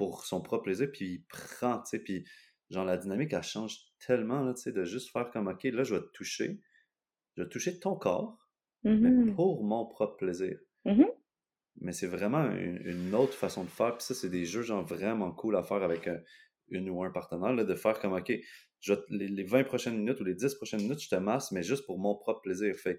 pour 0.00 0.24
son 0.24 0.40
propre 0.40 0.62
plaisir, 0.62 0.90
puis 0.90 1.04
il 1.04 1.24
prend, 1.26 1.76
tu 1.82 1.90
sais, 1.90 1.98
puis 1.98 2.24
genre, 2.70 2.86
la 2.86 2.96
dynamique, 2.96 3.34
elle 3.34 3.42
change 3.42 3.76
tellement, 4.06 4.40
là, 4.42 4.54
tu 4.54 4.62
sais, 4.62 4.72
de 4.72 4.82
juste 4.86 5.10
faire 5.10 5.30
comme, 5.30 5.46
OK, 5.46 5.64
là, 5.64 5.84
je 5.84 5.94
vais 5.94 6.00
te 6.00 6.10
toucher, 6.14 6.58
je 7.36 7.42
vais 7.42 7.48
toucher 7.50 7.78
ton 7.78 7.96
corps, 7.96 8.48
mais 8.82 8.92
mm-hmm. 8.92 9.34
pour 9.34 9.62
mon 9.62 9.84
propre 9.84 10.16
plaisir. 10.16 10.58
Mm-hmm. 10.86 11.10
Mais 11.82 11.92
c'est 11.92 12.06
vraiment 12.06 12.50
une, 12.50 13.14
autre 13.14 13.34
façon 13.34 13.62
de 13.62 13.68
faire. 13.68 13.94
Puis 13.98 14.06
ça, 14.06 14.14
c'est 14.14 14.30
des 14.30 14.46
jeux 14.46 14.62
genre 14.62 14.82
vraiment 14.82 15.32
cool 15.32 15.54
à 15.54 15.62
faire 15.62 15.82
avec 15.82 16.08
une 16.68 16.88
ou 16.88 17.04
un 17.04 17.10
partenaire, 17.10 17.52
là, 17.52 17.64
de 17.64 17.74
faire 17.74 18.00
comme 18.00 18.14
OK, 18.14 18.32
je, 18.80 18.94
les, 19.10 19.44
20 19.44 19.64
prochaines 19.64 19.98
minutes 19.98 20.18
ou 20.20 20.24
les 20.24 20.34
10 20.34 20.54
prochaines 20.54 20.80
minutes, 20.80 21.02
je 21.02 21.10
te 21.10 21.16
masse, 21.16 21.52
mais 21.52 21.62
juste 21.62 21.84
pour 21.84 21.98
mon 21.98 22.14
propre 22.14 22.40
plaisir. 22.40 22.74
Fait 22.74 22.98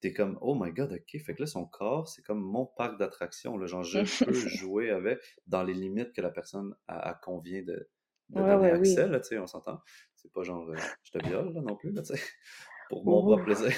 t'es 0.00 0.12
comme 0.12 0.38
Oh 0.40 0.54
my 0.54 0.72
god, 0.72 0.92
ok. 0.92 1.20
Fait 1.20 1.34
que 1.34 1.42
là, 1.42 1.46
son 1.46 1.66
corps, 1.66 2.08
c'est 2.08 2.22
comme 2.22 2.40
mon 2.40 2.66
parc 2.66 2.98
d'attractions. 2.98 3.64
Genre, 3.66 3.82
je 3.82 4.00
peux 4.24 4.32
jouer 4.32 4.90
avec 4.90 5.18
dans 5.46 5.62
les 5.62 5.74
limites 5.74 6.12
que 6.12 6.20
la 6.20 6.30
personne 6.30 6.74
a, 6.88 7.14
convient 7.14 7.62
de, 7.62 7.88
de 8.30 8.40
donner 8.40 8.70
accès, 8.70 9.06
là, 9.06 9.20
tu 9.20 9.28
sais, 9.28 9.38
on 9.38 9.46
s'entend. 9.46 9.80
C'est 10.14 10.32
pas 10.32 10.42
genre 10.42 10.68
euh, 10.70 10.76
je 11.02 11.10
te 11.10 11.26
viole 11.26 11.52
là, 11.52 11.60
non 11.60 11.76
plus, 11.76 11.92
là, 11.92 12.02
tu 12.02 12.14
sais. 12.14 12.22
Pour 12.90 13.04
mon 13.06 13.22
propre 13.22 13.44
plaisir. 13.44 13.70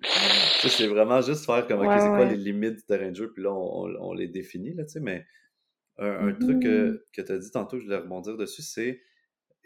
c'est 0.66 0.86
vraiment 0.86 1.20
juste 1.20 1.44
faire 1.44 1.66
comme, 1.66 1.80
OK, 1.80 1.92
c'est 1.98 2.08
quoi 2.08 2.24
les 2.24 2.36
limites 2.36 2.76
du 2.76 2.82
terrain 2.82 3.10
de 3.10 3.16
jeu, 3.16 3.30
puis 3.32 3.42
là, 3.42 3.52
on, 3.52 4.14
les 4.14 4.28
définit, 4.28 4.72
là, 4.72 4.84
tu 4.84 4.92
sais, 4.92 5.00
mais 5.00 5.26
un, 5.98 6.32
truc 6.32 6.62
que, 6.62 6.90
mmh. 6.92 6.98
que 7.12 7.20
tu 7.20 7.32
as 7.32 7.38
dit 7.38 7.50
tantôt, 7.50 7.78
je 7.78 7.84
voulais 7.84 7.98
rebondir 7.98 8.38
dessus, 8.38 8.62
c'est, 8.62 9.02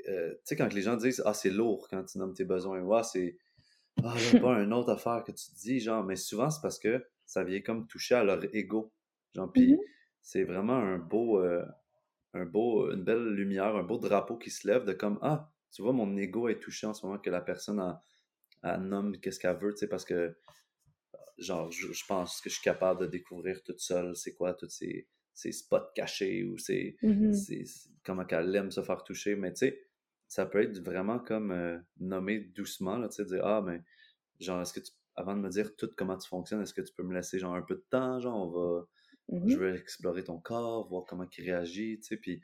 euh, 0.09 0.33
tu 0.33 0.41
sais, 0.43 0.57
quand 0.57 0.73
les 0.73 0.83
gens 0.83 0.97
disent, 0.97 1.23
ah, 1.25 1.35
c'est 1.35 1.51
lourd 1.51 1.87
quand 1.89 2.05
tu 2.05 2.19
nommes 2.19 2.35
tes 2.35 2.45
besoins, 2.45 2.81
ouais, 2.81 3.03
c'est, 3.05 3.39
ah, 4.03 4.15
pas 4.41 4.63
une 4.63 4.73
autre 4.73 4.91
affaire 4.91 5.23
que 5.25 5.33
tu 5.33 5.51
dis, 5.63 5.81
genre, 5.81 6.05
mais 6.05 6.17
souvent, 6.17 6.51
c'est 6.51 6.61
parce 6.61 6.79
que 6.79 7.05
ça 7.27 7.45
vient 7.45 7.61
comme 7.61 7.87
toucher 7.87 8.17
à 8.17 8.25
leur 8.25 8.43
ego, 8.55 8.93
genre, 9.35 9.51
puis 9.53 9.75
mmh 9.75 9.79
c'est 10.27 10.45
vraiment 10.45 10.79
un 10.79 10.97
beau, 10.97 11.39
euh, 11.39 11.63
un 12.33 12.47
beau, 12.47 12.91
une 12.91 13.05
belle 13.05 13.29
lumière, 13.35 13.77
un 13.77 13.83
beau 13.83 13.99
drapeau 13.99 14.39
qui 14.39 14.49
se 14.49 14.67
lève 14.67 14.87
de 14.87 14.95
comme, 14.95 15.19
ah, 15.21 15.53
tu 15.71 15.83
vois, 15.83 15.93
mon 15.93 16.17
ego 16.17 16.49
est 16.49 16.61
touché 16.61 16.87
en 16.87 16.95
ce 16.95 17.05
moment 17.05 17.19
que 17.19 17.29
la 17.29 17.43
personne 17.43 17.79
a 17.79 18.03
elle 18.65 18.81
nomme 18.81 19.19
qu'est-ce 19.21 19.39
qu'elle 19.39 19.59
veut, 19.59 19.73
tu 19.73 19.81
sais, 19.81 19.89
parce 19.89 20.05
que, 20.05 20.35
genre, 21.37 21.71
je, 21.71 21.87
pense 22.09 22.41
que 22.41 22.49
je 22.49 22.55
suis 22.55 22.65
capable 22.65 23.01
de 23.03 23.07
découvrir 23.07 23.63
toute 23.63 23.81
seule 23.81 24.17
c'est 24.17 24.35
quoi 24.35 24.55
tous 24.55 24.71
ces, 24.71 25.07
ces, 25.35 25.53
spots 25.53 25.93
cachés 25.95 26.45
ou 26.45 26.57
c'est 26.57 26.97
mm-hmm. 27.03 27.89
comment 28.03 28.25
qu'elle 28.25 28.55
aime 28.57 28.71
se 28.71 28.83
faire 28.83 29.05
toucher, 29.05 29.37
mais 29.37 29.53
tu 29.53 29.59
sais, 29.59 29.87
ça 30.35 30.47
peut 30.47 30.63
être 30.63 30.81
vraiment 30.81 31.21
comme 31.21 31.53
euh, 31.53 31.79
nommer 32.01 32.41
doucement, 32.41 32.99
là, 32.99 33.09
tu 33.09 33.15
sais, 33.15 33.25
dire, 33.25 33.47
ah, 33.47 33.63
mais, 33.65 33.81
genre, 34.41 34.61
est-ce 34.61 34.73
que 34.73 34.81
tu, 34.81 34.91
avant 35.15 35.37
de 35.37 35.41
me 35.41 35.49
dire 35.49 35.77
tout 35.77 35.89
comment 35.97 36.19
tu 36.19 36.29
fonctionnes, 36.29 36.61
est-ce 36.61 36.75
que 36.75 36.81
tu 36.81 36.93
peux 36.93 37.05
me 37.05 37.15
laisser, 37.15 37.39
genre, 37.39 37.55
un 37.55 37.63
peu 37.63 37.77
de 37.77 37.85
temps, 37.89 38.19
genre, 38.19 38.35
on 38.37 38.51
va, 38.51 38.89
je 39.29 39.55
mm-hmm. 39.55 39.59
veux 39.59 39.77
explorer 39.77 40.25
ton 40.25 40.41
corps, 40.41 40.89
voir 40.89 41.05
comment 41.07 41.25
il 41.39 41.45
réagit, 41.45 42.01
tu 42.01 42.09
sais, 42.09 42.17
puis 42.17 42.43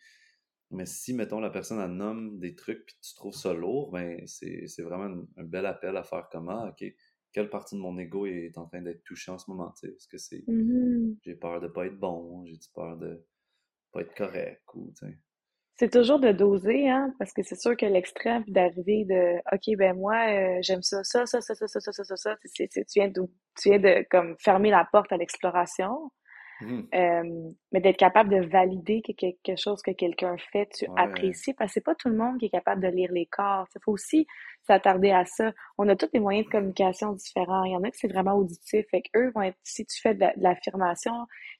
mais 0.71 0.87
si, 0.87 1.15
mettons, 1.15 1.41
la 1.41 1.51
personne 1.51 1.81
elle 1.81 1.97
nomme 1.97 2.39
des 2.39 2.55
trucs 2.55 2.87
puis 2.87 2.95
tu 3.03 3.13
trouves 3.17 3.35
ça 3.35 3.53
lourd, 3.53 3.91
ben 3.91 4.25
c'est 4.25 4.83
vraiment 4.83 5.27
un, 5.37 5.43
bel 5.43 5.67
appel 5.67 5.97
à 5.97 6.05
faire 6.05 6.29
comment, 6.31 6.69
OK, 6.69 6.85
quelle 7.33 7.51
partie 7.51 7.75
de 7.75 7.81
mon 7.81 7.99
ego 7.99 8.25
est 8.25 8.57
en 8.57 8.67
train 8.67 8.83
d'être 8.83 9.03
touchée 9.03 9.33
en 9.33 9.39
ce 9.39 9.51
moment, 9.51 9.73
tu 9.73 9.89
sais? 9.89 9.95
Est-ce 9.97 10.07
que 10.07 10.17
c'est 10.17 10.45
mm-hmm. 10.47 11.17
j'ai 11.25 11.35
peur 11.35 11.61
de 11.61 11.67
pas 11.67 11.87
être 11.87 11.99
bon, 11.99 12.45
j'ai 12.45 12.57
peur 12.73 12.97
de 12.99 13.21
pas 13.91 14.03
être 14.03 14.15
correct 14.15 14.63
ou, 14.75 14.93
tu 14.97 15.09
sais? 15.09 15.19
C'est 15.81 15.91
toujours 15.91 16.21
de 16.21 16.31
doser, 16.31 16.91
hein, 16.91 17.11
parce 17.19 17.33
que 17.33 17.43
c'est 17.43 17.59
sûr 17.59 17.75
que 17.75 17.87
l'extrême 17.87 18.45
d'arriver 18.47 19.07
de 19.07 19.39
OK, 19.51 19.79
ben 19.79 19.97
moi, 19.97 20.15
euh, 20.29 20.59
j'aime 20.61 20.83
ça, 20.83 21.03
ça, 21.05 21.25
ça, 21.25 21.41
ça, 21.41 21.55
ça, 21.55 21.67
ça, 21.67 21.81
ça, 21.81 21.91
ça, 21.91 22.05
ça, 22.05 22.17
ça, 22.19 22.37
tu 22.43 22.69
viens 22.97 23.09
de, 23.09 23.23
tu 23.59 23.71
viens 23.71 23.79
de 23.79 24.07
comme 24.11 24.37
fermer 24.39 24.69
la 24.69 24.87
porte 24.93 25.11
à 25.11 25.17
l'exploration. 25.17 26.11
Mmh. 26.61 26.81
Euh, 26.95 27.51
mais 27.73 27.81
d'être 27.81 27.97
capable 27.97 28.31
de 28.31 28.47
valider 28.47 29.03
que 29.03 29.13
quelque 29.13 29.57
chose 29.57 29.81
que 29.83 29.93
quelqu'un 29.93 30.37
fait, 30.53 30.69
tu 30.75 30.87
apprécies, 30.97 31.55
parce 31.55 31.71
que 31.71 31.75
c'est 31.75 31.85
pas 31.85 31.95
tout 31.95 32.09
le 32.09 32.17
monde 32.17 32.39
qui 32.39 32.47
est 32.47 32.51
capable 32.51 32.83
de 32.83 32.89
lire 32.89 33.11
les 33.13 33.27
corps. 33.27 33.67
Il 33.75 33.79
faut 33.85 33.93
aussi 33.93 34.27
s'attarder 34.63 35.11
à 35.11 35.25
ça. 35.25 35.53
On 35.79 35.89
a 35.89 35.97
tous 35.97 36.11
des 36.13 36.21
moyens 36.21 36.47
de 36.47 36.51
communication 36.51 37.13
différents. 37.13 37.65
Il 37.65 37.73
y 37.73 37.77
en 37.77 37.83
a 37.83 37.91
qui 37.91 37.99
c'est 37.99 38.13
vraiment 38.13 38.35
auditif. 38.35 38.85
Fait 38.91 39.03
eux 39.17 39.31
vont 39.35 39.43
être, 39.43 39.59
si 39.63 39.87
tu 39.87 40.01
fais 40.01 40.15
de 40.15 40.27
l'affirmation, 40.37 41.15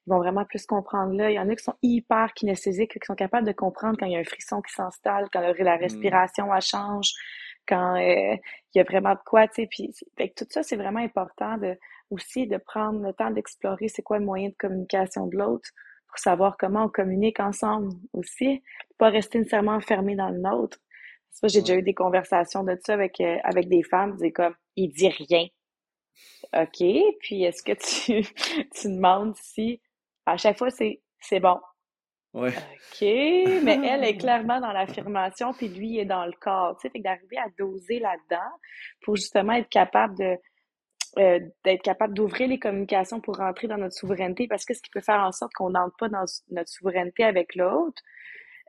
ils 0.07 0.11
vont 0.11 0.19
vraiment 0.19 0.45
plus 0.45 0.67
comprendre 0.67 1.15
là. 1.15 1.31
Il 1.31 1.35
y 1.35 1.39
en 1.39 1.49
a 1.49 1.55
qui 1.55 1.65
sont 1.65 1.77
hyper 1.83 2.33
kinesthésiques, 2.35 2.93
qui 2.93 3.07
sont 3.07 3.15
capables 3.15 3.47
de 3.47 3.53
comprendre 3.53 3.97
quand 3.99 4.07
il 4.07 4.13
y 4.13 4.17
a 4.17 4.21
un 4.21 4.25
frisson 4.25 4.61
qui 4.61 4.73
s'installe, 4.73 5.29
quand 5.33 5.41
la 5.41 5.53
mmh. 5.53 5.81
respiration 5.81 6.55
elle 6.55 6.63
change, 6.63 7.13
quand 7.67 7.97
euh, 7.97 8.37
il 8.75 8.79
y 8.79 8.81
a 8.81 8.85
vraiment 8.85 9.15
de 9.15 9.21
quoi, 9.25 9.49
tu 9.49 9.63
sais. 9.63 9.69
Puis, 9.71 9.93
fait 10.17 10.33
tout 10.37 10.47
ça, 10.51 10.63
c'est 10.63 10.77
vraiment 10.77 11.01
important 11.01 11.57
de 11.59 11.77
aussi 12.11 12.47
de 12.47 12.57
prendre 12.57 13.01
le 13.01 13.13
temps 13.13 13.31
d'explorer 13.31 13.89
c'est 13.89 14.03
quoi 14.03 14.19
le 14.19 14.25
moyen 14.25 14.49
de 14.49 14.55
communication 14.59 15.27
de 15.27 15.37
l'autre 15.37 15.69
pour 16.11 16.19
savoir 16.19 16.57
comment 16.59 16.85
on 16.85 16.89
communique 16.89 17.41
ensemble 17.41 17.93
aussi, 18.13 18.63
pas 18.99 19.11
rester 19.11 19.39
nécessairement 19.39 19.75
enfermé 19.75 20.17
dans 20.17 20.29
le 20.29 20.39
nôtre. 20.39 20.79
j'ai 21.45 21.61
déjà 21.61 21.77
eu 21.77 21.83
des 21.83 21.95
conversations 21.95 22.65
de 22.65 22.77
ça 22.85 22.95
avec, 22.95 23.21
euh, 23.21 23.37
avec 23.45 23.69
des 23.69 23.83
femmes, 23.83 24.17
c'est 24.19 24.33
comme, 24.33 24.55
il 24.77 24.89
dit 24.89 25.09
rien. 25.09 25.47
OK, 26.57 26.85
puis 27.21 27.45
est-ce 27.45 27.63
que 27.63 27.73
tu, 27.73 28.29
tu 28.75 28.89
demandes 28.89 29.37
si, 29.37 29.81
à 30.27 30.37
chaque 30.37 30.59
fois, 30.59 30.71
c'est, 30.71 31.01
c'est 31.21 31.41
bon? 31.41 31.61
Ouais. 32.33 32.51
OK, 32.51 33.03
mais 33.03 33.81
elle 33.85 34.05
est 34.05 34.17
clairement 34.19 34.61
dans 34.61 34.73
l'affirmation, 34.73 35.53
puis 35.53 35.69
lui 35.69 35.99
est 35.99 36.05
dans 36.05 36.27
le 36.27 36.33
corps, 36.33 36.77
tu 36.77 36.83
sais, 36.83 36.91
fait 36.91 37.01
d'arriver 37.01 37.39
à 37.39 37.49
doser 37.59 37.99
là-dedans 37.99 38.51
pour 39.03 39.17
justement 39.17 39.53
être 39.55 39.69
capable 39.69 40.17
de 40.19 40.37
euh, 41.19 41.41
d'être 41.65 41.83
capable 41.83 42.15
d'ouvrir 42.15 42.49
les 42.49 42.59
communications 42.59 43.21
pour 43.21 43.37
rentrer 43.37 43.67
dans 43.67 43.79
notre 43.79 43.95
souveraineté 43.95 44.47
parce 44.47 44.65
que 44.65 44.75
ce 44.75 44.83
qui 44.83 44.91
peut 44.91 45.01
faire 45.01 45.21
en 45.21 45.33
sorte 45.33 45.53
qu'on 45.55 45.71
n'entre 45.71 45.97
pas 45.99 46.09
dans 46.09 46.25
notre 46.51 46.69
souveraineté 46.69 47.25
avec 47.25 47.55
l'autre, 47.55 48.03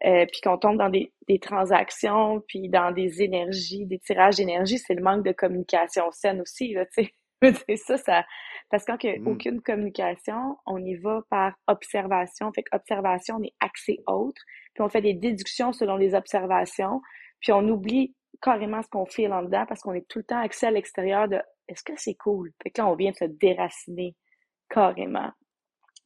euh, 0.06 0.26
puis 0.26 0.42
qu'on 0.42 0.58
tombe 0.58 0.78
dans 0.78 0.90
des, 0.90 1.14
des, 1.28 1.38
transactions, 1.38 2.42
puis 2.48 2.70
dans 2.70 2.92
des 2.92 3.22
énergies, 3.22 3.86
des 3.86 4.00
tirages 4.00 4.38
d'énergie, 4.38 4.80
c'est 4.80 4.96
le 4.96 5.04
manque 5.04 5.24
de 5.24 5.32
communication 5.32 6.10
saine 6.12 6.42
aussi, 6.42 6.74
là, 6.74 6.86
tu 6.88 7.04
sais. 7.04 7.14
ça, 7.78 7.98
ça, 7.98 8.26
parce 8.70 8.86
qu'il 8.86 9.12
n'y 9.12 9.18
a 9.18 9.20
mmh. 9.20 9.28
aucune 9.28 9.62
communication, 9.62 10.58
on 10.66 10.78
y 10.84 10.96
va 10.96 11.22
par 11.30 11.54
observation. 11.68 12.52
Fait 12.54 12.64
qu'observation, 12.64 13.38
on 13.40 13.44
est 13.44 13.54
axé 13.60 14.00
autre, 14.08 14.42
puis 14.74 14.84
on 14.84 14.90
fait 14.90 15.02
des 15.02 15.14
déductions 15.14 15.74
selon 15.74 15.98
les 15.98 16.14
observations, 16.14 17.02
puis 17.40 17.52
on 17.52 17.68
oublie 17.68 18.16
carrément 18.42 18.82
ce 18.82 18.88
qu'on 18.90 19.06
fait 19.06 19.28
là 19.28 19.44
dedans 19.44 19.66
parce 19.68 19.82
qu'on 19.82 19.94
est 19.94 20.08
tout 20.08 20.20
le 20.20 20.26
temps 20.26 20.40
axé 20.40 20.66
à 20.66 20.72
l'extérieur 20.72 21.28
de 21.28 21.40
est-ce 21.68 21.84
que 21.84 21.94
c'est 21.96 22.16
cool? 22.16 22.52
Fait 22.62 22.72
que 22.72 22.82
là, 22.82 22.88
on 22.88 22.96
vient 22.96 23.12
de 23.12 23.16
se 23.16 23.26
déraciner 23.26 24.16
carrément. 24.70 25.32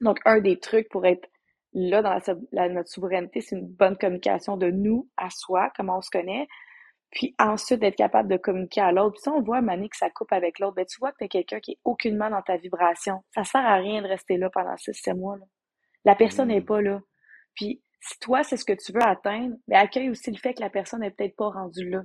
Donc, 0.01 0.19
un 0.25 0.39
des 0.39 0.59
trucs 0.59 0.89
pour 0.89 1.05
être 1.05 1.27
là 1.73 2.01
dans 2.01 2.17
la, 2.51 2.69
notre 2.69 2.89
souveraineté, 2.89 3.41
c'est 3.41 3.55
une 3.55 3.67
bonne 3.67 3.97
communication 3.97 4.57
de 4.57 4.69
nous 4.71 5.09
à 5.17 5.29
soi, 5.29 5.71
comment 5.75 5.97
on 5.97 6.01
se 6.01 6.09
connaît. 6.09 6.47
Puis 7.11 7.35
ensuite, 7.39 7.79
d'être 7.79 7.95
capable 7.95 8.29
de 8.29 8.37
communiquer 8.37 8.81
à 8.81 8.91
l'autre. 8.91 9.13
Puis 9.13 9.21
si 9.23 9.29
on 9.29 9.41
voit, 9.41 9.61
Mané, 9.61 9.87
que 9.89 9.97
ça 9.97 10.09
coupe 10.09 10.31
avec 10.33 10.59
l'autre, 10.59 10.75
ben 10.75 10.85
tu 10.85 10.99
vois 10.99 11.11
que 11.11 11.17
tu 11.21 11.27
quelqu'un 11.29 11.59
qui 11.59 11.73
est 11.73 11.79
aucunement 11.85 12.29
dans 12.29 12.41
ta 12.41 12.57
vibration. 12.57 13.23
Ça 13.33 13.43
sert 13.43 13.65
à 13.65 13.75
rien 13.75 14.01
de 14.01 14.07
rester 14.07 14.37
là 14.37 14.49
pendant 14.49 14.75
six, 14.77 14.93
sept 14.93 15.15
mois. 15.15 15.37
Là. 15.37 15.45
La 16.03 16.15
personne 16.15 16.49
n'est 16.49 16.61
mmh. 16.61 16.65
pas 16.65 16.81
là. 16.81 16.99
Puis 17.55 17.81
si 18.01 18.19
toi, 18.19 18.43
c'est 18.43 18.57
ce 18.57 18.65
que 18.65 18.73
tu 18.73 18.91
veux 18.91 19.03
atteindre, 19.03 19.55
mais 19.67 19.75
ben, 19.75 19.79
accueille 19.79 20.09
aussi 20.09 20.29
le 20.29 20.37
fait 20.37 20.53
que 20.53 20.61
la 20.61 20.69
personne 20.69 21.01
n'est 21.01 21.11
peut-être 21.11 21.35
pas 21.35 21.49
rendue 21.49 21.89
là. 21.89 22.03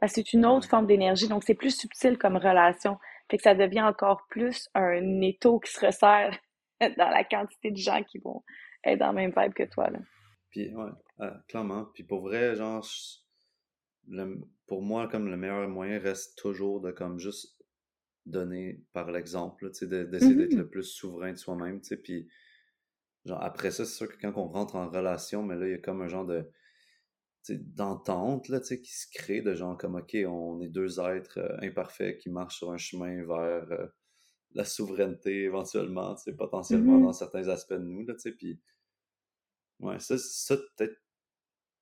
Parce 0.00 0.12
que 0.12 0.20
c'est 0.22 0.32
une 0.32 0.46
autre 0.46 0.68
forme 0.68 0.86
d'énergie, 0.86 1.28
donc 1.28 1.44
c'est 1.44 1.54
plus 1.54 1.76
subtil 1.76 2.18
comme 2.18 2.36
relation. 2.36 2.98
Fait 3.30 3.36
que 3.36 3.42
ça 3.42 3.54
devient 3.54 3.82
encore 3.82 4.26
plus 4.30 4.68
un 4.74 5.20
étau 5.20 5.58
qui 5.58 5.72
se 5.72 5.84
resserre 5.84 6.38
dans 6.80 7.10
la 7.10 7.24
quantité 7.24 7.70
de 7.70 7.76
gens 7.76 8.02
qui 8.02 8.18
vont 8.18 8.42
être 8.84 9.00
dans 9.00 9.08
le 9.08 9.14
même 9.14 9.32
vibe 9.36 9.54
que 9.54 9.64
toi. 9.64 9.90
Là. 9.90 9.98
Puis, 10.50 10.74
ouais, 10.74 10.90
euh, 11.20 11.30
clairement. 11.48 11.86
Puis 11.94 12.04
pour 12.04 12.22
vrai, 12.22 12.54
genre, 12.54 12.86
pour 14.66 14.82
moi, 14.82 15.08
comme 15.08 15.28
le 15.28 15.36
meilleur 15.36 15.68
moyen 15.68 15.98
reste 15.98 16.38
toujours 16.38 16.80
de 16.80 16.90
comme 16.90 17.18
juste 17.18 17.56
donner 18.24 18.82
par 18.92 19.10
l'exemple, 19.10 19.70
tu 19.70 19.78
sais, 19.78 20.04
d'essayer 20.06 20.34
d'être 20.34 20.52
mm-hmm. 20.52 20.58
le 20.58 20.68
plus 20.68 20.84
souverain 20.84 21.32
de 21.32 21.38
soi-même, 21.38 21.80
tu 21.80 21.88
sais, 21.88 21.96
puis 21.96 22.28
genre 23.24 23.42
après 23.42 23.70
ça, 23.70 23.84
c'est 23.84 23.96
sûr 23.96 24.08
que 24.08 24.20
quand 24.20 24.36
on 24.36 24.48
rentre 24.48 24.76
en 24.76 24.88
relation, 24.88 25.42
mais 25.42 25.56
là, 25.56 25.66
il 25.66 25.72
y 25.72 25.74
a 25.74 25.78
comme 25.78 26.02
un 26.02 26.08
genre 26.08 26.26
de 26.26 26.50
d'entente 27.50 28.48
là, 28.48 28.60
qui 28.60 28.92
se 28.92 29.06
crée 29.12 29.40
de 29.40 29.54
genre 29.54 29.76
comme 29.78 29.96
ok, 29.96 30.16
on 30.26 30.60
est 30.60 30.68
deux 30.68 31.00
êtres 31.00 31.38
euh, 31.38 31.56
imparfaits 31.62 32.18
qui 32.18 32.30
marchent 32.30 32.58
sur 32.58 32.70
un 32.70 32.78
chemin 32.78 33.24
vers 33.24 33.72
euh, 33.72 33.86
la 34.54 34.64
souveraineté 34.64 35.44
éventuellement, 35.44 36.16
potentiellement 36.36 36.98
mm-hmm. 36.98 37.04
dans 37.04 37.12
certains 37.12 37.48
aspects 37.48 37.74
de 37.74 37.78
nous, 37.78 38.04
là, 38.06 38.14
puis 38.36 38.60
ouais, 39.80 39.98
ça, 39.98 40.16
ça 40.18 40.56
peut-être 40.56 41.00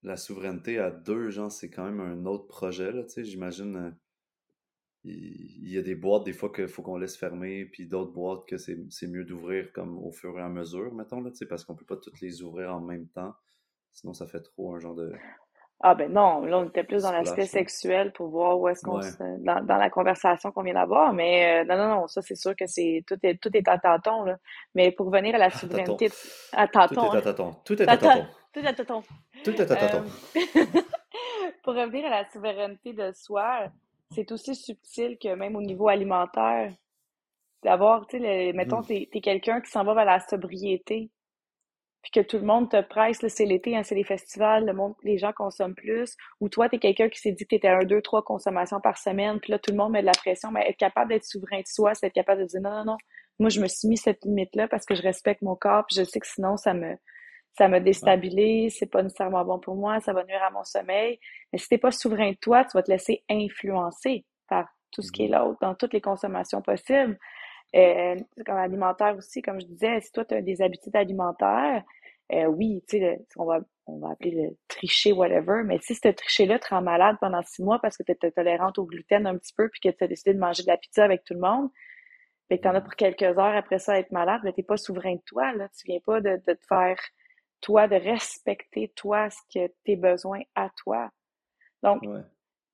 la 0.02 0.16
souveraineté 0.16 0.78
à 0.78 0.90
deux, 0.90 1.30
genre, 1.30 1.50
c'est 1.50 1.70
quand 1.70 1.84
même 1.84 2.00
un 2.00 2.26
autre 2.26 2.46
projet, 2.46 2.92
j'imagine, 3.16 3.76
euh, 3.76 3.90
il 5.04 5.68
y, 5.68 5.78
a 5.78 5.82
des 5.82 5.94
boîtes, 5.94 6.24
des 6.24 6.32
fois, 6.32 6.52
qu'il 6.52 6.66
faut 6.66 6.82
qu'on 6.82 6.96
laisse 6.96 7.16
fermer, 7.16 7.64
puis 7.64 7.86
d'autres 7.86 8.10
boîtes 8.10 8.46
que 8.48 8.56
c'est 8.56 9.06
mieux 9.06 9.24
d'ouvrir 9.24 9.72
comme 9.72 9.98
au 9.98 10.10
fur 10.10 10.36
et 10.36 10.42
à 10.42 10.48
mesure, 10.48 10.92
mettons, 10.94 11.20
là, 11.20 11.30
parce 11.48 11.64
qu'on 11.64 11.76
peut 11.76 11.84
pas 11.84 11.96
toutes 11.96 12.20
les 12.20 12.42
ouvrir 12.42 12.74
en 12.74 12.80
même 12.80 13.06
temps, 13.08 13.34
sinon 13.92 14.14
ça 14.14 14.26
fait 14.26 14.42
trop 14.42 14.74
un 14.74 14.80
genre 14.80 14.96
de... 14.96 15.12
Ah 15.80 15.94
ben 15.94 16.10
non, 16.10 16.40
là 16.46 16.58
on 16.58 16.68
était 16.68 16.84
plus 16.84 17.02
dans 17.02 17.12
l'aspect 17.12 17.44
sexuel 17.44 18.10
pour 18.12 18.28
voir 18.28 18.58
où 18.58 18.66
est-ce 18.66 18.82
qu'on 18.82 18.98
dans, 19.40 19.62
dans, 19.62 19.76
la 19.76 19.90
conversation 19.90 20.50
qu'on 20.50 20.62
vient 20.62 20.72
d'avoir, 20.72 21.12
mais 21.12 21.60
euh, 21.60 21.64
non 21.64 21.76
non 21.76 21.88
non, 21.88 22.06
ça 22.06 22.22
c'est 22.22 22.34
sûr 22.34 22.56
que 22.56 22.66
c'est 22.66 23.04
tout 23.06 23.18
est 23.22 23.38
tout 23.40 23.54
est 23.54 23.68
à 23.68 23.76
tâton 23.76 24.24
là. 24.24 24.36
Mais 24.74 24.90
pour 24.90 25.06
revenir 25.06 25.34
à 25.34 25.38
la 25.38 25.50
souveraineté 25.50 26.08
à 26.52 26.66
tâton. 26.66 27.10
Tout 27.10 27.14
est 27.14 27.18
à 27.18 27.22
tâton. 27.22 27.56
Tout 27.64 27.82
est 27.82 27.88
à 27.88 27.96
tâton. 27.98 28.26
Tout 28.54 28.60
est 28.60 28.66
à 28.66 28.72
tâton. 28.72 29.02
Tout 29.44 29.50
est 29.50 29.70
à 29.70 29.76
tâton. 29.76 30.04
pour 31.62 31.74
revenir 31.74 32.06
à 32.06 32.10
la 32.10 32.30
souveraineté 32.30 32.94
de 32.94 33.12
soi, 33.12 33.66
c'est 34.14 34.32
aussi 34.32 34.54
subtil 34.54 35.18
que 35.18 35.34
même 35.34 35.56
au 35.56 35.62
niveau 35.62 35.88
alimentaire 35.88 36.72
d'avoir, 37.62 38.06
tu 38.06 38.18
sais, 38.18 38.52
mettons, 38.54 38.80
mmh. 38.80 38.86
t'es 38.86 39.08
es, 39.12 39.20
quelqu'un 39.20 39.60
qui 39.60 39.70
s'en 39.70 39.84
va 39.84 39.94
vers 39.94 40.04
la 40.04 40.20
sobriété 40.20 41.10
puis 42.06 42.22
que 42.22 42.26
tout 42.26 42.38
le 42.38 42.44
monde 42.44 42.70
te 42.70 42.80
presse, 42.82 43.18
c'est 43.26 43.44
l'été, 43.44 43.76
hein, 43.76 43.82
c'est 43.82 43.96
les 43.96 44.04
festivals, 44.04 44.64
le 44.64 44.72
monde, 44.72 44.94
les 45.02 45.18
gens 45.18 45.32
consomment 45.32 45.74
plus, 45.74 46.16
ou 46.40 46.48
toi, 46.48 46.68
tu 46.68 46.76
es 46.76 46.78
quelqu'un 46.78 47.08
qui 47.08 47.18
s'est 47.18 47.32
dit 47.32 47.42
que 47.42 47.48
tu 47.48 47.54
étais 47.56 47.66
à 47.66 47.78
un, 47.78 47.84
deux, 47.84 48.00
trois 48.00 48.22
consommations 48.22 48.80
par 48.80 48.96
semaine, 48.96 49.40
puis 49.40 49.50
là, 49.50 49.58
tout 49.58 49.72
le 49.72 49.76
monde 49.76 49.90
met 49.90 50.02
de 50.02 50.06
la 50.06 50.12
pression, 50.12 50.52
mais 50.52 50.68
être 50.68 50.76
capable 50.76 51.08
d'être 51.08 51.24
souverain 51.24 51.58
de 51.58 51.66
soi, 51.66 51.94
c'est 51.94 52.06
être 52.06 52.12
capable 52.12 52.42
de 52.42 52.46
dire 52.46 52.60
non, 52.60 52.70
non, 52.70 52.84
non, 52.84 52.96
moi, 53.40 53.48
je 53.48 53.60
me 53.60 53.66
suis 53.66 53.88
mis 53.88 53.96
cette 53.96 54.24
limite-là 54.24 54.68
parce 54.68 54.86
que 54.86 54.94
je 54.94 55.02
respecte 55.02 55.42
mon 55.42 55.56
corps, 55.56 55.84
puis 55.88 55.96
je 55.98 56.04
sais 56.04 56.20
que 56.20 56.28
sinon, 56.28 56.56
ça 56.56 56.74
me 56.74 56.94
ça 57.58 57.68
me 57.68 57.80
déstabilise, 57.80 58.76
c'est 58.78 58.90
pas 58.90 59.02
nécessairement 59.02 59.42
bon 59.42 59.58
pour 59.58 59.74
moi, 59.74 59.98
ça 60.00 60.12
va 60.12 60.24
nuire 60.24 60.42
à 60.42 60.50
mon 60.50 60.62
sommeil. 60.62 61.18
Mais 61.52 61.58
si 61.58 61.68
t'es 61.68 61.78
pas 61.78 61.90
souverain 61.90 62.32
de 62.32 62.36
toi, 62.36 62.64
tu 62.66 62.72
vas 62.74 62.82
te 62.82 62.90
laisser 62.90 63.24
influencer 63.30 64.26
par 64.46 64.68
tout 64.92 65.00
ce 65.00 65.10
qui 65.10 65.24
est 65.24 65.28
mm-hmm. 65.28 65.38
l'autre, 65.38 65.58
dans 65.62 65.74
toutes 65.74 65.94
les 65.94 66.02
consommations 66.02 66.60
possibles. 66.60 67.18
Euh, 67.74 68.14
comme 68.44 68.56
alimentaire 68.56 69.16
aussi, 69.16 69.42
comme 69.42 69.60
je 69.60 69.66
disais, 69.66 70.00
si 70.00 70.12
toi, 70.12 70.24
tu 70.24 70.34
as 70.34 70.42
des 70.42 70.62
habitudes 70.62 70.94
alimentaires, 70.94 71.82
euh, 72.32 72.46
oui, 72.46 72.82
tu 72.88 72.98
sais, 72.98 73.26
on 73.36 73.44
va, 73.44 73.60
on 73.86 73.98
va 73.98 74.10
appeler 74.10 74.30
le 74.32 74.56
tricher, 74.68 75.12
whatever, 75.12 75.62
mais 75.64 75.78
si 75.80 75.94
ce 75.94 76.08
tricher-là 76.08 76.58
te 76.58 76.68
rend 76.68 76.82
malade 76.82 77.16
pendant 77.20 77.42
six 77.42 77.62
mois 77.62 77.78
parce 77.80 77.96
que 77.96 78.02
tu 78.02 78.12
es 78.12 78.30
tolérante 78.32 78.78
au 78.78 78.84
gluten 78.84 79.26
un 79.26 79.36
petit 79.38 79.54
peu 79.54 79.68
puis 79.68 79.80
que 79.80 79.88
tu 79.90 80.04
as 80.04 80.08
décidé 80.08 80.34
de 80.34 80.38
manger 80.38 80.62
de 80.64 80.68
la 80.68 80.76
pizza 80.76 81.04
avec 81.04 81.24
tout 81.24 81.34
le 81.34 81.40
monde, 81.40 81.70
fait 82.48 82.58
que 82.58 82.62
tu 82.62 82.68
en 82.68 82.74
as 82.74 82.80
pour 82.80 82.94
quelques 82.96 83.22
heures 83.22 83.56
après 83.56 83.78
ça 83.78 83.94
à 83.94 83.98
être 83.98 84.12
malade, 84.12 84.40
mais 84.44 84.52
tu 84.52 84.62
pas 84.62 84.76
souverain 84.76 85.14
de 85.16 85.22
toi, 85.26 85.52
là. 85.54 85.68
Tu 85.78 85.86
viens 85.86 86.00
pas 86.00 86.20
de, 86.20 86.40
de 86.46 86.52
te 86.54 86.66
faire, 86.68 86.98
toi, 87.60 87.88
de 87.88 87.96
respecter, 87.96 88.92
toi, 88.96 89.30
ce 89.30 89.38
que 89.52 89.72
tes 89.84 89.96
besoins 89.96 90.42
à 90.54 90.70
toi. 90.76 91.10
Donc, 91.82 92.02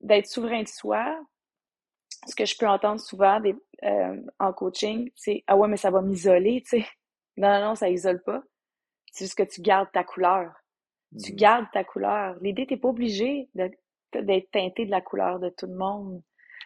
d'être 0.01 0.27
souverain 0.27 0.63
de 0.63 0.69
soi, 0.69 1.21
ce 2.27 2.35
que 2.35 2.45
je 2.45 2.57
peux 2.57 2.69
entendre 2.69 3.01
souvent 3.01 3.41
des, 3.41 3.55
euh, 3.85 4.21
en 4.39 4.53
coaching, 4.53 5.11
c'est 5.17 5.45
Ah 5.47 5.57
ouais, 5.57 5.69
mais 5.69 5.77
ça 5.77 5.91
va 5.91 6.03
m'isoler, 6.03 6.63
tu 6.63 6.81
sais. 6.81 6.87
Non, 7.37 7.49
non, 7.49 7.69
non, 7.69 7.75
ça 7.75 7.89
isole 7.89 8.23
pas. 8.23 8.43
C'est 9.13 9.27
juste 9.27 9.39
que 9.39 9.43
tu 9.43 9.61
gardes 9.61 9.91
ta 9.93 10.05
couleur. 10.05 10.53
Tu 11.23 11.33
mmh. 11.33 11.37
gardes 11.37 11.67
ta 11.73 11.85
couleur. 11.85 12.37
L'idée, 12.41 12.67
t'es 12.67 12.77
pas 12.77 12.89
obligé 12.89 13.49
d'être 13.55 14.51
teinté 14.51 14.87
de 14.87 14.91
la 14.91 15.01
couleur 15.01 15.39
de 15.39 15.51
tout 15.51 15.67
le 15.67 15.77
monde 15.77 16.23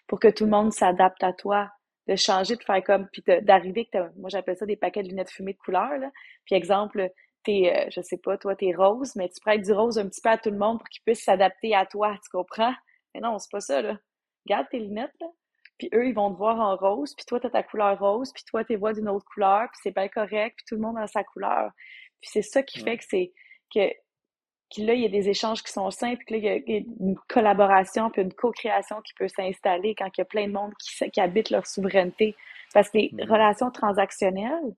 pour 0.06 0.20
que 0.20 0.28
tout 0.28 0.44
le 0.44 0.50
monde 0.50 0.72
s'adapte 0.72 1.22
à 1.22 1.32
toi. 1.32 1.70
De 2.06 2.14
changer, 2.14 2.54
de 2.54 2.62
faire 2.62 2.84
comme, 2.84 3.08
puis 3.08 3.24
d'arriver 3.42 3.86
que 3.92 3.98
moi 4.16 4.28
j'appelle 4.28 4.56
ça 4.56 4.64
des 4.64 4.76
paquets 4.76 5.02
de 5.02 5.08
lunettes 5.08 5.30
fumées 5.30 5.54
de 5.54 5.58
couleur, 5.58 5.98
là. 5.98 6.12
Puis 6.44 6.54
exemple, 6.54 7.10
t'es, 7.42 7.72
euh, 7.74 7.90
je 7.90 8.00
sais 8.00 8.18
pas, 8.18 8.38
toi, 8.38 8.54
t'es 8.54 8.72
rose, 8.72 9.16
mais 9.16 9.28
tu 9.28 9.40
prêtes 9.40 9.62
du 9.62 9.72
rose 9.72 9.98
un 9.98 10.08
petit 10.08 10.20
peu 10.20 10.28
à 10.28 10.38
tout 10.38 10.50
le 10.50 10.56
monde 10.56 10.78
pour 10.78 10.88
qu'il 10.88 11.02
puisse 11.02 11.24
s'adapter 11.24 11.74
à 11.74 11.84
toi, 11.84 12.16
tu 12.22 12.30
comprends? 12.30 12.72
Mais 13.12 13.20
non, 13.20 13.40
c'est 13.40 13.50
pas 13.50 13.58
ça, 13.58 13.82
là. 13.82 13.98
Garde 14.46 14.68
tes 14.70 14.78
lunettes, 14.78 15.16
là 15.20 15.26
puis 15.78 15.90
eux, 15.94 16.06
ils 16.06 16.14
vont 16.14 16.32
te 16.32 16.38
voir 16.38 16.58
en 16.58 16.76
rose, 16.76 17.14
puis 17.14 17.26
toi, 17.26 17.40
tu 17.40 17.46
as 17.46 17.50
ta 17.50 17.62
couleur 17.62 17.98
rose, 17.98 18.32
puis 18.32 18.44
toi, 18.44 18.64
tu 18.64 18.76
vois 18.76 18.92
d'une 18.92 19.08
autre 19.08 19.26
couleur, 19.32 19.68
puis 19.70 19.80
c'est 19.82 19.92
pas 19.92 20.08
correct, 20.08 20.56
puis 20.56 20.64
tout 20.68 20.74
le 20.76 20.80
monde 20.80 20.98
a 20.98 21.06
sa 21.06 21.22
couleur. 21.24 21.70
Puis 22.20 22.30
c'est 22.32 22.42
ça 22.42 22.62
qui 22.62 22.80
fait 22.80 22.98
que 22.98 23.04
c'est 23.08 23.32
que, 23.72 23.80
là, 24.78 24.94
il 24.94 25.02
y 25.02 25.06
a 25.06 25.08
des 25.08 25.28
échanges 25.28 25.62
qui 25.62 25.72
sont 25.72 25.90
simples, 25.90 26.22
puis 26.26 26.40
là, 26.40 26.56
il 26.66 26.72
y 26.72 26.76
a 26.76 26.80
une 27.00 27.16
collaboration, 27.28 28.10
puis 28.10 28.22
une 28.22 28.32
co-création 28.32 29.00
qui 29.02 29.14
peut 29.14 29.28
s'installer 29.28 29.94
quand 29.94 30.08
il 30.16 30.20
y 30.20 30.22
a 30.22 30.26
plein 30.26 30.48
de 30.48 30.52
monde 30.52 30.72
qui, 30.78 31.10
qui 31.10 31.20
habite 31.20 31.50
leur 31.50 31.66
souveraineté. 31.66 32.34
Parce 32.74 32.90
que 32.90 32.98
les 32.98 33.10
mm-hmm. 33.10 33.30
relations 33.30 33.70
transactionnelles, 33.70 34.74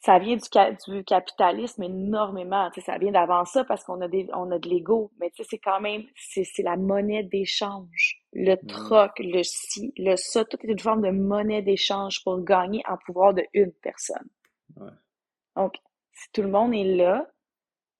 ça 0.00 0.18
vient 0.18 0.36
du, 0.36 0.48
du 0.88 1.04
capitalisme 1.04 1.82
énormément. 1.82 2.70
Ça 2.84 2.96
vient 2.96 3.12
d'avant 3.12 3.44
ça 3.44 3.64
parce 3.64 3.84
qu'on 3.84 4.00
a 4.00 4.08
des, 4.08 4.28
on 4.32 4.50
a 4.50 4.58
de 4.58 4.68
l'ego. 4.68 5.10
Mais 5.20 5.30
c'est 5.34 5.58
quand 5.58 5.80
même, 5.80 6.04
c'est 6.16 6.62
la 6.62 6.76
monnaie 6.76 7.22
d'échange. 7.24 8.22
Le 8.32 8.54
mmh. 8.54 8.66
troc, 8.66 9.12
le 9.18 9.42
ci, 9.42 9.92
le 9.98 10.16
ça, 10.16 10.44
tout 10.46 10.56
est 10.62 10.70
une 10.70 10.78
forme 10.78 11.02
de 11.02 11.10
monnaie 11.10 11.60
d'échange 11.60 12.24
pour 12.24 12.42
gagner 12.42 12.82
en 12.88 12.96
pouvoir 13.04 13.34
de 13.34 13.44
une 13.52 13.72
personne. 13.82 14.28
Donc, 15.56 15.74
si 16.20 16.30
tout 16.32 16.42
le 16.42 16.50
monde 16.50 16.74
est 16.74 16.84
là, 16.84 17.30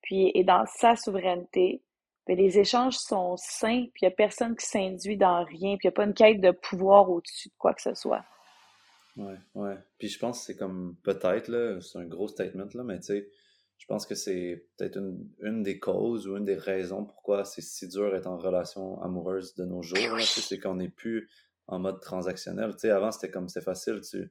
puis 0.02 0.30
est 0.35 0.44
dans 0.44 0.66
sa 0.66 0.94
souveraineté, 0.94 1.83
ben, 2.26 2.37
les 2.37 2.59
échanges 2.59 2.96
sont 2.96 3.37
sains, 3.38 3.87
puis 3.94 4.02
il 4.02 4.04
n'y 4.04 4.12
a 4.12 4.16
personne 4.16 4.54
qui 4.54 4.66
s'induit 4.66 5.16
dans 5.16 5.42
rien, 5.44 5.76
puis 5.78 5.87
il 5.87 5.88
n'y 5.88 5.88
a 5.88 5.92
pas 5.92 6.04
une 6.04 6.14
quête 6.14 6.40
de 6.40 6.50
pouvoir 6.50 7.11
au-dessus 7.11 7.48
de 7.48 7.54
quoi 7.56 7.72
que 7.72 7.80
ce 7.80 7.94
soit. 7.94 8.24
Ouais, 9.16 9.38
ouais. 9.54 9.76
Puis 9.98 10.09
je 10.09 10.18
pense 10.18 10.40
que 10.40 10.44
c'est 10.44 10.56
comme 10.56 10.96
peut-être, 11.02 11.48
là, 11.48 11.80
c'est 11.80 11.98
un 11.98 12.04
gros 12.04 12.28
statement, 12.28 12.68
là, 12.74 12.85
mais 12.85 13.00
tu 13.00 13.06
sais, 13.06 13.30
je 13.78 13.87
pense 13.87 14.04
que 14.04 14.14
c'est 14.14 14.66
peut-être 14.76 14.98
une, 14.98 15.26
une, 15.40 15.62
des 15.62 15.78
causes 15.78 16.28
ou 16.28 16.37
une 16.37 16.44
des 16.44 16.56
raisons 16.56 17.06
pourquoi 17.06 17.46
c'est 17.46 17.62
si 17.62 17.88
dur 17.88 18.11
d'être 18.12 18.26
en 18.26 18.37
relation 18.37 19.00
amoureuse 19.00 19.54
de 19.54 19.64
nos 19.64 19.80
jours. 19.80 20.20
C'est 20.20 20.59
qu'on 20.59 20.74
n'est 20.74 20.90
plus 20.90 21.30
en 21.66 21.78
mode 21.78 22.00
transactionnel. 22.02 22.72
Tu 22.72 22.80
sais, 22.80 22.90
avant, 22.90 23.11
c'était 23.11 23.30
comme 23.30 23.48
c'est 23.48 23.62
facile. 23.62 24.02
Tu, 24.02 24.30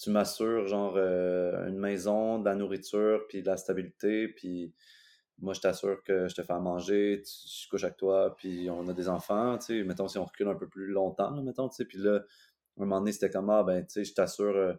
tu 0.00 0.10
m'assures, 0.10 0.66
genre, 0.66 0.94
euh, 0.96 1.68
une 1.68 1.78
maison, 1.78 2.38
de 2.38 2.46
la 2.46 2.54
nourriture, 2.54 3.26
puis 3.28 3.42
de 3.42 3.46
la 3.46 3.58
stabilité, 3.58 4.28
puis 4.28 4.74
moi, 5.38 5.52
je 5.52 5.60
t'assure 5.60 6.02
que 6.02 6.26
je 6.28 6.34
te 6.34 6.42
fais 6.42 6.52
à 6.54 6.58
manger, 6.58 7.22
je 7.24 7.68
couche 7.68 7.84
avec 7.84 7.96
toi, 7.96 8.34
puis 8.36 8.70
on 8.70 8.88
a 8.88 8.94
des 8.94 9.08
enfants, 9.08 9.58
tu 9.58 9.66
sais, 9.66 9.84
mettons, 9.84 10.08
si 10.08 10.18
on 10.18 10.24
recule 10.24 10.48
un 10.48 10.54
peu 10.54 10.68
plus 10.68 10.86
longtemps, 10.86 11.42
mettons, 11.42 11.68
tu 11.68 11.76
sais, 11.76 11.84
puis 11.84 11.98
là, 11.98 12.20
un 12.78 12.86
moment 12.86 13.00
donné, 13.00 13.12
c'était 13.12 13.30
comme, 13.30 13.50
ah, 13.50 13.62
ben, 13.62 13.84
tu 13.84 13.92
sais, 13.92 14.04
je 14.04 14.14
t'assure 14.14 14.56
euh, 14.56 14.72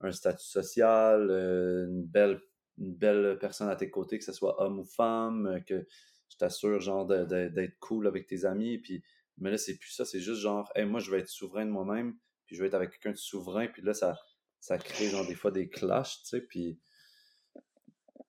un 0.00 0.12
statut 0.12 0.46
social, 0.46 1.28
euh, 1.30 1.86
une, 1.88 2.04
belle, 2.04 2.40
une 2.78 2.94
belle 2.94 3.36
personne 3.40 3.68
à 3.68 3.76
tes 3.76 3.90
côtés, 3.90 4.18
que 4.18 4.24
ce 4.24 4.32
soit 4.32 4.62
homme 4.62 4.78
ou 4.78 4.84
femme, 4.84 5.60
que 5.66 5.86
je 6.28 6.36
t'assure, 6.36 6.80
genre, 6.80 7.04
d'être 7.06 7.78
cool 7.80 8.06
avec 8.06 8.28
tes 8.28 8.44
amis. 8.44 8.78
Puis, 8.78 9.02
mais 9.38 9.50
là, 9.50 9.58
c'est 9.58 9.76
plus 9.76 9.90
ça, 9.90 10.04
c'est 10.04 10.20
juste 10.20 10.40
genre, 10.40 10.70
hey, 10.76 10.84
moi, 10.84 11.00
je 11.00 11.10
vais 11.10 11.18
être 11.18 11.28
souverain 11.28 11.66
de 11.66 11.70
moi-même, 11.70 12.16
puis 12.46 12.54
je 12.54 12.62
vais 12.62 12.68
être 12.68 12.74
avec 12.74 12.90
quelqu'un 12.90 13.12
de 13.12 13.16
souverain, 13.16 13.66
puis 13.66 13.82
là, 13.82 13.94
ça, 13.94 14.16
ça 14.60 14.78
crée, 14.78 15.08
genre, 15.08 15.26
des 15.26 15.34
fois 15.34 15.50
des 15.50 15.68
clashs, 15.68 16.22
tu 16.22 16.28
sais, 16.28 16.40
puis. 16.40 16.78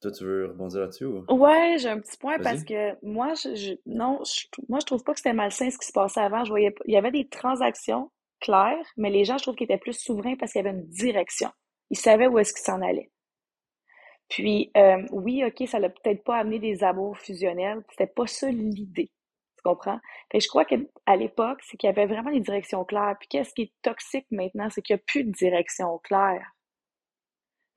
Toi, 0.01 0.11
tu 0.11 0.23
veux 0.23 0.47
rebondir 0.47 0.79
là-dessus 0.79 1.03
ou? 1.03 1.25
Ouais, 1.29 1.75
j'ai 1.77 1.89
un 1.89 1.99
petit 1.99 2.15
point 2.15 2.39
parce 2.39 2.63
que 2.63 2.95
moi, 3.05 3.33
je, 3.33 3.75
non, 3.85 4.23
je, 4.23 4.45
moi, 4.69 4.79
je 4.79 4.85
trouve 4.85 5.03
pas 5.03 5.11
que 5.11 5.19
c'était 5.19 5.33
malsain 5.33 5.69
ce 5.69 5.77
qui 5.77 5.87
se 5.87 5.91
passait 5.91 6.21
avant. 6.21 6.45
Je 6.45 6.49
voyais, 6.51 6.73
il 6.85 6.93
y 6.93 6.97
avait 6.97 7.11
des 7.11 7.27
transactions 7.27 8.09
clair, 8.39 8.77
mais 8.97 9.09
les 9.09 9.25
gens, 9.25 9.37
je 9.37 9.43
trouve 9.43 9.55
qu'ils 9.55 9.65
étaient 9.65 9.77
plus 9.77 9.99
souverains 9.99 10.35
parce 10.35 10.53
qu'il 10.53 10.63
y 10.63 10.67
avait 10.67 10.77
une 10.77 10.87
direction. 10.87 11.49
Ils 11.89 11.97
savaient 11.97 12.27
où 12.27 12.39
est-ce 12.39 12.53
qu'ils 12.53 12.63
s'en 12.63 12.81
allaient. 12.81 13.11
Puis, 14.29 14.71
euh, 14.77 15.05
oui, 15.11 15.43
OK, 15.43 15.67
ça 15.67 15.79
l'a 15.79 15.89
peut-être 15.89 16.23
pas 16.23 16.37
amené 16.37 16.59
des 16.59 16.83
amours 16.83 17.17
fusionnels. 17.17 17.83
C'était 17.89 18.07
pas 18.07 18.27
ça 18.27 18.49
l'idée. 18.49 19.11
Tu 19.59 19.63
comprends? 19.63 19.99
Fait 20.31 20.39
je 20.39 20.47
crois 20.47 20.63
qu'à 20.63 21.15
l'époque, 21.17 21.59
c'est 21.63 21.75
qu'il 21.75 21.87
y 21.87 21.91
avait 21.91 22.05
vraiment 22.05 22.31
des 22.31 22.39
directions 22.39 22.85
claires. 22.85 23.15
Puis, 23.19 23.27
qu'est-ce 23.27 23.53
qui 23.53 23.63
est 23.63 23.73
toxique 23.81 24.25
maintenant? 24.31 24.69
C'est 24.69 24.81
qu'il 24.81 24.95
n'y 24.95 25.01
a 25.01 25.03
plus 25.05 25.25
de 25.25 25.31
direction 25.31 25.97
claire. 25.99 26.53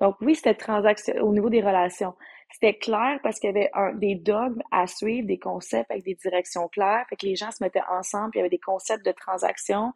Donc 0.00 0.16
oui, 0.20 0.36
c'était 0.36 0.54
transaction 0.54 1.14
au 1.22 1.32
niveau 1.32 1.50
des 1.50 1.60
relations. 1.60 2.14
C'était 2.52 2.76
clair 2.76 3.18
parce 3.22 3.40
qu'il 3.40 3.48
y 3.48 3.56
avait 3.56 3.70
un, 3.72 3.94
des 3.94 4.14
dogmes 4.14 4.62
à 4.70 4.86
suivre, 4.86 5.26
des 5.26 5.38
concepts 5.38 5.90
avec 5.90 6.04
des 6.04 6.14
directions 6.14 6.68
claires. 6.68 7.04
Fait 7.08 7.16
que 7.16 7.26
les 7.26 7.34
gens 7.34 7.50
se 7.50 7.62
mettaient 7.62 7.82
ensemble, 7.90 8.30
puis 8.30 8.38
il 8.38 8.42
y 8.42 8.44
avait 8.44 8.50
des 8.50 8.58
concepts 8.58 9.04
de 9.04 9.12
transaction. 9.12 9.92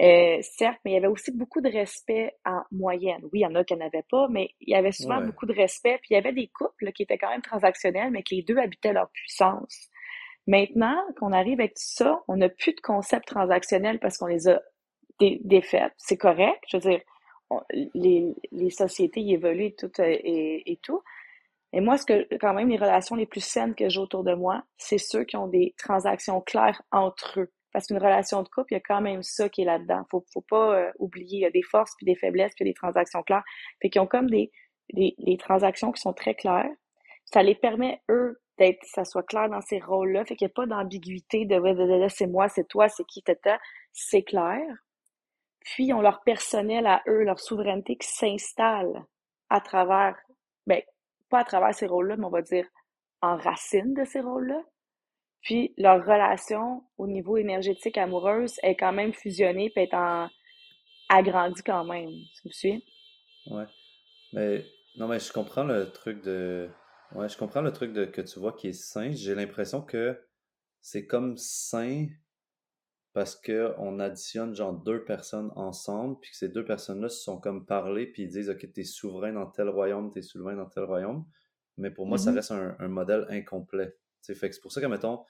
Euh, 0.00 0.38
certes, 0.42 0.78
mais 0.84 0.92
il 0.92 0.94
y 0.94 0.96
avait 0.96 1.08
aussi 1.08 1.32
beaucoup 1.32 1.60
de 1.60 1.70
respect 1.70 2.34
en 2.46 2.62
moyenne. 2.70 3.20
Oui, 3.24 3.40
il 3.40 3.42
y 3.42 3.46
en 3.46 3.54
a 3.54 3.62
qui 3.62 3.74
n'en 3.74 3.86
avaient 3.86 4.04
pas, 4.10 4.26
mais 4.28 4.50
il 4.60 4.70
y 4.72 4.74
avait 4.74 4.92
souvent 4.92 5.20
beaucoup 5.20 5.46
de 5.46 5.52
respect. 5.52 5.98
Puis 5.98 6.08
il 6.10 6.14
y 6.14 6.16
avait 6.16 6.32
des 6.32 6.48
couples 6.48 6.92
qui 6.92 7.02
étaient 7.02 7.18
quand 7.18 7.30
même 7.30 7.42
transactionnels, 7.42 8.10
mais 8.10 8.22
que 8.22 8.34
les 8.34 8.42
deux 8.42 8.56
habitaient 8.56 8.94
leur 8.94 9.10
puissance. 9.10 9.90
Maintenant 10.46 10.96
qu'on 11.18 11.32
arrive 11.32 11.60
avec 11.60 11.74
tout 11.74 11.82
ça, 11.84 12.22
on 12.28 12.36
n'a 12.36 12.48
plus 12.48 12.74
de 12.74 12.80
concept 12.80 13.26
transactionnel 13.26 14.00
parce 14.00 14.18
qu'on 14.18 14.26
les 14.26 14.48
a 14.48 14.60
défaites. 15.20 15.92
C'est 15.98 16.16
correct? 16.16 16.60
Je 16.68 16.78
veux 16.78 16.90
dire, 16.90 17.00
les, 17.94 18.34
les 18.50 18.70
sociétés 18.70 19.20
évoluent 19.28 19.66
et 19.66 19.74
tout, 19.74 19.90
euh, 20.00 20.04
et, 20.08 20.72
et 20.72 20.76
tout. 20.78 21.02
Et 21.72 21.80
moi, 21.80 21.96
ce 21.96 22.04
que 22.04 22.26
quand 22.36 22.54
même 22.54 22.68
les 22.68 22.76
relations 22.76 23.16
les 23.16 23.26
plus 23.26 23.44
saines 23.44 23.74
que 23.74 23.88
j'ai 23.88 24.00
autour 24.00 24.24
de 24.24 24.34
moi, 24.34 24.62
c'est 24.76 24.98
ceux 24.98 25.24
qui 25.24 25.36
ont 25.36 25.48
des 25.48 25.74
transactions 25.78 26.40
claires 26.40 26.82
entre 26.90 27.40
eux. 27.40 27.52
Parce 27.72 27.86
qu'une 27.86 27.98
relation 27.98 28.42
de 28.42 28.48
couple, 28.48 28.72
il 28.72 28.74
y 28.74 28.78
a 28.78 28.82
quand 28.86 29.00
même 29.00 29.22
ça 29.22 29.48
qui 29.48 29.62
est 29.62 29.64
là-dedans. 29.64 30.04
Faut, 30.10 30.24
faut 30.32 30.42
pas 30.42 30.76
euh, 30.76 30.92
oublier, 30.98 31.38
il 31.38 31.42
y 31.42 31.46
a 31.46 31.50
des 31.50 31.62
forces 31.62 31.94
puis 31.96 32.04
des 32.04 32.14
faiblesses 32.14 32.52
puis 32.54 32.66
des 32.66 32.74
transactions 32.74 33.22
claires. 33.22 33.44
Fait 33.80 33.88
qu'ils 33.88 34.02
ont 34.02 34.06
comme 34.06 34.28
des, 34.28 34.50
des, 34.92 35.14
des, 35.18 35.38
transactions 35.38 35.90
qui 35.92 36.02
sont 36.02 36.12
très 36.12 36.34
claires. 36.34 36.68
Ça 37.24 37.42
les 37.42 37.54
permet, 37.54 38.02
eux, 38.10 38.38
ça 38.82 39.04
soit 39.04 39.22
clair 39.22 39.48
dans 39.48 39.60
ces 39.60 39.78
rôles-là. 39.78 40.24
Fait 40.24 40.36
qu'il 40.36 40.46
n'y 40.46 40.52
a 40.52 40.54
pas 40.54 40.66
d'ambiguïté 40.66 41.44
de, 41.44 41.58
de, 41.58 42.08
c'est 42.08 42.26
moi, 42.26 42.48
c'est 42.48 42.66
toi, 42.68 42.88
c'est 42.88 43.04
qui, 43.04 43.22
tata. 43.22 43.58
C'est 43.92 44.22
clair. 44.22 44.62
Puis, 45.60 45.86
ils 45.86 45.92
ont 45.94 46.00
leur 46.00 46.22
personnel 46.22 46.86
à 46.86 47.02
eux, 47.06 47.24
leur 47.24 47.38
souveraineté 47.38 47.96
qui 47.96 48.08
s'installe 48.08 49.04
à 49.48 49.60
travers, 49.60 50.16
ben, 50.66 50.80
pas 51.28 51.40
à 51.40 51.44
travers 51.44 51.74
ces 51.74 51.86
rôles-là, 51.86 52.16
mais 52.16 52.24
on 52.24 52.30
va 52.30 52.42
dire 52.42 52.66
en 53.20 53.36
racine 53.36 53.94
de 53.94 54.04
ces 54.04 54.20
rôles-là. 54.20 54.62
Puis 55.42 55.74
leur 55.76 56.00
relation 56.04 56.84
au 56.98 57.06
niveau 57.06 57.36
énergétique 57.36 57.98
amoureuse 57.98 58.58
est 58.62 58.76
quand 58.76 58.92
même 58.92 59.12
fusionnée 59.12 59.70
puis 59.70 59.84
est 59.84 59.94
en 59.94 60.28
agrandie 61.08 61.62
quand 61.62 61.84
même. 61.84 62.10
Tu 62.10 62.48
me 62.48 62.52
suis? 62.52 62.84
Ouais. 63.50 63.64
Mais 64.32 64.64
non, 64.96 65.08
mais 65.08 65.18
je 65.18 65.32
comprends 65.32 65.64
le 65.64 65.90
truc 65.90 66.22
de. 66.22 66.70
Ouais, 67.14 67.28
je 67.28 67.36
comprends 67.36 67.60
le 67.60 67.72
truc 67.72 67.92
de 67.92 68.04
que 68.04 68.20
tu 68.20 68.38
vois 68.38 68.52
qui 68.52 68.68
est 68.68 68.72
sain. 68.72 69.10
J'ai 69.12 69.34
l'impression 69.34 69.82
que 69.82 70.18
c'est 70.80 71.06
comme 71.06 71.36
sain 71.36 72.06
parce 73.12 73.36
que 73.36 73.74
on 73.78 74.00
additionne 74.00 74.54
genre 74.54 74.72
deux 74.72 75.04
personnes 75.04 75.52
ensemble, 75.54 76.18
puis 76.20 76.30
que 76.30 76.36
ces 76.36 76.48
deux 76.48 76.64
personnes-là 76.64 77.08
se 77.08 77.22
sont 77.22 77.38
comme 77.38 77.66
parlé, 77.66 78.06
puis 78.06 78.22
ils 78.22 78.28
disent 78.28 78.50
Ok, 78.50 78.66
t'es 78.72 78.84
souverain 78.84 79.32
dans 79.32 79.46
tel 79.46 79.68
royaume, 79.68 80.10
t'es 80.10 80.22
souverain 80.22 80.56
dans 80.56 80.66
tel 80.66 80.84
royaume. 80.84 81.24
Mais 81.76 81.90
pour 81.90 82.06
moi, 82.06 82.18
ça 82.18 82.30
mm-hmm. 82.30 82.34
reste 82.34 82.50
un, 82.52 82.76
un 82.78 82.88
modèle 82.88 83.26
incomplet. 83.30 83.96
fait 84.22 84.48
que 84.48 84.54
c'est 84.54 84.60
pour 84.60 84.72
ça 84.72 84.80
que, 84.80 84.86
mettons, 84.86 85.24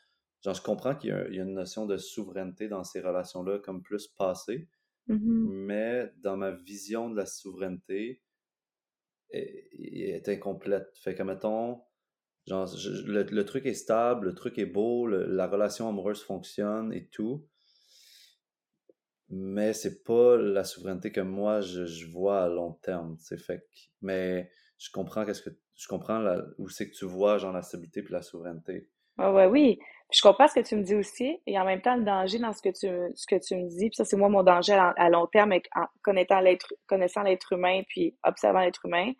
genre, 0.44 0.54
je 0.54 0.62
comprends 0.62 0.94
qu'il 0.94 1.10
y, 1.10 1.12
a 1.12 1.42
une 1.42 1.54
notion 1.54 1.86
de 1.86 1.96
souveraineté 1.96 2.68
dans 2.68 2.84
ces 2.84 3.00
relations-là, 3.00 3.60
comme 3.60 3.82
plus 3.82 4.08
passée, 4.08 4.68
mm-hmm. 5.08 5.66
mais 5.66 6.12
dans 6.18 6.36
ma 6.36 6.50
vision 6.50 7.10
de 7.10 7.16
la 7.16 7.26
souveraineté, 7.26 8.22
est 9.32 10.28
incomplète. 10.28 10.88
Fait 11.02 11.14
que, 11.14 11.22
mettons, 11.22 11.80
genre, 12.46 12.68
le, 13.06 13.42
truc 13.44 13.66
est 13.66 13.74
stable, 13.74 14.26
le 14.26 14.34
truc 14.34 14.58
est 14.58 14.66
beau, 14.66 15.06
la 15.06 15.46
relation 15.46 15.88
amoureuse 15.88 16.22
fonctionne 16.22 16.92
et 16.92 17.08
tout 17.08 17.46
mais 19.32 19.72
c'est 19.72 20.04
pas 20.04 20.36
la 20.36 20.62
souveraineté 20.62 21.10
que 21.10 21.22
moi 21.22 21.62
je, 21.62 22.06
vois 22.10 22.44
à 22.44 22.48
long 22.48 22.74
terme. 22.82 23.16
C'est 23.18 23.40
fait 23.40 23.66
mais 24.02 24.50
je 24.78 24.90
comprends 24.90 25.24
qu'est-ce 25.24 25.42
que 25.42 25.50
je 25.74 25.88
comprends 25.88 26.22
où 26.58 26.68
c'est 26.68 26.90
que 26.90 26.94
tu 26.94 27.06
vois 27.06 27.38
genre 27.38 27.52
la 27.52 27.62
stabilité 27.62 28.02
puis 28.02 28.12
la 28.12 28.22
souveraineté. 28.22 28.90
Ouais, 29.18 29.46
oui. 29.46 29.78
je 30.12 30.20
comprends 30.22 30.48
ce 30.48 30.54
que 30.54 30.60
tu 30.66 30.76
me 30.76 30.82
dis 30.82 30.94
aussi, 30.94 31.38
et 31.46 31.58
en 31.58 31.64
même 31.64 31.80
temps 31.82 31.96
le 31.96 32.04
danger 32.04 32.38
dans 32.38 32.52
ce 32.52 32.62
que 32.62 32.70
tu 32.70 32.88
ce 33.14 33.26
que 33.26 33.36
tu 33.38 33.56
me 33.56 33.68
dis. 33.68 33.88
Puis 33.90 33.96
ça 33.96 34.04
c'est 34.04 34.16
moi 34.16 34.28
mon 34.28 34.42
danger 34.42 34.74
à, 34.74 35.10
long 35.10 35.26
terme, 35.26 35.52
en 35.52 35.86
connaissant 36.02 36.40
l'être 36.40 36.72
connaissant 36.86 37.22
l'être 37.22 37.52
humain 37.52 37.82
puis 37.88 38.16
observant 38.24 38.60
l'être 38.60 38.86
humain, 38.86 39.12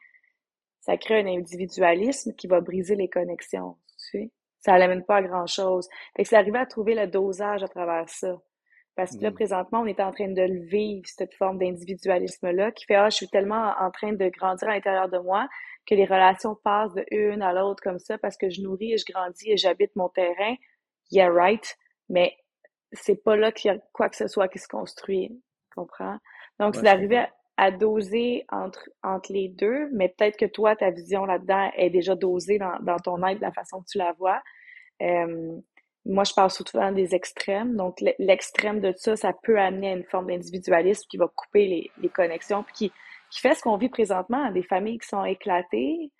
ça 0.80 0.97
crée 0.97 1.20
un 1.20 1.26
individualisme 1.26 2.34
qui 2.34 2.47
va 2.49 2.61
briser 2.61 2.97
les 2.97 3.09
connexions. 3.09 3.76
Tu 3.99 4.18
sais, 4.18 4.30
ça 4.61 4.78
n'amène 4.78 5.05
pas 5.05 5.16
à 5.16 5.22
grand 5.22 5.47
chose. 5.47 5.88
Fait 6.16 6.22
que 6.24 6.28
c'est 6.28 6.36
arrivé 6.36 6.59
à 6.59 6.66
trouver 6.66 6.95
le 6.95 7.07
dosage 7.07 7.62
à 7.62 7.68
travers 7.68 8.09
ça. 8.09 8.40
Parce 8.95 9.16
que 9.16 9.22
là, 9.22 9.30
mm. 9.30 9.34
présentement, 9.34 9.80
on 9.80 9.86
est 9.86 10.01
en 10.01 10.12
train 10.12 10.28
de 10.28 10.43
le 10.43 10.66
vivre, 10.66 11.03
cette 11.07 11.34
forme 11.34 11.59
d'individualisme-là, 11.59 12.72
qui 12.72 12.84
fait, 12.84 12.95
ah, 12.95 13.09
je 13.09 13.16
suis 13.16 13.28
tellement 13.28 13.72
en 13.80 13.90
train 13.90 14.12
de 14.12 14.28
grandir 14.28 14.68
à 14.68 14.74
l'intérieur 14.74 15.09
de 15.09 15.18
moi 15.18 15.49
que 15.86 15.95
les 15.95 16.05
relations 16.05 16.57
passent 16.62 16.95
de 16.95 17.05
une 17.11 17.43
à 17.43 17.53
l'autre 17.53 17.82
comme 17.82 17.99
ça 17.99 18.18
parce 18.18 18.36
que 18.36 18.51
je 18.51 18.61
nourris 18.61 18.93
et 18.93 18.99
je 18.99 19.05
grandis 19.11 19.51
et 19.51 19.57
j'habite 19.57 19.97
mon 19.97 20.09
terrain. 20.09 20.55
Yeah, 21.11 21.30
right. 21.30 21.76
Mais 22.09 22.36
c'est 22.93 23.22
pas 23.22 23.36
là 23.36 23.51
qu'il 23.51 23.72
y 23.72 23.74
a 23.74 23.78
quoi 23.93 24.09
que 24.09 24.16
ce 24.16 24.28
soit 24.28 24.49
qui 24.49 24.59
se 24.59 24.68
construit. 24.68 25.43
Comprends? 25.74 26.18
Donc, 26.61 26.76
c'est 26.76 26.82
d'arriver 26.82 27.24
à, 27.57 27.70
doser 27.70 28.45
entre, 28.51 28.88
entre 29.03 29.32
les 29.32 29.49
deux, 29.49 29.88
mais 29.93 30.09
peut-être 30.09 30.36
que 30.36 30.47
toi, 30.47 30.76
ta 30.76 30.90
vision 30.90 31.24
là-dedans 31.24 31.70
est 31.76 31.90
déjà 31.90 32.14
dosée 32.14 32.59
dans, 32.59 32.78
dans 32.82 32.99
ton 32.99 33.26
être, 33.26 33.40
la 33.40 33.53
façon 33.53 33.80
que 33.80 33.86
tu 33.90 33.99
la 33.99 34.12
vois. 34.12 34.43
Euh, 35.01 35.57
moi, 36.05 36.24
je 36.24 36.34
parle 36.34 36.50
souvent 36.50 36.90
des 36.92 37.14
extrêmes. 37.14 37.76
Donc, 37.76 38.03
l'extrême 38.18 38.80
de 38.80 38.92
ça, 38.96 39.16
ça 39.16 39.32
peut 39.42 39.59
amener 39.59 39.90
à 39.92 39.96
une 39.96 40.05
forme 40.05 40.28
d'individualisme 40.28 41.07
qui 41.09 41.16
va 41.16 41.28
couper 41.28 41.66
les, 41.66 41.90
les 42.00 42.09
connexions, 42.09 42.62
puis 42.64 42.74
qui, 42.74 42.92
qui 43.30 43.40
fait 43.40 43.55
ce 43.55 43.62
qu'on 43.62 43.76
vit 43.76 43.88
présentement, 43.88 44.50
des 44.50 44.62
familles 44.62 44.98
qui 44.98 45.09
sont 45.09 45.24
éclatées, 45.24 46.11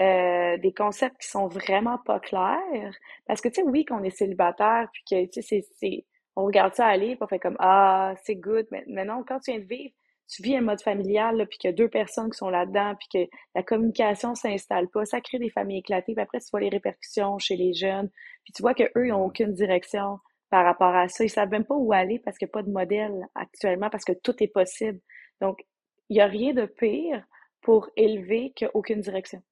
euh, 0.00 0.56
des 0.58 0.72
concepts 0.72 1.20
qui 1.20 1.28
sont 1.28 1.48
vraiment 1.48 1.98
pas 1.98 2.20
clairs. 2.20 2.94
Parce 3.26 3.40
que, 3.40 3.48
tu 3.48 3.56
sais, 3.56 3.62
oui, 3.62 3.84
qu'on 3.84 4.02
est 4.02 4.10
célibataire, 4.10 4.88
puis 4.92 5.02
que, 5.08 5.30
tu 5.30 5.42
sais, 5.42 5.66
c'est, 5.76 6.04
on 6.34 6.44
regarde 6.44 6.74
ça 6.74 6.86
aller, 6.86 7.16
puis 7.16 7.22
on 7.22 7.28
fait 7.28 7.38
comme, 7.38 7.56
ah, 7.60 8.14
c'est 8.24 8.36
good, 8.36 8.66
mais, 8.70 8.84
mais 8.88 9.04
non, 9.04 9.24
quand 9.26 9.40
tu 9.40 9.52
viens 9.52 9.60
de 9.60 9.66
vivre, 9.66 9.94
tu 10.28 10.42
vis 10.42 10.56
un 10.56 10.60
mode 10.60 10.80
familial, 10.80 11.36
là, 11.36 11.46
puis 11.46 11.58
qu'il 11.58 11.70
y 11.70 11.72
a 11.72 11.76
deux 11.76 11.88
personnes 11.88 12.30
qui 12.30 12.38
sont 12.38 12.50
là-dedans, 12.50 12.94
puis 12.98 13.08
que 13.26 13.36
la 13.54 13.62
communication 13.62 14.34
s'installe 14.34 14.88
pas, 14.88 15.04
ça 15.04 15.20
crée 15.20 15.38
des 15.38 15.50
familles 15.50 15.78
éclatées, 15.78 16.14
puis 16.14 16.22
après, 16.22 16.40
tu 16.40 16.46
vois 16.50 16.60
les 16.60 16.68
répercussions 16.68 17.38
chez 17.38 17.56
les 17.56 17.72
jeunes, 17.74 18.10
puis 18.44 18.52
tu 18.52 18.62
vois 18.62 18.74
qu'eux, 18.74 18.90
ils 18.96 19.10
n'ont 19.10 19.24
aucune 19.24 19.52
direction 19.52 20.18
par 20.50 20.64
rapport 20.64 20.94
à 20.94 21.08
ça. 21.08 21.24
Ils 21.24 21.30
savent 21.30 21.50
même 21.50 21.64
pas 21.64 21.74
où 21.74 21.92
aller 21.92 22.18
parce 22.18 22.38
qu'il 22.38 22.46
n'y 22.46 22.50
a 22.50 22.54
pas 22.54 22.62
de 22.62 22.70
modèle 22.70 23.26
actuellement, 23.34 23.90
parce 23.90 24.04
que 24.04 24.12
tout 24.12 24.34
est 24.42 24.48
possible. 24.48 25.00
Donc, 25.40 25.64
il 26.08 26.14
n'y 26.14 26.20
a 26.20 26.26
rien 26.26 26.52
de 26.52 26.66
pire 26.66 27.24
pour 27.62 27.90
élever 27.96 28.52
qu'aucune 28.56 29.00
direction. 29.00 29.42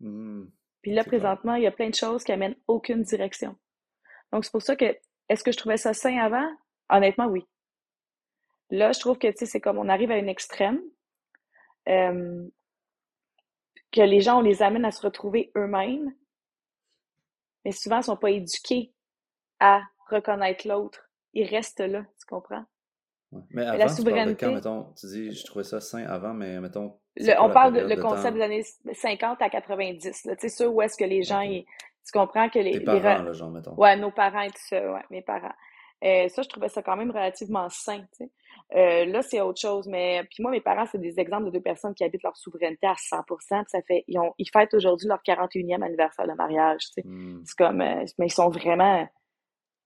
Mmh. 0.00 0.44
Puis 0.80 0.92
là, 0.92 1.04
présentement, 1.04 1.54
il 1.54 1.62
y 1.62 1.66
a 1.66 1.70
plein 1.70 1.90
de 1.90 1.94
choses 1.94 2.24
qui 2.24 2.32
amènent 2.32 2.56
aucune 2.66 3.02
direction. 3.02 3.56
Donc, 4.32 4.44
c'est 4.44 4.50
pour 4.50 4.62
ça 4.62 4.74
que, 4.74 4.96
est-ce 5.28 5.44
que 5.44 5.52
je 5.52 5.58
trouvais 5.58 5.76
ça 5.76 5.92
sain 5.92 6.18
avant? 6.18 6.48
Honnêtement, 6.88 7.26
oui. 7.26 7.44
Là, 8.72 8.92
je 8.92 9.00
trouve 9.00 9.18
que, 9.18 9.28
tu 9.28 9.36
sais, 9.36 9.46
c'est 9.46 9.60
comme 9.60 9.76
on 9.76 9.90
arrive 9.90 10.10
à 10.10 10.16
une 10.16 10.30
extrême, 10.30 10.80
euh, 11.90 12.48
que 13.92 14.00
les 14.00 14.22
gens, 14.22 14.38
on 14.38 14.40
les 14.40 14.62
amène 14.62 14.86
à 14.86 14.90
se 14.90 15.02
retrouver 15.02 15.52
eux-mêmes, 15.58 16.10
mais 17.66 17.72
souvent, 17.72 17.96
ils 17.96 17.98
ne 17.98 18.04
sont 18.04 18.16
pas 18.16 18.30
éduqués 18.30 18.94
à 19.60 19.82
reconnaître 20.08 20.66
l'autre. 20.66 21.10
Ils 21.34 21.44
restent 21.44 21.80
là, 21.80 22.02
tu 22.18 22.26
comprends? 22.26 22.64
Mais 23.50 23.66
avant, 23.66 23.76
la 23.76 23.88
souveraineté. 23.88 24.46
quand, 24.46 24.54
mettons, 24.54 24.92
tu 24.98 25.06
dis, 25.06 25.32
je 25.32 25.44
trouvais 25.44 25.64
ça 25.64 25.82
sain 25.82 26.06
avant, 26.06 26.32
mais 26.32 26.58
mettons. 26.58 26.98
on 27.18 27.50
parle 27.50 27.74
de 27.74 27.80
le 27.80 28.00
concept 28.00 28.38
des 28.38 28.42
années 28.42 28.64
50 28.94 29.42
à 29.42 29.50
90. 29.50 30.00
Tu 30.00 30.12
sais, 30.12 30.48
ça, 30.48 30.66
où 30.66 30.80
est-ce 30.80 30.96
que 30.96 31.04
les 31.04 31.22
gens, 31.22 31.42
tu 31.46 32.12
comprends 32.12 32.48
que 32.48 32.58
les. 32.58 32.78
Tes 32.78 32.84
parents, 32.84 33.22
là, 33.22 33.32
genre, 33.32 33.50
mettons. 33.50 33.74
Ouais, 33.74 33.96
nos 33.96 34.10
parents 34.12 34.40
et 34.40 34.50
tout 34.50 34.66
ça, 34.66 34.92
ouais, 34.92 35.04
mes 35.10 35.20
parents. 35.20 35.54
Euh, 36.04 36.28
ça, 36.28 36.42
je 36.42 36.48
trouvais 36.48 36.68
ça 36.68 36.82
quand 36.82 36.96
même 36.96 37.10
relativement 37.10 37.68
sain. 37.68 38.04
Euh, 38.74 39.04
là, 39.04 39.22
c'est 39.22 39.40
autre 39.40 39.60
chose. 39.60 39.86
Mais 39.86 40.24
puis 40.30 40.42
moi, 40.42 40.50
mes 40.50 40.60
parents, 40.60 40.86
c'est 40.90 40.98
des 41.00 41.20
exemples 41.20 41.46
de 41.46 41.50
deux 41.50 41.60
personnes 41.60 41.94
qui 41.94 42.02
habitent 42.04 42.24
leur 42.24 42.36
souveraineté 42.36 42.86
à 42.86 42.94
100 42.96 43.22
ça 43.68 43.82
fait, 43.82 44.04
ils, 44.08 44.18
ont, 44.18 44.32
ils 44.38 44.48
fêtent 44.50 44.74
aujourd'hui 44.74 45.06
leur 45.08 45.20
41e 45.22 45.82
anniversaire 45.82 46.26
de 46.26 46.32
mariage. 46.32 46.82
Hmm. 47.04 47.40
C'est 47.44 47.56
comme, 47.56 47.80
euh, 47.80 48.04
mais 48.18 48.26
ils 48.26 48.32
sont 48.32 48.48
vraiment 48.48 49.08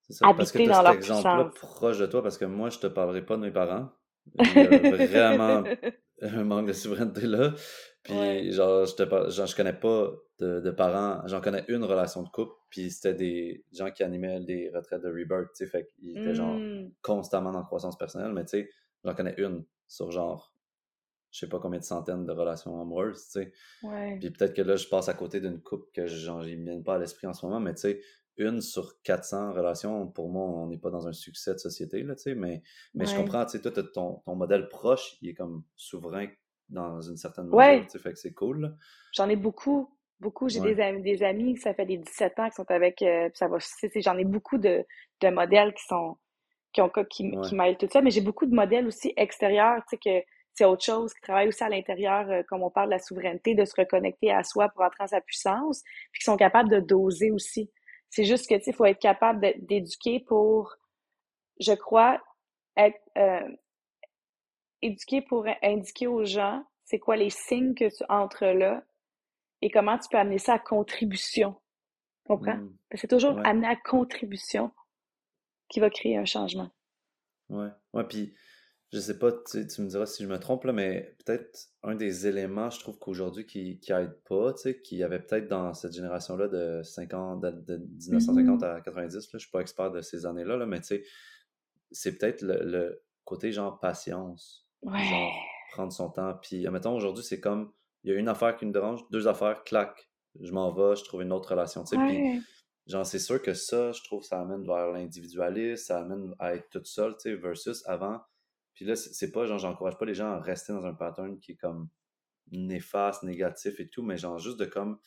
ça, 0.09 0.29
habités 0.29 0.67
dans 0.67 0.83
leur 0.83 0.93
exemple-là 0.93 1.51
proche 1.55 1.99
de 1.99 2.07
toi, 2.07 2.23
parce 2.23 2.39
que 2.39 2.45
moi, 2.45 2.71
je 2.71 2.79
te 2.79 2.87
parlerai 2.87 3.25
pas 3.25 3.37
de 3.37 3.43
mes 3.43 3.51
parents. 3.51 3.89
Il 4.39 4.55
y 4.55 4.59
a 4.61 5.07
vraiment 5.07 5.65
un 6.23 6.45
manque 6.45 6.69
de 6.69 6.73
souveraineté 6.73 7.27
là. 7.27 7.55
Puis 8.03 8.53
genre, 8.53 8.87
je 8.87 9.31
genre, 9.31 9.47
je 9.47 9.57
connais 9.57 9.73
pas 9.73 10.13
de, 10.39 10.61
de 10.61 10.71
parents. 10.71 11.27
J'en 11.27 11.41
connais 11.41 11.65
une 11.69 11.83
relation 11.83 12.23
de 12.23 12.29
couple, 12.29 12.53
puis 12.71 12.91
c'était 12.91 13.15
des 13.15 13.65
gens 13.73 13.91
qui 13.91 14.05
animaient 14.05 14.41
des 14.41 14.71
retraites 14.73 15.03
de 15.03 15.09
Rebirth, 15.09 15.51
tu 15.57 15.65
sais, 15.65 15.67
fait 15.67 15.87
qu'ils 15.87 16.17
étaient 16.17 16.35
genre 16.35 16.55
mmh. 16.55 16.93
constamment 17.03 17.51
dans 17.51 17.65
croissance 17.65 17.99
personnelle, 17.99 18.33
mais 18.33 18.45
tu 18.45 18.59
sais, 18.59 18.71
j'en 19.05 19.15
connais 19.15 19.35
une 19.39 19.65
sur 19.89 20.13
genre, 20.13 20.55
je 21.33 21.41
sais 21.41 21.49
pas 21.49 21.59
combien 21.59 21.81
de 21.81 21.85
centaines 21.85 22.27
de 22.27 22.33
relations 22.33 22.81
amoureuses, 22.81 23.25
tu 23.25 23.43
sais. 23.43 23.53
Puis 24.21 24.31
peut-être 24.31 24.55
que 24.55 24.63
là, 24.63 24.77
je 24.77 24.87
passe 24.87 25.09
à 25.09 25.15
côté 25.15 25.41
d'une 25.41 25.61
couple 25.61 25.87
que 25.93 26.07
j'en 26.07 26.41
viens 26.41 26.83
pas 26.83 26.95
à 26.95 26.99
l'esprit 26.99 27.27
en 27.27 27.33
ce 27.33 27.45
moment, 27.45 27.61
mais 27.61 27.75
tu 27.75 27.81
sais, 27.81 28.01
une 28.39 28.61
sur 28.61 29.01
400 29.03 29.53
relations, 29.53 30.07
pour 30.07 30.29
moi, 30.29 30.45
on 30.45 30.67
n'est 30.67 30.79
pas 30.79 30.91
dans 30.91 31.09
un 31.09 31.13
succès 31.13 31.55
de 31.55 31.59
société, 31.59 32.03
là, 32.03 32.15
tu 32.15 32.23
sais, 32.23 32.35
mais, 32.35 32.63
mais 32.95 33.07
je 33.07 33.17
comprends, 33.17 33.45
tu 33.45 33.59
sais, 33.59 33.61
toi, 33.61 33.83
ton, 33.83 34.23
ton 34.25 34.35
modèle 34.35 34.69
proche, 34.69 35.17
il 35.23 35.31
est 35.31 35.35
comme 35.35 35.65
souverain 35.77 36.29
dans 36.69 37.01
une 37.01 37.17
certaine 37.17 37.47
mesure, 37.47 37.85
tu 37.85 37.91
sais, 37.91 37.99
fait 37.99 38.13
que 38.13 38.19
c'est 38.19 38.35
cool. 38.35 38.77
J'en 39.13 39.29
ai 39.29 39.37
beaucoup, 39.37 39.97
beaucoup. 40.21 40.49
J'ai 40.49 40.61
des 40.61 40.81
amis, 40.81 41.03
des 41.03 41.23
amis, 41.23 41.57
ça 41.57 41.75
fait 41.75 41.87
des 41.87 41.99
17 41.99 42.39
ans 42.41 42.49
qui 42.49 42.55
sont 42.55 42.71
avec, 42.71 43.03
euh, 43.03 43.31
ça 43.35 43.49
va, 43.49 43.59
j'en 43.97 44.19
ai 44.19 44.25
beaucoup 44.25 44.59
de, 44.59 44.85
de 45.21 45.29
modèles 45.29 45.73
qui 45.75 45.85
sont, 45.85 46.17
qui 46.73 46.83
ont, 46.83 46.91
qui, 47.11 47.31
qui 47.43 47.55
mêlent 47.55 47.79
tout 47.79 47.89
ça, 47.91 48.03
mais 48.03 48.11
j'ai 48.11 48.21
beaucoup 48.21 48.47
de 48.47 48.55
modèles 48.55 48.87
aussi 48.87 49.13
extérieurs, 49.17 49.83
tu 49.89 49.97
sais, 49.97 49.99
que 49.99 50.27
c'est 50.57 50.65
autre 50.65 50.85
chose, 50.85 51.13
qui 51.13 51.21
travaillent 51.21 51.49
aussi 51.49 51.63
à 51.63 51.69
l'intérieur, 51.69 52.29
euh, 52.31 52.43
comme 52.49 52.63
on 52.63 52.71
parle 52.71 52.89
de 52.89 52.95
la 52.95 52.99
souveraineté, 52.99 53.55
de 53.55 53.65
se 53.65 53.75
reconnecter 53.77 54.33
à 54.33 54.43
soi 54.43 54.71
pour 54.71 54.83
entrer 54.83 55.05
en 55.05 55.07
sa 55.07 55.21
puissance, 55.21 55.83
puis 56.13 56.21
qui 56.21 56.25
sont 56.25 56.37
capables 56.37 56.71
de 56.71 56.81
doser 56.81 57.31
aussi. 57.31 57.71
C'est 58.11 58.25
juste 58.25 58.49
que, 58.49 58.55
tu 58.55 58.65
sais, 58.65 58.71
il 58.71 58.75
faut 58.75 58.85
être 58.85 59.01
capable 59.01 59.53
d'éduquer 59.59 60.21
pour, 60.21 60.75
je 61.61 61.73
crois, 61.73 62.23
être 62.77 63.01
euh, 63.19 63.49
éduquer 64.83 65.23
pour 65.23 65.47
indiquer 65.63 66.07
aux 66.07 66.25
gens 66.25 66.65
c'est 66.85 66.99
quoi 66.99 67.17
les 67.17 67.31
signes 67.31 67.75
que 67.75 67.89
tu 67.95 68.05
entres 68.09 68.45
là 68.45 68.83
et 69.61 69.71
comment 69.71 69.99
tu 69.99 70.09
peux 70.09 70.19
amener 70.19 70.39
ça 70.39 70.55
à 70.55 70.59
contribution. 70.59 71.61
Comprends? 72.27 72.57
Mmh. 72.57 72.77
C'est 72.95 73.09
toujours 73.09 73.39
amener 73.45 73.67
à 73.67 73.77
contribution 73.77 74.73
qui 75.69 75.81
va 75.81 75.91
créer 75.91 76.17
un 76.17 76.25
changement. 76.25 76.71
Ouais. 77.49 77.69
Ouais, 77.93 78.05
puis 78.05 78.35
je 78.93 79.01
sais 79.01 79.19
pas, 79.19 79.33
tu, 79.33 79.59
me 79.59 79.89
diras 79.89 80.07
si 80.07 80.23
je 80.23 80.29
me 80.29 80.39
trompe, 80.39 80.65
là, 80.65 80.73
mais 80.73 81.17
peut-être 81.25 81.71
un 81.83 81.97
des 81.97 82.27
éléments, 82.27 82.71
je 82.71 82.79
trouve 82.81 82.99
qu'aujourd'hui, 82.99 83.45
qui, 83.45 83.81
qui 83.81 83.93
aide 83.93 84.17
pas, 84.29 84.53
tu 84.53 84.63
sais, 84.63 84.81
qui 84.81 84.97
y 84.97 85.03
avait 85.03 85.19
peut-être 85.19 85.49
dans 85.49 85.75
cette 85.75 85.93
génération-là 85.93 86.49
de 86.49 86.83
50, 86.83 87.41
de, 87.41 87.77
1950 87.77 88.61
mm-hmm. 88.61 88.77
à 88.77 88.81
90, 88.81 89.15
là, 89.15 89.21
je 89.33 89.39
suis 89.39 89.51
pas 89.51 89.61
expert 89.61 89.91
de 89.91 90.01
ces 90.03 90.25
années-là, 90.25 90.57
là, 90.57 90.67
mais 90.67 90.81
tu 90.81 90.87
sais, 90.87 91.03
c'est 91.91 92.17
peut-être 92.17 92.43
le, 92.43 93.03
côté 93.25 93.51
genre 93.51 93.81
patience. 93.81 94.69
Genre 94.85 95.33
prendre 95.73 95.93
son 95.93 96.11
temps. 96.11 96.35
Puis, 96.41 96.65
admettons, 96.65 96.95
aujourd'hui, 96.95 97.25
c'est 97.25 97.41
comme, 97.41 97.73
il 98.05 98.13
y 98.13 98.15
a 98.15 98.19
une 98.19 98.29
affaire 98.29 98.57
qui 98.57 98.67
me 98.67 98.73
dérange, 98.73 99.01
deux 99.11 99.27
affaires, 99.27 99.65
clac, 99.65 100.09
je 100.41 100.53
m'en 100.53 100.73
vais, 100.73 100.95
je 100.95 101.05
trouve 101.05 101.23
une 101.23 101.33
autre 101.33 101.51
relation, 101.51 101.83
tu 101.83 101.97
sais. 101.97 102.07
Puis, 102.07 102.41
genre, 102.87 103.05
c'est 103.05 103.19
sûr 103.19 103.43
que 103.43 103.53
ça, 103.53 103.91
je 103.91 104.03
trouve, 104.05 104.23
ça 104.23 104.41
amène 104.41 104.65
vers 104.65 104.93
l'individualisme, 104.93 105.85
ça 105.85 105.99
amène 105.99 106.35
à 106.39 106.55
être 106.55 106.69
toute 106.71 106.87
seule, 106.87 107.17
tu 107.17 107.31
sais, 107.31 107.35
versus 107.35 107.83
avant 107.87 108.21
puis 108.77 108.85
là, 108.85 108.95
c'est 108.95 109.33
pas 109.33 109.47
genre, 109.47 109.59
j'encourage 109.59 109.97
pas 109.97 110.05
les 110.05 110.15
gens 110.15 110.31
à 110.31 110.39
rester 110.39 110.75
dans 110.75 110.85
un 110.85 110.93
pattern 110.93 111.41
qui 111.41 111.53
est 111.53 111.57
comme 111.57 111.89
néfaste, 112.53 113.23
négatif 113.23 113.81
et 113.81 113.89
tout, 113.89 114.03
mais 114.03 114.19
genre 114.19 114.39
juste 114.39 114.61
de 114.61 114.67
comme 114.67 114.99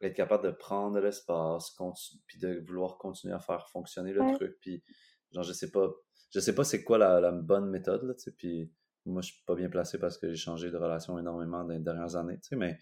être 0.00 0.14
capable 0.14 0.44
de 0.44 0.52
prendre 0.52 0.94
de 0.94 1.00
l'espace, 1.00 1.76
puis 2.26 2.38
de 2.38 2.62
vouloir 2.64 2.98
continuer 2.98 3.34
à 3.34 3.40
faire 3.40 3.68
fonctionner 3.70 4.12
le 4.12 4.34
truc. 4.36 4.56
Puis 4.60 4.84
genre, 5.32 5.42
je 5.42 5.52
sais 5.52 5.72
pas, 5.72 5.92
je 6.32 6.38
sais 6.38 6.54
pas 6.54 6.62
c'est 6.62 6.84
quoi 6.84 6.96
la, 6.96 7.32
bonne 7.32 7.68
méthode, 7.70 8.04
là, 8.04 8.14
tu 8.14 8.20
sais, 8.20 8.32
puis 8.32 8.72
moi, 9.04 9.20
je 9.20 9.32
suis 9.32 9.42
pas 9.46 9.56
bien 9.56 9.68
placé 9.68 9.98
parce 9.98 10.16
que 10.16 10.30
j'ai 10.30 10.36
changé 10.36 10.70
de 10.70 10.76
relation 10.76 11.18
énormément 11.18 11.64
dans 11.64 11.72
les 11.72 11.80
dernières 11.80 12.14
années, 12.14 12.36
tu 12.36 12.50
sais, 12.50 12.56
mais 12.56 12.78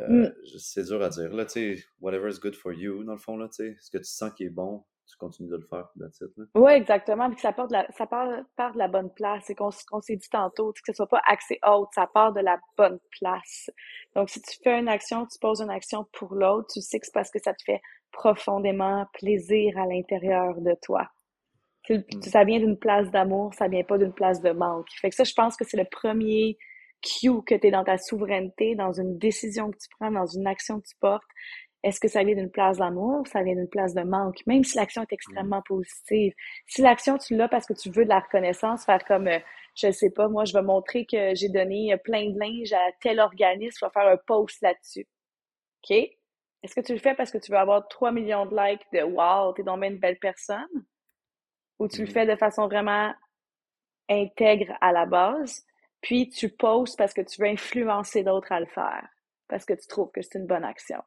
euh, 0.00 0.28
mm. 0.28 0.58
c'est 0.58 0.84
dur 0.84 1.00
à 1.00 1.10
dire, 1.10 1.32
là, 1.32 1.44
tu 1.44 1.76
sais, 1.76 1.84
whatever 2.00 2.28
is 2.28 2.40
good 2.40 2.56
for 2.56 2.72
you, 2.72 3.04
dans 3.04 3.12
le 3.12 3.18
fond, 3.18 3.36
là, 3.36 3.48
tu 3.48 3.54
sais, 3.54 3.76
ce 3.80 3.90
que 3.90 3.98
tu 3.98 4.10
sens 4.10 4.32
qui 4.32 4.42
est 4.42 4.50
bon, 4.50 4.84
tu 5.06 5.16
continues 5.18 5.50
de 5.50 5.56
le 5.56 5.66
faire, 5.66 5.88
Oui, 6.54 6.72
exactement. 6.72 7.30
Puis 7.30 7.40
ça 7.40 7.52
part 7.52 7.68
de 7.68 7.74
la, 7.74 7.86
ça 7.92 8.06
part, 8.06 8.28
de 8.28 8.78
la 8.78 8.88
bonne 8.88 9.12
place. 9.12 9.44
C'est 9.46 9.54
qu'on 9.54 9.70
s'est 9.70 10.16
dit 10.16 10.28
tantôt, 10.30 10.72
que 10.72 10.80
ce 10.86 10.92
soit 10.92 11.08
pas 11.08 11.20
axé 11.26 11.58
haute, 11.66 11.88
ça 11.94 12.06
part 12.06 12.32
de 12.32 12.40
la 12.40 12.58
bonne 12.76 12.98
place. 13.18 13.70
Donc, 14.14 14.30
si 14.30 14.40
tu 14.40 14.56
fais 14.62 14.78
une 14.78 14.88
action, 14.88 15.26
tu 15.26 15.38
poses 15.38 15.60
une 15.60 15.70
action 15.70 16.06
pour 16.12 16.34
l'autre, 16.34 16.68
tu 16.72 16.80
sais 16.80 16.98
que 16.98 17.06
c'est 17.06 17.14
parce 17.14 17.30
que 17.30 17.38
ça 17.38 17.52
te 17.52 17.62
fait 17.64 17.80
profondément 18.12 19.06
plaisir 19.12 19.76
à 19.78 19.86
l'intérieur 19.86 20.60
de 20.60 20.74
toi. 20.82 21.08
Mm. 21.88 22.22
Ça 22.22 22.44
vient 22.44 22.60
d'une 22.60 22.78
place 22.78 23.10
d'amour, 23.10 23.52
ça 23.54 23.68
vient 23.68 23.84
pas 23.84 23.98
d'une 23.98 24.12
place 24.12 24.40
de 24.40 24.50
manque. 24.50 24.88
Fait 25.00 25.10
que 25.10 25.16
ça, 25.16 25.24
je 25.24 25.34
pense 25.34 25.56
que 25.56 25.64
c'est 25.64 25.76
le 25.76 25.86
premier 25.90 26.56
cue 27.02 27.42
que 27.46 27.54
tu 27.54 27.66
es 27.66 27.70
dans 27.70 27.84
ta 27.84 27.98
souveraineté, 27.98 28.74
dans 28.74 28.92
une 28.92 29.18
décision 29.18 29.70
que 29.70 29.76
tu 29.76 29.88
prends, 29.98 30.10
dans 30.10 30.26
une 30.26 30.46
action 30.46 30.80
que 30.80 30.86
tu 30.86 30.96
portes. 31.00 31.22
Est-ce 31.84 32.00
que 32.00 32.08
ça 32.08 32.24
vient 32.24 32.34
d'une 32.34 32.50
place 32.50 32.78
d'amour 32.78 33.20
ou 33.20 33.26
ça 33.26 33.42
vient 33.42 33.54
d'une 33.54 33.68
place 33.68 33.92
de 33.92 34.00
manque? 34.00 34.38
Même 34.46 34.64
si 34.64 34.78
l'action 34.78 35.02
est 35.02 35.12
extrêmement 35.12 35.60
positive. 35.60 36.32
Si 36.66 36.80
l'action, 36.80 37.18
tu 37.18 37.36
l'as 37.36 37.46
parce 37.46 37.66
que 37.66 37.74
tu 37.74 37.90
veux 37.90 38.04
de 38.04 38.08
la 38.08 38.20
reconnaissance, 38.20 38.86
faire 38.86 39.04
comme, 39.04 39.28
euh, 39.28 39.38
je 39.74 39.88
ne 39.88 39.92
sais 39.92 40.08
pas, 40.08 40.26
moi, 40.28 40.46
je 40.46 40.54
vais 40.54 40.62
montrer 40.62 41.04
que 41.04 41.34
j'ai 41.34 41.50
donné 41.50 41.92
euh, 41.92 41.98
plein 41.98 42.30
de 42.30 42.38
linge 42.38 42.72
à 42.72 42.90
tel 43.02 43.20
organisme, 43.20 43.76
je 43.78 43.84
vais 43.84 43.92
faire 43.92 44.08
un 44.08 44.16
post 44.16 44.62
là-dessus. 44.62 45.06
OK? 45.82 45.90
Est-ce 46.62 46.74
que 46.74 46.80
tu 46.80 46.94
le 46.94 46.98
fais 46.98 47.14
parce 47.14 47.30
que 47.30 47.36
tu 47.36 47.52
veux 47.52 47.58
avoir 47.58 47.86
3 47.88 48.12
millions 48.12 48.46
de 48.46 48.56
likes 48.56 48.86
de 48.90 49.02
Wow, 49.02 49.52
t'es 49.52 49.62
donc 49.62 49.84
une 49.84 49.98
belle 49.98 50.18
personne? 50.18 50.86
Ou 51.78 51.86
tu 51.86 52.00
le 52.00 52.06
mm-hmm. 52.06 52.12
fais 52.12 52.26
de 52.26 52.36
façon 52.36 52.66
vraiment 52.66 53.12
intègre 54.08 54.74
à 54.80 54.90
la 54.90 55.04
base, 55.04 55.66
puis 56.00 56.30
tu 56.30 56.48
postes 56.48 56.96
parce 56.96 57.12
que 57.12 57.20
tu 57.20 57.42
veux 57.42 57.48
influencer 57.48 58.22
d'autres 58.22 58.52
à 58.52 58.60
le 58.60 58.66
faire, 58.66 59.06
parce 59.48 59.66
que 59.66 59.74
tu 59.74 59.86
trouves 59.86 60.10
que 60.12 60.22
c'est 60.22 60.38
une 60.38 60.46
bonne 60.46 60.64
action? 60.64 61.02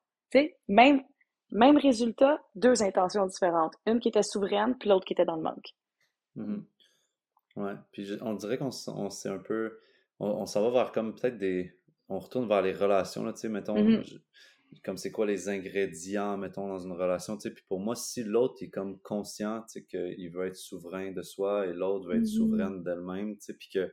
Même, 0.67 1.01
même 1.51 1.78
résultat, 1.78 2.41
deux 2.55 2.84
intentions 2.84 3.25
différentes. 3.25 3.73
Une 3.86 3.99
qui 3.99 4.09
était 4.09 4.23
souveraine, 4.23 4.78
puis 4.78 4.89
l'autre 4.89 5.05
qui 5.05 5.13
était 5.13 5.25
dans 5.25 5.36
le 5.36 5.43
manque. 5.43 5.75
Mm-hmm. 6.36 6.63
Ouais, 7.57 7.73
puis 7.91 8.07
on 8.21 8.34
dirait 8.34 8.57
qu'on 8.57 8.71
s'est 8.71 9.30
un 9.30 9.39
peu. 9.39 9.80
On, 10.19 10.45
s'en 10.45 10.61
va 10.63 10.84
vers 10.84 10.91
comme 10.91 11.15
peut-être 11.15 11.38
des. 11.38 11.73
On 12.09 12.19
retourne 12.19 12.47
vers 12.47 12.61
les 12.61 12.73
relations, 12.73 13.23
là, 13.23 13.34
tu 13.34 13.39
sais, 13.39 13.49
mettons. 13.49 13.75
Mm-hmm. 13.75 14.19
comme 14.84 14.97
c'est 14.97 15.11
quoi 15.11 15.25
les 15.25 15.49
ingrédients, 15.49 16.38
mettons, 16.38 16.67
dans 16.67 16.80
une 16.80 16.91
relation, 16.91 17.36
tu 17.36 17.43
sais. 17.43 17.53
Puis 17.53 17.63
pour 17.67 17.80
moi, 17.80 17.95
si 17.95 18.23
l'autre 18.23 18.61
est 18.61 18.69
comme 18.69 18.99
conscient, 18.99 19.61
tu 19.61 19.80
sais, 19.80 19.86
qu'il 19.86 20.30
veut 20.32 20.47
être 20.47 20.55
souverain 20.55 21.11
de 21.11 21.21
soi 21.21 21.65
et 21.67 21.73
l'autre 21.73 22.07
veut 22.07 22.17
être 22.17 22.23
mm-hmm. 22.23 22.38
souveraine 22.38 22.84
d'elle-même, 22.84 23.36
tu 23.38 23.45
sais, 23.45 23.53
puis 23.53 23.69
que, 23.73 23.91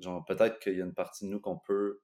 genre, 0.00 0.24
peut-être 0.26 0.58
qu'il 0.58 0.76
y 0.76 0.82
a 0.82 0.84
une 0.84 0.94
partie 0.94 1.24
de 1.24 1.30
nous 1.30 1.40
qu'on 1.40 1.58
peut 1.58 2.02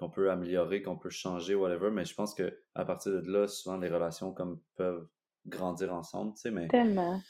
qu'on 0.00 0.08
peut 0.10 0.30
améliorer, 0.30 0.82
qu'on 0.82 0.96
peut 0.96 1.10
changer, 1.10 1.54
whatever. 1.54 1.90
Mais 1.90 2.06
je 2.06 2.14
pense 2.14 2.34
que 2.34 2.58
à 2.74 2.84
partir 2.86 3.22
de 3.22 3.30
là, 3.30 3.46
souvent 3.46 3.76
les 3.76 3.88
relations 3.88 4.32
comme 4.32 4.58
peuvent 4.76 5.06
grandir 5.46 5.94
ensemble, 5.94 6.32
tu 6.34 6.40
sais, 6.40 6.50
mais. 6.50 6.68
Tellement. 6.68 7.20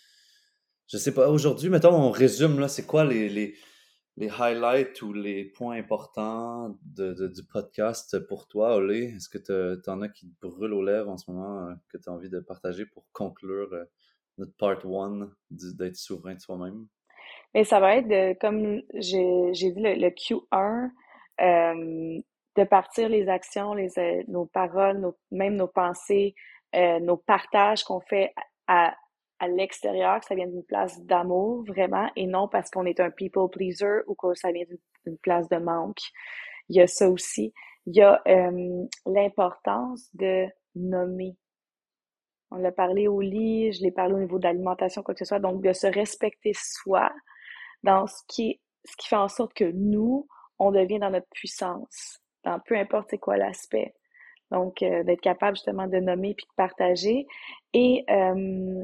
Je 0.87 0.97
sais 0.97 1.13
pas. 1.13 1.29
Aujourd'hui, 1.29 1.69
mettons, 1.69 1.95
on 1.95 2.11
résume 2.11 2.61
là, 2.61 2.69
c'est 2.69 2.87
quoi 2.87 3.05
les, 3.05 3.29
les, 3.29 3.57
les, 4.17 4.29
highlights 4.29 5.03
ou 5.03 5.13
les 5.13 5.45
points 5.45 5.77
importants 5.77 6.79
de, 6.85 7.29
du 7.29 7.45
podcast 7.45 8.19
pour 8.27 8.47
toi, 8.47 8.77
Olé? 8.77 9.15
Est-ce 9.17 9.29
que 9.29 9.39
tu 9.39 9.91
en 9.91 10.03
as 10.03 10.09
qui 10.09 10.29
te 10.29 10.47
brûlent 10.47 10.75
aux 10.75 10.85
lèvres 10.85 11.11
en 11.11 11.17
ce 11.17 11.31
moment 11.31 11.67
euh, 11.67 11.75
que 11.89 11.99
tu 11.99 12.09
as 12.09 12.13
envie 12.13 12.31
de 12.31 12.41
partager 12.41 12.87
pour 12.87 13.05
conclure 13.13 13.73
euh, 13.73 13.85
notre 14.39 14.55
part 14.57 14.85
one 14.85 15.33
d'être 15.51 15.97
souverain 15.97 16.35
de 16.35 16.41
soi-même? 16.41 16.87
Mais 17.55 17.65
ça 17.65 17.81
va 17.81 17.97
être 17.97 18.39
comme 18.41 18.81
j'ai 18.95 19.53
dit 19.53 19.75
le, 19.77 19.95
le 19.95 20.09
Q1, 20.11 20.91
euh, 21.41 22.21
de 22.57 22.65
partir 22.65 23.09
les 23.09 23.29
actions, 23.29 23.75
les, 23.75 23.99
euh, 23.99 24.23
nos 24.29 24.47
paroles, 24.47 24.99
nos, 24.99 25.17
même 25.31 25.57
nos 25.57 25.69
pensées, 25.69 26.35
euh, 26.75 26.99
nos 27.01 27.17
partages 27.17 27.85
qu'on 27.85 28.01
fait 28.01 28.33
à, 28.67 28.95
à 29.39 29.49
l'extérieur, 29.49 30.21
que 30.21 30.27
ça 30.27 30.35
vient 30.35 30.47
d'une 30.47 30.65
place 30.65 31.01
d'amour 31.05 31.65
vraiment, 31.65 32.11
et 32.17 32.27
non 32.27 32.49
parce 32.49 32.71
qu'on 32.71 32.87
est 32.87 33.01
un 33.01 33.11
people 33.11 33.49
pleaser 33.51 34.03
ou 34.07 34.15
que 34.15 34.35
ça 34.35 34.53
vient 34.53 34.65
d'une 35.07 35.19
place 35.19 35.49
de 35.49 35.57
manque. 35.57 36.01
Il 36.69 36.77
y 36.77 36.81
a 36.81 36.87
ça 36.87 37.09
aussi. 37.09 37.53
Il 37.87 37.97
y 37.97 38.03
a 38.03 38.21
euh, 38.29 38.87
l'importance 39.07 40.09
de 40.15 40.47
nommer. 40.75 41.37
On 42.51 42.57
l'a 42.57 42.73
parlé 42.73 43.09
au 43.09 43.21
lit, 43.21 43.73
je 43.73 43.83
l'ai 43.83 43.93
parlé 43.93 44.15
au 44.15 44.19
niveau 44.19 44.39
de 44.39 44.45
l'alimentation, 44.45 45.03
quoi 45.03 45.15
que 45.15 45.21
ce 45.21 45.25
soit. 45.25 45.39
Donc, 45.39 45.63
de 45.63 45.73
se 45.73 45.87
respecter 45.87 46.53
soi 46.55 47.11
dans 47.83 48.07
ce 48.07 48.23
qui, 48.29 48.61
ce 48.85 48.97
qui 48.97 49.09
fait 49.09 49.17
en 49.17 49.29
sorte 49.29 49.55
que 49.55 49.71
nous, 49.73 50.27
on 50.59 50.73
devient 50.73 50.99
dans 50.99 51.11
notre 51.11 51.29
puissance 51.33 52.21
peu 52.67 52.77
importe 52.77 53.09
c'est 53.11 53.19
quoi 53.19 53.37
l'aspect. 53.37 53.95
Donc, 54.51 54.83
euh, 54.83 55.05
d'être 55.05 55.21
capable 55.21 55.57
justement 55.57 55.87
de 55.87 55.99
nommer 55.99 56.35
puis 56.35 56.47
de 56.47 56.55
partager 56.57 57.27
et 57.73 58.05
euh, 58.11 58.83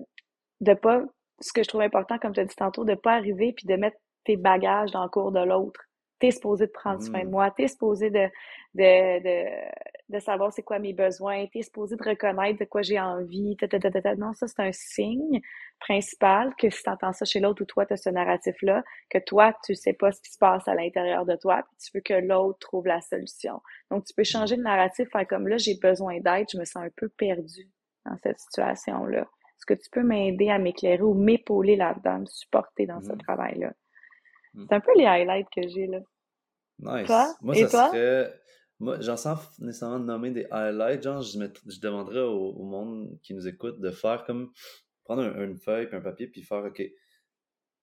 de 0.61 0.75
pas, 0.75 1.03
ce 1.41 1.53
que 1.53 1.63
je 1.63 1.69
trouve 1.69 1.83
important, 1.83 2.19
comme 2.19 2.33
tu 2.33 2.41
as 2.41 2.45
dit 2.45 2.55
tantôt, 2.55 2.85
de 2.85 2.95
pas 2.95 3.15
arriver 3.15 3.53
puis 3.53 3.67
de 3.67 3.75
mettre 3.75 3.97
tes 4.25 4.37
bagages 4.37 4.93
dans 4.93 5.03
le 5.03 5.09
cours 5.09 5.33
de 5.33 5.41
l'autre 5.41 5.81
t'es 6.19 6.31
supposé 6.31 6.67
de 6.67 6.73
prendre 6.73 7.03
soin 7.03 7.21
de 7.21 7.27
mmh. 7.27 7.31
moi, 7.31 7.51
t'es 7.51 7.69
supposé 7.69 8.11
de, 8.11 8.29
de, 8.75 9.23
de, 9.23 10.15
de 10.15 10.19
savoir 10.19 10.53
c'est 10.53 10.63
quoi 10.63 10.79
mes 10.79 10.93
besoins, 10.93 11.47
t'es 11.47 11.63
supposé 11.63 11.97
de 11.97 12.03
reconnaître 12.03 12.59
de 12.59 12.65
quoi 12.65 12.83
j'ai 12.83 13.01
envie, 13.01 13.57
non, 14.19 14.33
ça 14.35 14.47
c'est 14.47 14.61
un 14.61 14.73
signe 14.73 15.41
principal 15.81 16.55
que 16.57 16.71
si 16.71 16.83
t'entends 16.83 17.13
ça 17.13 17.25
chez 17.25 17.41
l'autre 17.41 17.63
ou 17.63 17.67
toi 17.67 17.85
t'as 17.85 17.97
ce 17.97 18.09
narratif-là, 18.09 18.83
que 19.11 19.19
toi 19.19 19.55
tu 19.65 19.75
sais 19.75 19.93
pas 19.93 20.13
ce 20.13 20.21
qui 20.21 20.31
se 20.33 20.39
passe 20.39 20.67
à 20.69 20.75
l'intérieur 20.75 21.27
de 21.27 21.37
toi, 21.37 21.63
puis 21.69 21.77
tu 21.79 21.91
veux 21.95 22.03
que 22.03 22.15
l'autre 22.27 22.59
trouve 22.61 22.87
la 22.87 23.01
solution. 23.01 23.61
Donc 23.91 24.05
tu 24.05 24.15
peux 24.15 24.25
changer 24.25 24.57
le 24.57 24.63
narratif, 24.63 25.09
faire 25.11 25.27
comme 25.27 25.49
là 25.49 25.59
j'ai 25.59 25.77
besoin 25.79 26.21
d'aide, 26.21 26.47
je 26.53 26.59
me 26.59 26.65
sens 26.65 26.85
un 26.85 26.91
peu 26.97 27.09
perdu 27.09 27.69
dans 28.07 28.17
cette 28.23 28.39
situation-là. 28.39 29.21
Est-ce 29.21 29.67
que 29.67 29.75
tu 29.75 29.89
peux 29.91 30.03
m'aider 30.03 30.51
à 30.51 30.59
m'éclairer 30.59 31.03
ou 31.03 31.15
m'épauler 31.15 31.77
là-dedans, 31.77 32.21
me 32.21 32.27
supporter 32.27 32.87
dans 32.87 33.01
ce 33.01 33.13
mmh. 33.13 33.19
travail-là? 33.19 33.73
C'est 34.57 34.75
un 34.75 34.81
peu 34.81 34.93
les 34.97 35.05
highlights 35.05 35.49
que 35.55 35.67
j'ai 35.69 35.87
là. 35.87 36.01
Nice. 36.79 37.11
Moi, 37.41 37.55
ça 37.55 37.89
serait. 37.89 38.41
Moi, 38.79 39.01
j'en 39.01 39.17
sens 39.17 39.59
nécessairement 39.59 39.99
nommer 39.99 40.31
des 40.31 40.47
highlights. 40.51 41.03
Genre, 41.03 41.23
je, 41.23 41.39
je 41.67 41.81
demanderais 41.81 42.21
au, 42.21 42.63
monde 42.63 43.19
qui 43.23 43.35
nous 43.35 43.49
écoute 43.49 43.81
de 43.81 43.91
faire 43.91 44.25
comme. 44.25 44.53
Prendre 45.05 45.23
une 45.23 45.57
feuille 45.57 45.87
puis 45.87 45.97
un 45.97 46.01
papier 46.01 46.27
puis 46.27 46.43
faire, 46.43 46.65
OK, 46.65 46.83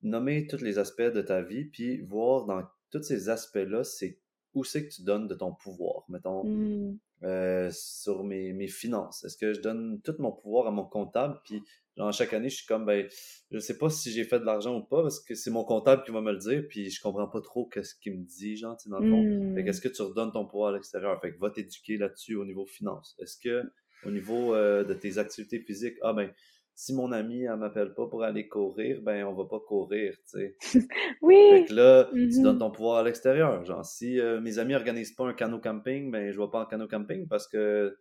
nommer 0.01 0.45
tous 0.45 0.61
les 0.61 0.77
aspects 0.77 1.01
de 1.01 1.21
ta 1.21 1.41
vie 1.41 1.63
puis 1.63 2.01
voir 2.01 2.45
dans 2.45 2.63
tous 2.91 3.01
ces 3.01 3.29
aspects-là, 3.29 3.85
c'est 3.85 4.19
où 4.53 4.63
c'est 4.63 4.85
que 4.85 4.93
tu 4.93 5.03
donnes 5.03 5.27
de 5.27 5.33
ton 5.33 5.53
pouvoir, 5.53 6.03
mettons, 6.09 6.43
mmh. 6.43 6.99
euh, 7.23 7.69
sur 7.71 8.23
mes, 8.23 8.53
mes 8.53 8.67
finances. 8.67 9.23
Est-ce 9.23 9.37
que 9.37 9.53
je 9.53 9.61
donne 9.61 10.01
tout 10.01 10.15
mon 10.19 10.31
pouvoir 10.31 10.67
à 10.67 10.71
mon 10.71 10.85
comptable, 10.85 11.39
puis 11.43 11.63
genre 11.97 12.11
chaque 12.11 12.33
année, 12.33 12.49
je 12.49 12.57
suis 12.57 12.65
comme, 12.65 12.85
ben, 12.85 13.07
je 13.51 13.59
sais 13.59 13.77
pas 13.77 13.89
si 13.89 14.11
j'ai 14.11 14.23
fait 14.23 14.39
de 14.39 14.45
l'argent 14.45 14.77
ou 14.77 14.83
pas, 14.83 15.01
parce 15.01 15.19
que 15.19 15.35
c'est 15.35 15.51
mon 15.51 15.63
comptable 15.63 16.03
qui 16.03 16.11
va 16.11 16.21
me 16.21 16.31
le 16.31 16.37
dire, 16.37 16.63
puis 16.69 16.89
je 16.89 17.01
comprends 17.01 17.27
pas 17.27 17.41
trop 17.41 17.67
qu'est-ce 17.67 17.95
qu'il 17.95 18.17
me 18.17 18.25
dit, 18.25 18.57
genre, 18.57 18.75
tu 18.77 18.85
sais, 18.85 18.89
dans 18.89 18.99
le 18.99 19.09
fond. 19.09 19.23
Fait 19.55 19.61
mmh. 19.61 19.65
qu'est-ce 19.65 19.81
que 19.81 19.89
tu 19.89 20.01
redonnes 20.01 20.31
ton 20.31 20.45
pouvoir 20.45 20.69
à 20.69 20.73
l'extérieur? 20.73 21.19
Fait 21.21 21.33
que 21.33 21.39
va 21.39 21.49
t'éduquer 21.49 21.97
là-dessus 21.97 22.35
au 22.35 22.45
niveau 22.45 22.65
finance. 22.65 23.15
Est-ce 23.19 23.37
que, 23.37 23.63
au 24.05 24.11
niveau 24.11 24.53
euh, 24.53 24.83
de 24.83 24.93
tes 24.93 25.17
activités 25.17 25.59
physiques, 25.59 25.97
ah 26.01 26.13
ben, 26.13 26.31
si 26.75 26.93
mon 26.93 27.11
ami 27.11 27.43
elle 27.43 27.57
m'appelle 27.57 27.93
pas 27.93 28.07
pour 28.07 28.23
aller 28.23 28.47
courir, 28.47 29.01
ben 29.01 29.25
on 29.25 29.33
va 29.33 29.45
pas 29.45 29.59
courir, 29.59 30.15
tu 30.31 30.55
sais. 30.57 30.57
oui. 31.21 31.35
Fait 31.51 31.65
que 31.65 31.73
là, 31.73 32.09
tu 32.11 32.17
mm-hmm. 32.17 32.41
donnes 32.41 32.59
ton 32.59 32.71
pouvoir 32.71 32.97
à 32.97 33.03
l'extérieur. 33.03 33.63
Genre, 33.63 33.85
si 33.85 34.19
euh, 34.19 34.41
mes 34.41 34.57
amis 34.57 34.75
organisent 34.75 35.13
pas 35.13 35.25
un 35.25 35.33
canot 35.33 35.59
camping, 35.59 36.11
ben 36.11 36.31
je 36.31 36.39
vais 36.39 36.47
pas 36.51 36.61
en 36.61 36.65
canot 36.65 36.87
camping 36.87 37.27
parce 37.27 37.47
que 37.47 37.95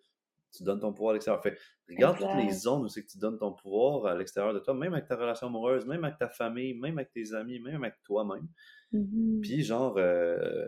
tu 0.53 0.65
donnes 0.65 0.81
ton 0.81 0.93
pouvoir 0.93 1.11
à 1.11 1.15
l'extérieur. 1.15 1.43
Fait 1.43 1.59
regarde 1.89 2.19
toutes 2.19 2.45
les 2.45 2.51
zones 2.51 2.83
où 2.85 2.89
c'est 2.89 3.03
que 3.03 3.11
tu 3.11 3.19
donnes 3.19 3.39
ton 3.39 3.53
pouvoir 3.53 4.07
à 4.07 4.15
l'extérieur 4.15 4.55
de 4.55 4.59
toi, 4.59 4.75
même 4.75 4.93
avec 4.93 5.07
ta 5.07 5.17
relation 5.17 5.49
amoureuse, 5.49 5.87
même 5.87 6.05
avec 6.05 6.19
ta 6.19 6.29
famille, 6.29 6.75
même 6.75 6.99
avec 6.99 7.13
tes 7.13 7.35
amis, 7.35 7.59
même 7.59 7.83
avec 7.83 7.95
toi-même. 8.05 8.49
Mm-hmm. 8.93 9.41
Puis 9.41 9.63
genre, 9.63 9.97
euh, 9.97 10.67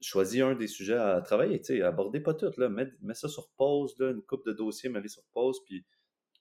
choisis 0.00 0.42
un 0.42 0.54
des 0.54 0.68
sujets 0.68 0.96
à 0.96 1.20
travailler, 1.22 1.58
tu 1.60 1.76
sais, 1.76 1.82
abordez 1.82 2.20
pas 2.20 2.34
tout, 2.34 2.52
là, 2.58 2.68
mets, 2.68 2.92
mets 3.00 3.14
ça 3.14 3.28
sur 3.28 3.50
pause, 3.56 3.94
là, 3.98 4.10
une 4.10 4.22
coupe 4.22 4.44
de 4.46 4.52
dossiers, 4.52 4.90
mets-les 4.90 5.08
sur 5.08 5.24
pause, 5.32 5.60
puis 5.64 5.84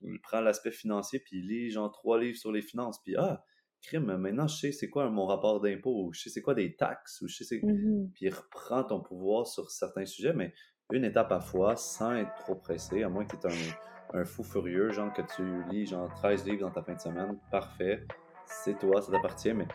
il 0.02 0.20
prend 0.22 0.42
l'aspect 0.42 0.72
financier, 0.72 1.20
puis 1.20 1.40
il 1.40 1.48
lit 1.48 1.72
genre 1.72 1.92
trois 1.92 2.20
livres 2.20 2.38
sur 2.38 2.52
les 2.52 2.62
finances, 2.62 3.00
puis 3.02 3.16
ah, 3.18 3.44
crime, 3.82 4.16
maintenant 4.18 4.48
je 4.48 4.58
sais 4.58 4.72
c'est 4.72 4.90
quoi 4.90 5.10
mon 5.10 5.26
rapport 5.26 5.62
d'impôt, 5.62 6.08
ou 6.08 6.14
je 6.14 6.24
sais 6.24 6.30
c'est 6.30 6.42
quoi 6.42 6.56
des 6.56 6.76
taxes, 6.76 7.22
ou 7.22 7.28
je 7.28 7.38
sais 7.38 7.44
c'est... 7.46 7.58
Mm-hmm. 7.60 8.12
Puis 8.14 8.26
il 8.26 8.34
reprend 8.34 8.84
ton 8.84 9.02
pouvoir 9.02 9.48
sur 9.48 9.72
certains 9.72 10.06
sujets, 10.06 10.34
mais 10.34 10.54
une 10.92 11.06
étape 11.06 11.32
à 11.32 11.40
fois, 11.40 11.76
sans 11.76 12.16
être 12.16 12.36
trop 12.36 12.56
pressé, 12.56 13.04
à 13.04 13.10
moins 13.10 13.26
que 13.26 13.36
tu 13.36 13.48
un, 13.48 14.20
un 14.22 14.26
fou 14.26 14.44
furieux, 14.44 14.92
genre 14.92 15.12
que 15.14 15.22
tu 15.36 15.44
lis 15.72 15.86
genre 15.86 16.10
13 16.16 16.46
livres 16.46 16.62
dans 16.62 16.72
ta 16.72 16.84
fin 16.84 16.94
de 16.94 17.00
semaine, 17.00 17.38
parfait, 17.52 18.06
c'est 18.46 18.78
toi, 18.78 19.02
ça 19.02 19.12
t'appartient, 19.12 19.54
mais, 19.54 19.68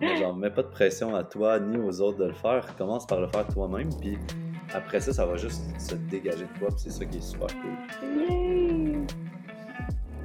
mais 0.00 0.16
genre, 0.20 0.34
mets 0.34 0.50
pas 0.50 0.62
de 0.62 0.68
pression 0.68 1.14
à 1.14 1.24
toi 1.24 1.58
ni 1.58 1.78
aux 1.78 2.00
autres 2.00 2.18
de 2.18 2.26
le 2.26 2.32
faire, 2.32 2.74
commence 2.76 3.06
par 3.06 3.20
le 3.20 3.28
faire 3.28 3.46
toi-même, 3.48 3.90
puis 4.00 4.18
après 4.72 5.00
ça, 5.00 5.12
ça 5.12 5.26
va 5.26 5.36
juste 5.36 5.62
se 5.80 5.94
dégager 5.94 6.44
de 6.44 6.58
toi, 6.58 6.68
puis 6.68 6.78
c'est 6.78 6.90
ça 6.90 7.04
qui 7.04 7.18
est 7.18 7.20
super 7.20 7.48
cool. 7.48 9.06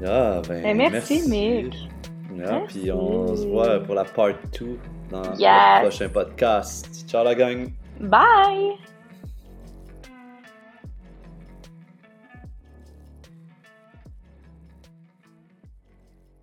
Ah, 0.05 0.41
ben, 0.47 0.61
ben 0.61 0.77
merci, 0.77 1.27
Mick. 1.27 1.89
Ah, 2.45 2.61
puis 2.67 2.91
on 2.91 3.35
se 3.35 3.47
voit 3.47 3.79
pour 3.79 3.95
la 3.95 4.05
part 4.05 4.29
2 4.59 4.77
dans 5.09 5.21
le 5.21 5.81
prochain 5.81 6.09
podcast. 6.09 7.07
Ciao 7.07 7.23
la 7.23 7.33
gang. 7.33 7.71
Bye. 7.99 8.77